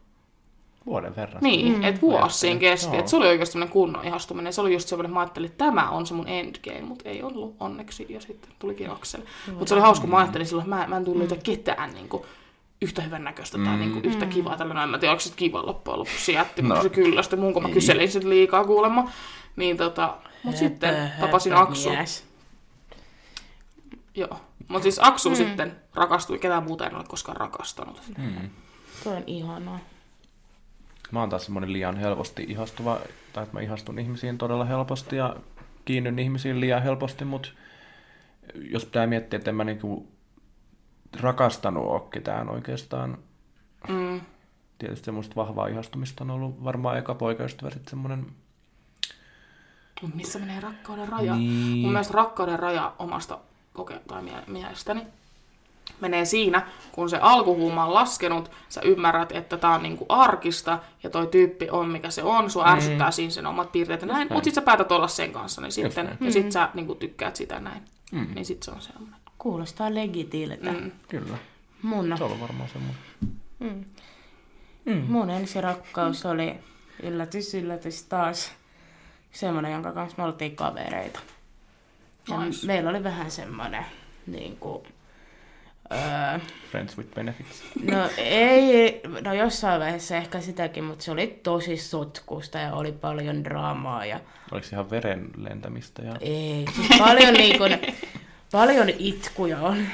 Vuoden 0.85 1.15
verran. 1.15 1.43
Niin, 1.43 1.77
mm. 1.77 1.83
että 1.83 2.01
vuosi 2.01 2.39
siinä 2.39 2.59
kesti. 2.59 2.97
Et 2.97 3.07
se 3.07 3.15
oli 3.15 3.27
oikeasti 3.27 3.51
semmoinen 3.51 3.73
kunnon 3.73 4.05
ihastuminen. 4.05 4.53
Se 4.53 4.61
oli 4.61 4.73
just 4.73 4.87
semmoinen, 4.87 5.09
että 5.09 5.13
mä 5.13 5.19
ajattelin, 5.19 5.49
että 5.49 5.65
tämä 5.65 5.89
on 5.89 6.05
se 6.05 6.13
mun 6.13 6.27
endgame, 6.27 6.81
mutta 6.81 7.09
ei 7.09 7.23
ollut 7.23 7.55
onneksi. 7.59 8.05
Ja 8.09 8.21
sitten 8.21 8.51
tulikin 8.59 8.89
Aksel. 8.89 9.21
Mutta 9.47 9.65
se 9.65 9.73
oli 9.73 9.81
hauska, 9.81 10.01
kun 10.01 10.09
mä 10.09 10.17
ajattelin 10.17 10.47
silloin, 10.47 10.65
että 10.65 10.75
mä, 10.75 10.87
mä 10.87 10.97
en 10.97 11.05
tullut 11.05 11.19
löytää 11.19 11.37
ketään 11.43 11.93
niin 11.93 12.09
kuin, 12.09 12.23
yhtä 12.81 13.01
hyvän 13.01 13.23
näköistä 13.23 13.57
tai 13.65 13.77
niin 13.77 13.91
kuin, 13.91 14.05
yhtä 14.05 14.25
kivaa. 14.25 14.57
Tällainen, 14.57 14.83
en 14.83 14.89
mä 14.89 14.97
tiedä, 14.97 15.11
onko 15.11 15.21
se 15.21 15.33
kiva 15.35 15.65
loppujen 15.65 15.99
lopuksi. 15.99 16.25
Se 16.25 16.31
jätti, 16.31 16.61
no. 16.61 16.75
No. 16.75 16.83
se 16.83 16.89
kyllästyi 16.89 17.39
muun, 17.39 17.53
kun 17.53 17.63
mä 17.63 17.69
kyselin 17.69 18.11
sitä 18.11 18.29
liikaa 18.29 18.65
kuulemma. 18.65 19.11
Niin 19.55 19.77
tota, 19.77 20.17
mutta 20.43 20.59
sitten 20.59 21.11
tapasin 21.19 21.55
Aksu. 21.55 21.89
Mies. 21.89 22.25
Joo. 24.15 24.39
Mutta 24.67 24.83
siis 24.83 24.99
Aksu 25.01 25.29
mm. 25.29 25.35
sitten 25.35 25.75
rakastui, 25.95 26.39
ketään 26.39 26.63
muuta 26.63 26.87
en 26.87 26.95
ole 26.95 27.03
koskaan 27.07 27.37
rakastanut. 27.37 28.01
Mm. 28.17 28.49
Toi 29.03 29.15
on 29.15 29.23
ihanaa. 29.27 29.79
Mä 31.11 31.19
oon 31.19 31.29
taas 31.29 31.45
semmonen 31.45 31.73
liian 31.73 31.97
helposti 31.97 32.45
ihastuva, 32.47 32.99
tai 33.33 33.43
että 33.43 33.55
mä 33.55 33.61
ihastun 33.61 33.99
ihmisiin 33.99 34.37
todella 34.37 34.65
helposti 34.65 35.15
ja 35.15 35.35
kiinnyn 35.85 36.19
ihmisiin 36.19 36.59
liian 36.59 36.83
helposti, 36.83 37.25
mutta 37.25 37.49
jos 38.55 38.85
pitää 38.85 39.07
miettiä, 39.07 39.37
että 39.37 39.51
en 39.51 39.55
mä 39.55 39.63
niinku 39.63 40.11
rakastanut 41.19 41.85
ole 41.85 42.01
ketään 42.09 42.49
oikeastaan. 42.49 43.17
Mm. 43.89 44.21
Tietysti 44.77 45.05
semmoista 45.05 45.35
vahvaa 45.35 45.67
ihastumista 45.67 46.23
on 46.23 46.31
ollut 46.31 46.63
varmaan 46.63 46.97
eka 46.97 47.15
poikaystävä 47.15 47.69
sitten 47.69 47.89
semmoinen... 47.89 48.25
Mut 50.01 50.15
missä 50.15 50.39
menee 50.39 50.59
rakkauden 50.59 51.09
raja? 51.09 51.35
Niin. 51.35 51.77
Mun 51.77 51.91
mielestä 51.91 52.13
rakkauden 52.13 52.59
raja 52.59 52.93
omasta 52.99 53.39
koke- 53.73 54.01
tai 54.07 54.21
mie- 54.21 54.43
mielestäni 54.47 55.07
menee 55.99 56.25
siinä, 56.25 56.67
kun 56.91 57.09
se 57.09 57.17
alkuhuuma 57.21 57.85
on 57.85 57.93
laskenut, 57.93 58.51
sä 58.69 58.81
ymmärrät, 58.83 59.31
että 59.31 59.57
tää 59.57 59.71
on 59.71 59.83
niinku 59.83 60.05
arkista 60.09 60.79
ja 61.03 61.09
toi 61.09 61.27
tyyppi 61.27 61.69
on 61.69 61.89
mikä 61.89 62.09
se 62.09 62.23
on, 62.23 62.49
sua 62.51 62.67
ärsyttää 62.71 63.11
siinä 63.11 63.31
sen 63.31 63.45
omat 63.47 63.71
piirteet 63.71 64.01
ja 64.01 64.07
näin, 64.07 64.27
mutta 64.31 64.43
sit 64.45 64.53
sä 64.55 64.61
päätät 64.61 64.91
olla 64.91 65.07
sen 65.07 65.33
kanssa, 65.33 65.61
niin 65.61 65.71
sitten, 65.71 66.17
ja 66.21 66.31
sit 66.31 66.51
sä 66.51 66.69
niinku 66.73 66.95
tykkäät 66.95 67.35
sitä 67.35 67.59
näin, 67.59 67.81
Mm. 68.11 68.27
niin 68.35 68.45
sit 68.45 68.63
se 68.63 68.71
on 68.71 68.81
semmoinen. 68.81 69.19
Kuulostaa 69.37 69.93
legitiltä. 69.95 70.71
Mm. 70.71 70.91
Kyllä. 71.09 71.37
Mun, 71.81 72.13
Se 72.17 72.23
on 72.23 72.39
varmaan 72.39 72.69
semmoinen. 72.69 73.85
mm. 74.85 75.03
mun 75.07 75.29
ensirakkaus 75.29 76.25
oli 76.25 76.55
yllätys, 77.03 77.53
yllätys 77.55 78.03
taas 78.03 78.51
semmoinen, 79.31 79.71
jonka 79.71 79.91
kanssa 79.91 80.17
me 80.17 80.23
oltiin 80.23 80.55
kavereita. 80.55 81.19
Ja 82.29 82.39
Nice. 82.45 82.67
meillä 82.67 82.89
oli 82.89 83.03
vähän 83.03 83.31
semmoinen, 83.31 83.85
niin 84.27 84.57
kuin, 84.57 84.83
öö, 85.91 86.39
Friends 86.71 86.97
with 86.97 87.15
benefits. 87.15 87.63
no 87.83 88.09
ei, 88.17 89.01
no 89.23 89.33
jossain 89.33 89.79
vaiheessa 89.79 90.17
ehkä 90.17 90.41
sitäkin, 90.41 90.83
mutta 90.83 91.05
se 91.05 91.11
oli 91.11 91.39
tosi 91.43 91.77
sotkusta 91.77 92.57
ja 92.57 92.73
oli 92.73 92.91
paljon 92.91 93.43
draamaa 93.43 94.05
ja 94.05 94.19
Oliko 94.51 94.67
se 94.67 94.75
ihan 94.75 94.89
veren 94.89 95.29
lentämistä? 95.37 96.01
Ja... 96.01 96.15
ei, 96.19 96.65
siis 96.75 96.87
paljon, 96.99 97.33
niin 97.33 97.57
kuin, 97.57 97.79
paljon 98.51 98.89
itkuja 98.89 99.59
on. 99.59 99.87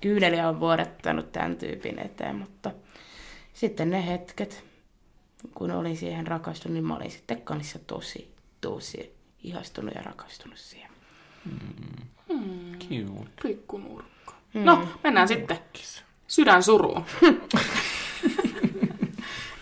Kyyneliä 0.00 0.48
on 0.48 0.60
vuodattanut 0.60 1.32
tämän 1.32 1.56
tyypin 1.56 1.98
eteen, 1.98 2.36
mutta 2.36 2.70
sitten 3.52 3.90
ne 3.90 4.06
hetket, 4.06 4.64
kun 5.54 5.70
olin 5.70 5.96
siihen 5.96 6.26
rakastunut, 6.26 6.74
niin 6.74 6.84
mä 6.84 6.96
olin 6.96 7.10
sitten 7.10 7.42
kanssa 7.42 7.78
tosi, 7.78 8.34
tosi 8.60 9.14
ihastunut 9.42 9.94
ja 9.94 10.02
rakastunut 10.02 10.58
siihen. 10.58 10.90
Cute. 12.78 13.30
Pikkunurkka. 13.42 14.15
No, 14.54 14.88
mennään 15.04 15.28
sitten 15.28 15.58
Kiss. 15.72 16.04
sydänsuruun. 16.26 17.04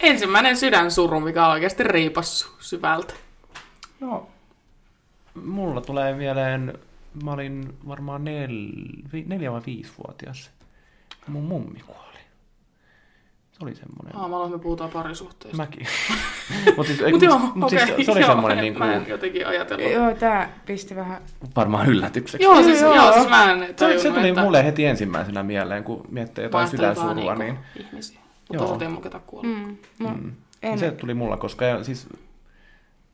Ensimmäinen 0.01 0.57
sydänsuru, 0.57 1.21
mikä 1.21 1.47
on 1.47 1.53
oikeasti 1.53 1.83
riipassu 1.83 2.49
syvältä. 2.61 3.15
No, 4.01 4.29
mulla 5.35 5.81
tulee 5.81 6.15
mieleen, 6.15 6.79
mä 7.25 7.33
olin 7.33 7.79
varmaan 7.89 8.25
nel, 8.25 8.51
neljä 9.27 9.53
vai 9.53 9.61
viisivuotias, 9.67 10.51
mun 11.27 11.45
mummi 11.45 11.81
kuoli. 11.87 12.14
Se 13.59 13.65
oli 13.65 13.75
semmoinen. 13.75 14.17
Aa, 14.17 14.29
mä 14.29 14.49
me 14.49 14.59
puhutaan 14.59 14.91
parisuhteesta. 14.91 15.57
Mäkin. 15.57 15.87
Mutta 16.77 16.85
siis, 16.93 17.13
Mut 17.13 17.23
joo, 17.23 17.39
mut 17.39 17.65
okei, 17.73 17.87
siis 17.87 18.07
se 18.07 18.13
oli 18.13 18.21
joo, 18.21 18.31
semmoinen 18.31 18.59
en- 18.59 18.65
niin 18.65 18.79
Mä 18.79 18.93
en 18.95 19.01
kuin, 19.01 19.11
jotenkin 19.11 19.47
ajatellut. 19.47 19.93
Joo, 19.93 20.15
tää 20.15 20.53
pisti 20.67 20.97
vähän... 20.97 21.23
varmaan 21.57 21.89
yllätykseksi. 21.89 22.45
Joo, 22.45 22.63
siis, 22.63 22.81
Joo. 22.81 22.95
joo, 22.95 23.13
siis 23.13 23.29
mä 23.29 23.53
en 23.53 23.61
Se, 23.61 23.67
se 23.67 23.73
tajunnut, 23.75 24.15
tuli 24.15 24.29
että 24.29 24.43
mulle 24.43 24.65
heti 24.65 24.85
ensimmäisenä 24.87 25.43
mieleen, 25.43 25.85
kun 25.85 26.07
miettii 26.11 26.45
jotain 26.45 26.69
sydänsurua, 26.69 27.25
vaan 27.25 27.39
niin 27.39 27.55
niinku 27.55 27.89
ihmisiä. 27.91 28.21
Mutta 28.49 28.65
osa 28.65 28.77
Teemu 28.77 29.01
ketä 29.01 29.21
kuollut. 29.27 29.57
Mm, 29.57 29.77
no, 29.99 30.09
mm. 30.09 30.33
en, 30.63 30.79
se 30.79 30.91
tuli 30.91 31.15
mulla, 31.15 31.37
koska 31.37 31.65
ja, 31.65 31.85
siis, 31.85 32.09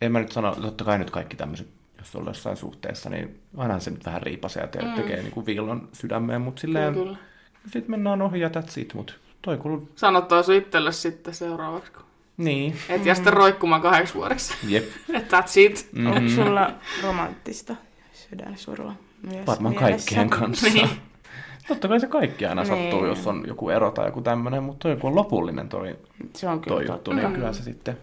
en 0.00 0.12
mä 0.12 0.18
nyt 0.20 0.32
sano, 0.32 0.54
totta 0.54 0.84
kai 0.84 0.98
nyt 0.98 1.10
kaikki 1.10 1.36
tämmöiset, 1.36 1.66
jos 1.98 2.16
ollaan 2.16 2.30
jossain 2.30 2.56
suhteessa, 2.56 3.10
niin 3.10 3.40
aina 3.56 3.78
se 3.78 3.90
nyt 3.90 4.06
vähän 4.06 4.22
riipasee 4.22 4.62
ja 4.62 4.66
te- 4.68 4.82
Mm. 4.82 4.92
tekee 4.92 5.16
niin 5.22 5.32
kuin 5.32 5.46
viillon 5.46 5.88
sydämeen, 5.92 6.40
mutta 6.40 6.60
Kyllä, 6.60 6.78
silleen, 6.80 6.94
kyllä. 6.94 7.16
sitten 7.64 7.90
mennään 7.90 8.22
ohi 8.22 8.40
ja 8.40 8.48
that's 8.48 8.80
it, 8.80 8.94
mutta 8.94 9.12
toi 9.42 9.56
kuuluu, 9.58 9.88
Sanottaa 9.96 10.42
sun 10.42 10.54
itselle 10.54 10.92
sitten 10.92 11.34
seuraavaksi, 11.34 11.92
kun 11.92 12.02
niin, 12.36 12.74
et 12.88 13.04
jää 13.06 13.14
sitten 13.14 13.32
roikkumaan 13.32 13.80
kahdeksi 13.82 14.14
vuodeksi. 14.14 14.54
jep. 14.68 14.84
Että 15.14 15.40
that's 15.40 15.52
it. 15.56 15.88
Mhm. 15.92 16.06
Onko 16.06 16.30
sulla 16.30 16.70
romanttista 17.02 17.74
sydänsurua 18.12 18.92
myös 19.30 19.46
Varmaan 19.46 19.74
mielessä? 19.74 20.14
kaikkien 20.16 20.30
kanssa. 20.40 20.66
Niin. 20.66 20.88
Totta 21.68 21.88
kai 21.88 22.00
se 22.00 22.06
kaikki 22.06 22.46
aina 22.46 22.62
Niin. 22.62 22.68
sattuu, 22.82 23.06
jos 23.06 23.26
on 23.26 23.44
joku 23.46 23.70
ero 23.70 23.90
tai 23.90 24.06
joku 24.08 24.20
tämmöinen, 24.20 24.62
mutta 24.62 24.88
toi 24.88 24.96
kun 24.96 25.08
on 25.10 25.16
lopullinen 25.16 25.68
toi, 25.68 25.96
Se 26.36 26.48
on 26.48 26.60
kyllä 26.60 26.76
toi 26.76 26.84
totta. 26.84 26.92
juttu, 26.92 27.12
niin 27.12 27.28
Mm. 27.28 27.34
kyllä 27.34 27.52
se 27.52 27.62
sitten 27.62 27.98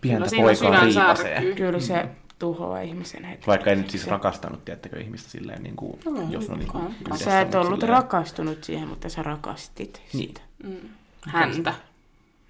pientä 0.00 0.28
poikaa 0.42 0.80
riipasee. 0.84 1.52
Kyllä 1.56 1.80
se 1.80 2.06
tuhoaa 2.38 2.80
ihmisen 2.80 3.24
heti. 3.24 3.46
Vaikka 3.46 3.70
ei 3.70 3.76
nyt 3.76 3.90
siis 3.90 4.06
rakastanut, 4.06 4.64
tiettäkö, 4.64 5.00
ihmistä 5.00 5.30
silleen, 5.30 5.62
niin 5.62 5.76
kuin, 5.76 6.00
No, 6.04 6.22
jos 6.30 6.48
on 6.50 6.58
niin 6.58 6.68
kuin 6.72 6.94
Sä 7.14 7.40
et 7.40 7.54
ollut 7.54 7.80
silleen- 7.80 7.88
rakastunut 7.98 8.64
siihen, 8.64 8.88
mutta 8.88 9.08
sä 9.08 9.22
rakastit 9.22 10.02
Niin. 10.12 10.28
sitä. 10.28 10.40
Mm. 10.64 10.88
Häntä. 11.26 11.74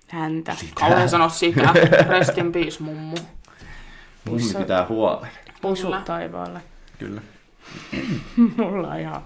häntä. 0.09 0.57
Kauhean 0.75 1.09
sanoa 1.09 1.29
sitä. 1.29 1.73
Rest 2.11 2.39
in 2.39 2.53
peace, 2.53 2.83
mummu. 2.83 3.17
Mummi 4.25 4.43
Pussa- 4.43 4.59
pitää 4.59 4.87
huolen. 4.89 5.31
Pusu 5.61 5.93
taivaalle. 6.05 6.61
Kyllä. 6.99 7.21
Mulla 8.57 8.89
on 8.89 9.01
ihan... 9.01 9.23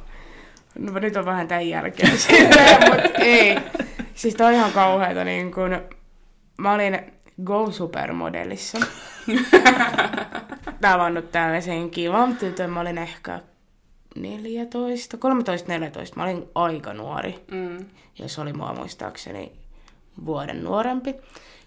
No 0.78 0.98
nyt 0.98 1.16
on 1.16 1.24
vähän 1.24 1.48
tämän 1.48 1.68
jälkeen 1.68 2.10
mutta 2.10 3.18
ei. 3.18 3.58
Siis 4.14 4.34
toi 4.34 4.46
on 4.46 4.52
ihan 4.52 4.72
kauheeta 4.72 5.24
niin 5.24 5.52
kun... 5.54 5.80
Mä 6.58 6.72
olin 6.72 6.98
Go 7.44 7.70
Supermodellissa. 7.70 8.78
Tavannut 10.80 11.32
tällaisen 11.32 11.90
kivan 11.90 12.36
tytön. 12.36 12.70
Mä 12.70 12.80
olin 12.80 12.98
ehkä 12.98 13.40
14, 14.16 15.16
13-14. 15.16 15.20
Mä 16.16 16.22
olin 16.24 16.44
aika 16.54 16.94
nuori. 16.94 17.34
Mm. 17.50 17.84
ja 18.18 18.28
se 18.28 18.40
oli 18.40 18.52
mua 18.52 18.72
muistaakseni 18.74 19.52
vuoden 20.26 20.64
nuorempi. 20.64 21.14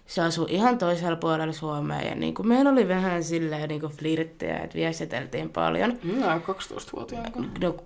Se 0.06 0.22
asui 0.22 0.46
ihan 0.50 0.78
toisella 0.78 1.16
puolella 1.16 1.52
Suomea 1.52 2.02
ja 2.02 2.14
niin 2.14 2.34
kuin 2.34 2.48
meillä 2.48 2.70
oli 2.70 2.88
vähän 2.88 3.24
silleen 3.24 3.68
niin 3.68 3.80
kuin 3.80 3.92
flirttejä, 3.92 4.58
että 4.58 4.74
viestiteltiin 4.78 5.50
paljon. 5.50 5.98
Minä 6.02 6.36
12-vuotiaan 6.38 7.32
kanssa. 7.32 7.52
No, 7.60 7.76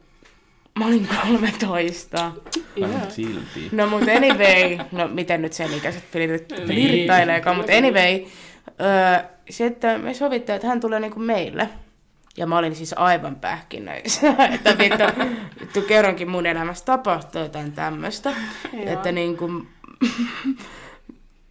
mä 0.78 0.86
olin 0.86 1.08
13. 1.28 2.32
Ihan. 2.76 2.92
Vähän 2.94 3.11
silti. 3.11 3.68
No 3.72 3.86
mut 3.86 4.02
anyway, 4.02 4.78
no 4.92 5.08
miten 5.08 5.42
nyt 5.42 5.52
sen 5.52 5.74
ikäiset 5.74 6.02
flirt- 6.04 6.56
Niin. 6.56 6.66
flirttaileekaan, 6.66 7.56
mutta 7.56 7.72
anyway, 7.72 8.24
öö, 8.80 9.28
sitten 9.50 10.00
me 10.00 10.14
sovittiin, 10.14 10.56
että 10.56 10.68
hän 10.68 10.80
tulee 10.80 11.00
niinku 11.00 11.20
meille. 11.20 11.68
Ja 12.37 12.47
mä 12.47 12.59
olin 12.59 12.74
siis 12.74 12.95
aivan 12.97 13.37
pähkinöissä, 13.37 14.35
että 14.55 14.78
vittu, 14.78 15.05
vittu 15.61 15.83
kerronkin 15.83 16.31
mun 16.31 16.47
elämässä 16.47 16.85
tapahtuu 16.85 17.43
jotain 17.43 17.72
tämmöistä. 17.72 18.33
Että 18.87 19.12
niinku, 19.12 19.66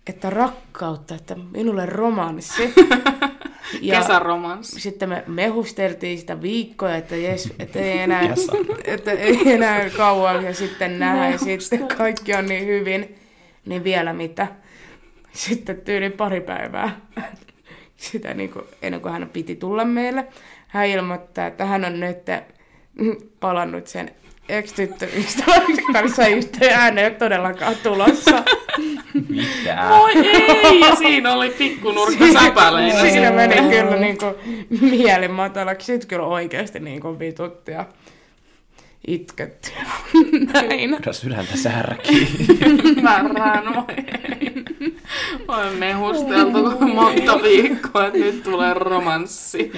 että 0.07 0.29
rakkautta, 0.29 1.15
että 1.15 1.35
minulle 1.51 1.85
romanssi. 1.85 2.73
Kesäromanssi. 3.91 4.79
Sitten 4.79 5.09
me 5.09 5.23
mehusteltiin 5.27 6.19
sitä 6.19 6.41
viikkoja, 6.41 6.95
että, 6.95 7.15
jes, 7.15 7.53
että, 7.59 7.79
ei 7.79 7.99
enää, 8.09 8.27
Kesä. 8.27 8.51
että 8.83 9.11
ei 9.11 9.53
enää 9.53 9.89
kauan 9.89 10.43
ja 10.43 10.53
sitten 10.53 10.99
nähdä 10.99 11.29
ja 11.29 11.37
sitten 11.37 11.87
kaikki 11.97 12.33
on 12.35 12.45
niin 12.45 12.65
hyvin, 12.65 13.15
niin 13.65 13.83
vielä 13.83 14.13
mitä. 14.13 14.47
Sitten 15.31 15.81
tyyli 15.81 16.09
pari 16.09 16.41
päivää 16.41 16.99
sitä 17.99 18.33
niin 18.33 18.49
kuin, 18.49 18.65
ennen 18.81 19.01
kuin 19.01 19.11
hän 19.11 19.29
piti 19.33 19.55
tulla 19.55 19.85
meille. 19.85 20.27
Hän 20.69 20.87
ilmoittaa, 20.87 21.47
että 21.47 21.65
hän 21.65 21.85
on 21.85 21.99
nyt 21.99 22.17
palannut 23.39 23.87
sen 23.87 24.11
ex-tyttöystävänsä 24.49 25.81
kanssa 25.93 26.27
yhteen. 26.27 26.75
Hän 26.75 26.97
ei 26.97 27.05
ole 27.05 27.13
todellakaan 27.13 27.75
tulossa. 27.83 28.43
Mitä? 29.29 29.89
Oi 29.89 30.11
ei! 30.27 30.79
Ja 30.79 30.95
siinä 30.95 31.33
oli 31.33 31.49
pikkunurkka 31.49 32.25
säpäleinä. 32.33 33.01
Siinä 33.01 33.31
meni 33.31 33.55
kyllä 33.55 33.95
niin 33.95 34.17
kuin, 34.17 34.35
mieli 34.81 35.27
matalaksi. 35.27 35.85
Sitten 35.85 36.07
kyllä 36.07 36.25
oikeasti 36.25 36.79
niin 36.79 37.01
kuin, 37.01 37.19
vitutti 37.19 37.71
ja 37.71 37.85
itketti. 39.07 39.73
Näin. 40.53 40.89
Kyllä 40.89 41.13
sydäntä 41.13 41.57
särkii. 41.57 42.27
Märään, 43.01 43.77
oi 43.77 43.95
Olen 45.47 45.75
mehusteltu 45.75 46.87
monta 46.93 47.43
viikkoa, 47.43 48.05
että 48.05 48.19
nyt 48.19 48.43
tulee 48.43 48.73
romanssi. 48.73 49.71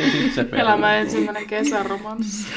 Elämä 0.51 0.95
ensimmäinen 0.95 1.47
kesäromanssi. 1.47 2.47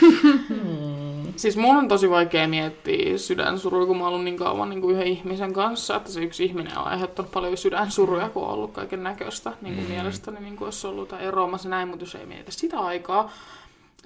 Siis 1.36 1.57
mun 1.57 1.76
on 1.76 1.88
tosi 1.88 2.11
vaikea 2.11 2.49
miettiä 2.49 3.18
sydänsuruja, 3.18 3.86
kun 3.86 3.97
mä 3.97 4.05
oon 4.05 4.12
ollut 4.12 4.24
niin 4.24 4.36
kauan 4.36 4.70
niin 4.70 4.80
kuin 4.80 4.95
yhden 4.95 5.07
ihmisen 5.07 5.53
kanssa, 5.53 5.97
että 5.97 6.12
se 6.12 6.22
yksi 6.22 6.45
ihminen 6.45 6.78
on 6.78 6.84
aiheuttanut 6.84 7.30
paljon 7.30 7.57
sydänsuruja, 7.57 8.28
kun 8.28 8.42
on 8.42 8.51
ollut 8.51 8.72
kaiken 8.72 9.03
näköistä 9.03 9.53
niin 9.62 9.74
kuin 9.74 9.88
mielestäni, 9.88 10.40
niin 10.40 10.57
kuin 10.57 10.70
on 10.84 10.90
ollut 10.90 11.12
eroamassa 11.12 11.68
näin, 11.68 11.88
mutta 11.88 12.03
jos 12.03 12.14
ei 12.14 12.26
mietitä 12.26 12.51
sitä 12.51 12.78
aikaa, 12.78 13.32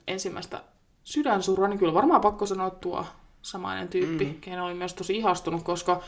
ensimmäistä 0.06 0.62
sydänsurua, 1.04 1.68
niin 1.68 1.78
kyllä 1.78 1.94
varmaan 1.94 2.20
pakko 2.20 2.46
sanoa 2.46 2.70
tuo 2.70 3.06
samainen 3.42 3.88
tyyppi, 3.88 4.24
mm. 4.24 4.34
kenen 4.40 4.62
olin 4.62 4.76
myös 4.76 4.94
tosi 4.94 5.16
ihastunut, 5.16 5.62
koska 5.62 6.00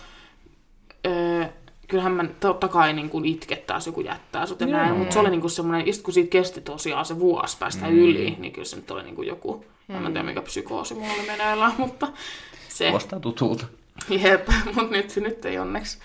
öö, 1.06 1.44
kyllähän 1.90 2.12
mä 2.12 2.24
totta 2.40 2.68
kai 2.68 2.92
niin 2.92 3.10
kuin 3.10 3.24
itkettää, 3.24 3.76
jos 3.76 3.86
joku 3.86 4.00
jättää 4.00 4.46
sut 4.46 4.60
ja 4.60 4.66
Joo. 4.66 4.78
näin, 4.78 4.96
mutta 4.96 5.12
se 5.12 5.18
oli 5.18 5.30
niin 5.30 5.40
kuin 5.40 5.50
semmoinen, 5.50 5.86
just 5.86 6.02
kun 6.02 6.14
siitä 6.14 6.30
kesti 6.30 6.60
tosiaan 6.60 7.04
se 7.04 7.18
vuosi 7.18 7.56
päästä 7.58 7.86
mm. 7.86 7.92
yli, 7.92 8.36
niin 8.38 8.52
kyllä 8.52 8.68
se 8.68 8.76
nyt 8.76 8.90
oli 8.90 9.02
niin 9.02 9.16
kuin 9.16 9.28
joku, 9.28 9.64
mm. 9.88 9.94
mä 9.94 10.06
en 10.06 10.12
tiedä 10.12 10.22
mikä 10.22 10.42
psykoosi 10.42 10.94
mulla 10.94 11.12
oli 11.12 11.26
meneillään, 11.26 11.72
mutta 11.78 12.08
se, 12.68 12.84
Kuulostaa 12.84 13.20
tutulta. 13.20 13.66
jep, 14.08 14.48
mutta 14.74 14.90
nyt, 14.90 15.16
nyt 15.16 15.44
ei 15.44 15.58
onneksi, 15.58 15.98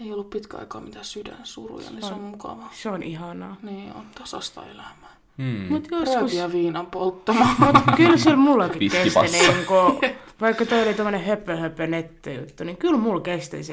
ei 0.00 0.12
ollut 0.12 0.30
pitkä 0.30 0.56
aikaa 0.56 0.80
mitään 0.80 1.04
sydänsuruja, 1.04 1.90
niin 1.90 2.02
se 2.02 2.14
on 2.14 2.20
mukavaa. 2.20 2.70
Se 2.72 2.90
on 2.90 3.02
ihanaa. 3.02 3.56
Niin 3.62 3.92
on, 3.92 4.06
tasasta 4.18 4.66
elämää. 4.66 5.03
Hmm. 5.38 5.66
Mut 5.68 5.88
joskus, 5.90 6.14
Röökiä 6.14 6.52
viinan 6.52 6.86
polttamaan. 6.86 7.54
mut 7.58 7.96
kyllä 7.96 8.16
sillä 8.16 8.36
mullakin 8.36 8.78
kesti, 8.90 8.98
Viskivassa. 9.04 9.52
niin 9.52 9.66
kuin, 9.66 10.00
vaikka 10.40 10.66
toi 10.66 10.82
oli 10.82 10.94
tommonen 10.94 11.24
höppö 11.24 11.56
höppö 11.56 11.86
nettijuttu, 11.86 12.64
niin 12.64 12.76
kyllä 12.76 12.98
mulla 12.98 13.20
kesti 13.20 13.62
se 13.64 13.72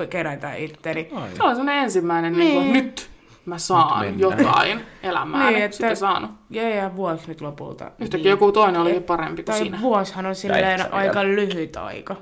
mm. 0.00 0.08
kerätä 0.08 0.54
itteni. 0.54 1.08
Ai. 1.14 1.28
Se 1.36 1.42
oli 1.42 1.54
semmoinen 1.54 1.82
ensimmäinen, 1.84 2.32
niin. 2.32 2.40
Niin 2.44 2.54
kuin, 2.62 2.72
Niin. 2.72 2.84
nyt 2.84 3.10
mä 3.46 3.58
saan 3.58 4.06
Nyt 4.06 4.16
mennään. 4.18 4.38
jotain 4.44 4.80
elämään. 5.02 5.44
Niin, 5.46 5.54
Niin, 5.54 5.64
että- 5.64 5.76
Sitten 5.76 5.96
saanut. 5.96 6.30
Ja, 6.50 6.68
ja 6.68 6.96
vuosi 6.96 7.28
nyt 7.28 7.40
lopulta. 7.40 7.90
Yhtäkkiä 7.98 8.30
joku 8.30 8.52
toinen 8.52 8.80
olikin 8.80 9.02
parempi 9.02 9.42
kuin 9.42 9.44
Tai 9.44 9.58
sinä. 9.58 9.78
vuosihan 9.82 10.26
on 10.26 10.34
silleen 10.34 10.94
aika 10.94 11.24
lyhyt 11.24 11.76
aika 11.76 12.16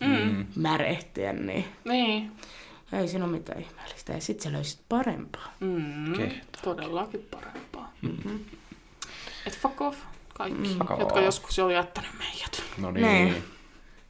Mm. 0.00 0.46
märehtiä, 0.56 1.32
niin 1.32 1.64
Niin. 1.84 2.30
Ei 2.98 3.08
siinä 3.08 3.24
ole 3.24 3.32
mitään 3.32 3.60
ihmeellistä. 3.60 4.12
Ja 4.12 4.20
sit 4.20 4.40
sä 4.40 4.52
löysit 4.52 4.80
parempaa. 4.88 5.52
Mm. 5.60 6.12
Kehtaa. 6.16 6.62
Todellakin 6.64 7.26
parempaa. 7.30 7.92
Mm-hmm. 8.02 8.40
Et 9.46 9.58
fuck 9.58 9.80
off. 9.80 9.98
Kaikki, 10.34 10.68
Fuck 10.78 10.90
jotka 11.00 11.14
off. 11.18 11.24
joskus 11.24 11.58
on 11.58 11.74
jättänyt 11.74 12.10
meidät. 12.18 12.62
No 12.78 12.90
niin. 12.90 13.06
Niin. 13.06 13.34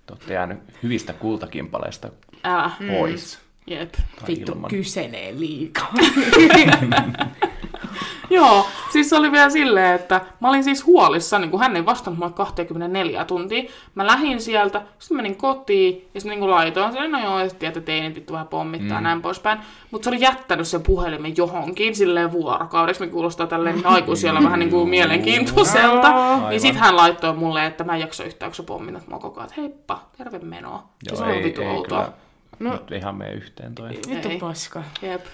Te 0.07 0.13
olette 0.13 0.35
jäänyt 0.35 0.59
hyvistä 0.83 1.13
kultakimpaleista 1.13 2.11
Älä. 2.45 2.71
pois. 2.89 3.39
Jep. 3.67 3.93
Tai 3.93 4.05
Vittu 4.29 4.53
ilman. 4.53 4.71
kysenee 4.71 5.35
liikaa. 5.39 5.93
Joo, 8.31 8.67
siis 8.93 9.11
se 9.11 9.17
oli 9.17 9.33
vielä 9.33 9.51
silleen, 9.51 9.95
että 9.95 10.21
mä 10.41 10.49
olin 10.49 10.65
siis 10.65 10.87
huolissa, 10.87 11.39
niin 11.39 11.51
kun 11.51 11.61
hän 11.61 11.77
ei 11.77 11.87
vastannut 11.87 12.19
mulle 12.19 12.33
24 12.33 13.25
tuntia. 13.25 13.63
Mä 13.95 14.07
lähdin 14.07 14.41
sieltä, 14.41 14.83
sitten 14.99 15.17
menin 15.17 15.37
kotiin 15.37 16.09
ja 16.15 16.21
sitten 16.21 16.41
niin 16.41 16.51
laitoin 16.51 16.93
sen, 16.93 17.13
no 17.13 17.19
joo, 17.19 17.39
ja 17.39 17.49
sitten 17.49 17.69
että 17.69 17.81
teinit 17.81 18.15
vittu 18.15 18.33
vähän 18.33 18.49
pommittaa 18.49 18.89
mm. 18.89 18.95
ja 18.95 19.01
näin 19.01 19.23
poispäin. 19.23 19.59
Mutta 19.91 20.05
se 20.05 20.11
oli 20.11 20.21
jättänyt 20.21 20.69
sen 20.69 20.83
puhelimen 20.83 21.37
johonkin 21.37 21.97
silleen 21.97 22.33
vuorokaudeksi, 22.33 23.01
me 23.01 23.07
kuulostaa 23.07 23.47
tälleen 23.47 23.87
aikuisella 23.87 24.43
vähän 24.43 24.59
niin 24.59 24.71
kuin 24.71 24.89
mielenkiintoiselta. 24.89 26.09
Aivan. 26.09 26.51
Niin 26.51 26.61
sit 26.61 26.77
hän 26.77 26.97
laittoi 26.97 27.35
mulle, 27.35 27.67
että 27.67 27.85
mä 27.85 27.95
en 27.95 28.01
jaksa 28.01 28.25
yhtään, 28.25 28.51
kun 28.51 28.57
sä 28.57 28.63
pommitat 28.63 29.09
mua 29.09 29.19
koko 29.19 29.41
ajan, 29.41 29.51
että 29.51 29.61
heippa, 29.61 30.03
terve 30.19 30.39
menoa. 30.39 30.89
Ja 31.11 31.17
se 31.17 31.23
Joo, 31.23 31.31
on 31.31 31.37
ei, 31.39 31.45
vittu 31.45 31.61
ei 31.63 31.69
outoa. 31.69 32.03
kyllä. 32.03 32.13
No. 32.59 32.73
Nyt 32.73 32.93
ihan 32.93 33.17
mene 33.17 33.33
yhteen 33.33 33.75
toi 33.75 33.89
Vittu 33.89 34.29
paska. 34.41 34.83
Jep, 35.03 35.27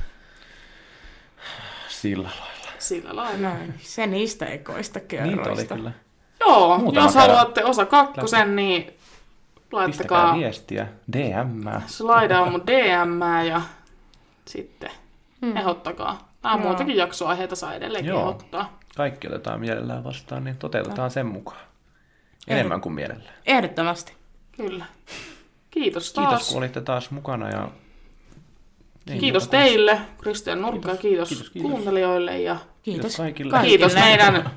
sillä 1.89 2.29
lailla. 2.29 2.48
Sillä 2.79 3.17
lailla. 3.17 3.49
Näin. 3.49 3.75
Se 3.83 4.07
niistä 4.07 4.47
ekoista 4.47 4.99
Niitä 4.99 5.25
oli 5.25 5.37
kerroista. 5.37 5.75
kyllä. 5.75 5.93
Joo, 6.41 6.79
Muutama 6.79 7.07
jos 7.07 7.15
kerran. 7.15 7.37
haluatte 7.37 7.65
osa 7.65 7.87
kakkosen, 7.87 8.57
niin 8.57 8.85
Pistäkää 8.85 8.99
laittakaa, 9.73 10.39
viestiä, 10.39 10.87
DM. 11.13 11.81
slaidaa 11.87 12.51
mun 12.51 12.67
DM 12.67 13.47
ja 13.49 13.63
sitten 14.45 14.91
mm. 15.41 15.57
ehdottakaa. 15.57 16.29
Nämä 16.43 16.55
Joo. 16.55 16.65
muitakin 16.65 16.97
jaksoaiheita 16.97 17.57
saa 17.57 17.75
edelleen 17.75 18.05
Joo. 18.05 18.21
ehdottaa. 18.21 18.79
Kaikki 18.97 19.27
otetaan 19.29 19.61
mielellään 19.61 20.05
vastaan, 20.05 20.45
niin 20.45 20.57
toteutetaan 20.57 21.11
sen 21.11 21.27
mukaan. 21.27 21.61
Enemmän 22.47 22.81
kuin 22.81 22.93
mielellään. 22.93 23.35
Ehdottomasti. 23.47 24.13
Kyllä. 24.57 24.85
Kiitos 25.71 26.13
taas. 26.13 26.29
Kiitos, 26.29 26.49
kun 26.49 26.59
olitte 26.59 26.81
taas 26.81 27.11
mukana. 27.11 27.51
Ja... 27.51 27.69
Ei 29.11 29.19
Kiitos 29.19 29.43
muuta 29.43 29.57
kuin- 29.57 29.65
teille, 29.69 29.99
Kristian 30.23 30.61
Nurkka, 30.63 30.91
ja 30.91 30.97
kiitos, 30.97 31.29
Kiitos, 31.29 31.51
kiitos. 31.51 31.71
kuuntelijoille 31.71 32.41
ja 32.41 32.57
Kiitos, 32.83 33.17
kaikille. 33.17 33.59
kiitos 33.63 33.95
kaikille. 33.95 34.17
meidän 34.31 34.51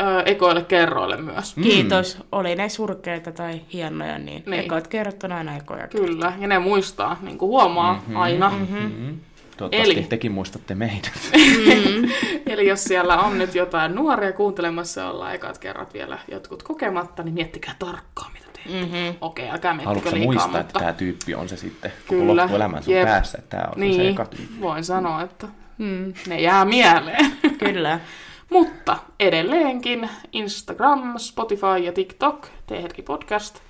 ö, 0.00 0.22
ekoille 0.26 0.62
kerroille 0.62 1.16
myös. 1.16 1.54
Kiitos. 1.62 2.18
Oli 2.32 2.54
ne 2.54 2.68
surkeita 2.68 3.32
tai 3.32 3.60
hienoja, 3.72 4.18
niin, 4.18 4.24
Niin. 4.26 4.42
niin. 4.46 4.64
ekot 4.64 4.88
kerrottuna 4.88 5.36
aina 5.36 5.56
ekoja. 5.56 5.88
Kyllä, 5.88 6.32
ja 6.38 6.48
ne 6.48 6.58
muistaa, 6.58 7.16
niin 7.22 7.38
kuin 7.38 7.48
huomaa 7.48 7.92
mm-hmm. 7.94 8.16
aina. 8.16 8.50
Mm-hmm. 8.50 8.78
Mm. 8.92 9.18
Toivottavasti 9.56 9.92
Eli- 9.98 10.02
tekin 10.08 10.32
muistatte 10.32 10.74
meidät. 10.74 11.12
Eli 12.46 12.68
jos 12.68 12.84
siellä 12.84 13.18
on 13.20 13.38
nyt 13.38 13.54
jotain 13.54 13.94
nuoria 13.94 14.32
kuuntelemassa, 14.32 15.10
ollaan 15.10 15.34
ekat 15.34 15.58
kerrat 15.58 15.94
vielä 15.94 16.18
jotkut 16.30 16.62
kokematta, 16.62 17.22
niin 17.22 17.34
miettikää 17.34 17.74
tarkkaan, 17.78 18.32
mitä 18.32 18.46
teette. 18.64 18.86
Mm-hmm. 18.86 19.18
Okei, 19.20 19.50
älkää 19.50 19.74
Haluatko 19.74 19.92
miettikö 19.92 20.10
sä 20.10 20.16
liikaa, 20.16 20.32
muistaa, 20.32 20.60
että 20.60 20.64
mutta 20.64 20.78
tämä 20.78 20.92
tyyppi 20.92 21.34
on 21.34 21.48
se 21.48 21.56
sitten 21.56 21.92
koko 22.06 22.20
Kyllä, 22.20 22.42
loppuelämän 22.42 22.82
sun 22.82 22.94
jep. 22.94 23.04
päässä, 23.04 23.38
että 23.38 23.56
tämä 23.56 23.68
on 23.68 23.74
se 23.74 23.80
niin, 23.80 24.00
eka 24.00 24.24
tyyppi. 24.24 24.60
voin 24.60 24.84
sanoa, 24.84 25.22
että 25.22 25.48
mm. 25.78 26.14
ne 26.26 26.40
jää 26.40 26.64
mieleen. 26.64 27.32
Kyllä. 27.64 28.00
Mutta 28.50 28.98
edelleenkin 29.20 30.08
Instagram, 30.32 31.18
Spotify 31.18 31.78
ja 31.82 31.92
TikTok, 31.92 32.46
T-hetki 32.66 33.02
podcast. 33.02 33.60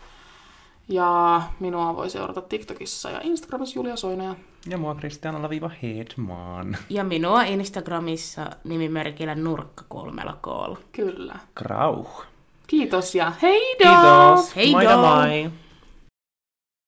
Ja 0.89 1.43
minua 1.61 1.97
voi 1.97 2.11
seurata 2.11 2.41
TikTokissa 2.41 3.11
ja 3.11 3.21
Instagramissa 3.23 3.79
Julia 3.79 3.97
Soina. 3.97 4.37
Ja 4.67 4.79
mua 4.79 4.95
Kristianalla 4.95 5.51
viiva 5.51 5.71
Hedman. 5.83 6.77
Ja 6.89 7.05
minua 7.05 7.43
Instagramissa 7.43 8.51
nimimerkillä 8.65 9.35
nurkka 9.35 9.85
kolmella 9.89 10.39
koolla. 10.41 10.79
Kyllä. 10.93 11.35
Grauh. 11.55 12.25
Kiitos 12.69 13.15
ja 13.15 13.33
heidoo! 13.43 14.37
Kiitos. 14.37 14.57
Heidoo! 14.57 14.97
Moi 14.97 15.43
moi. 15.43 15.51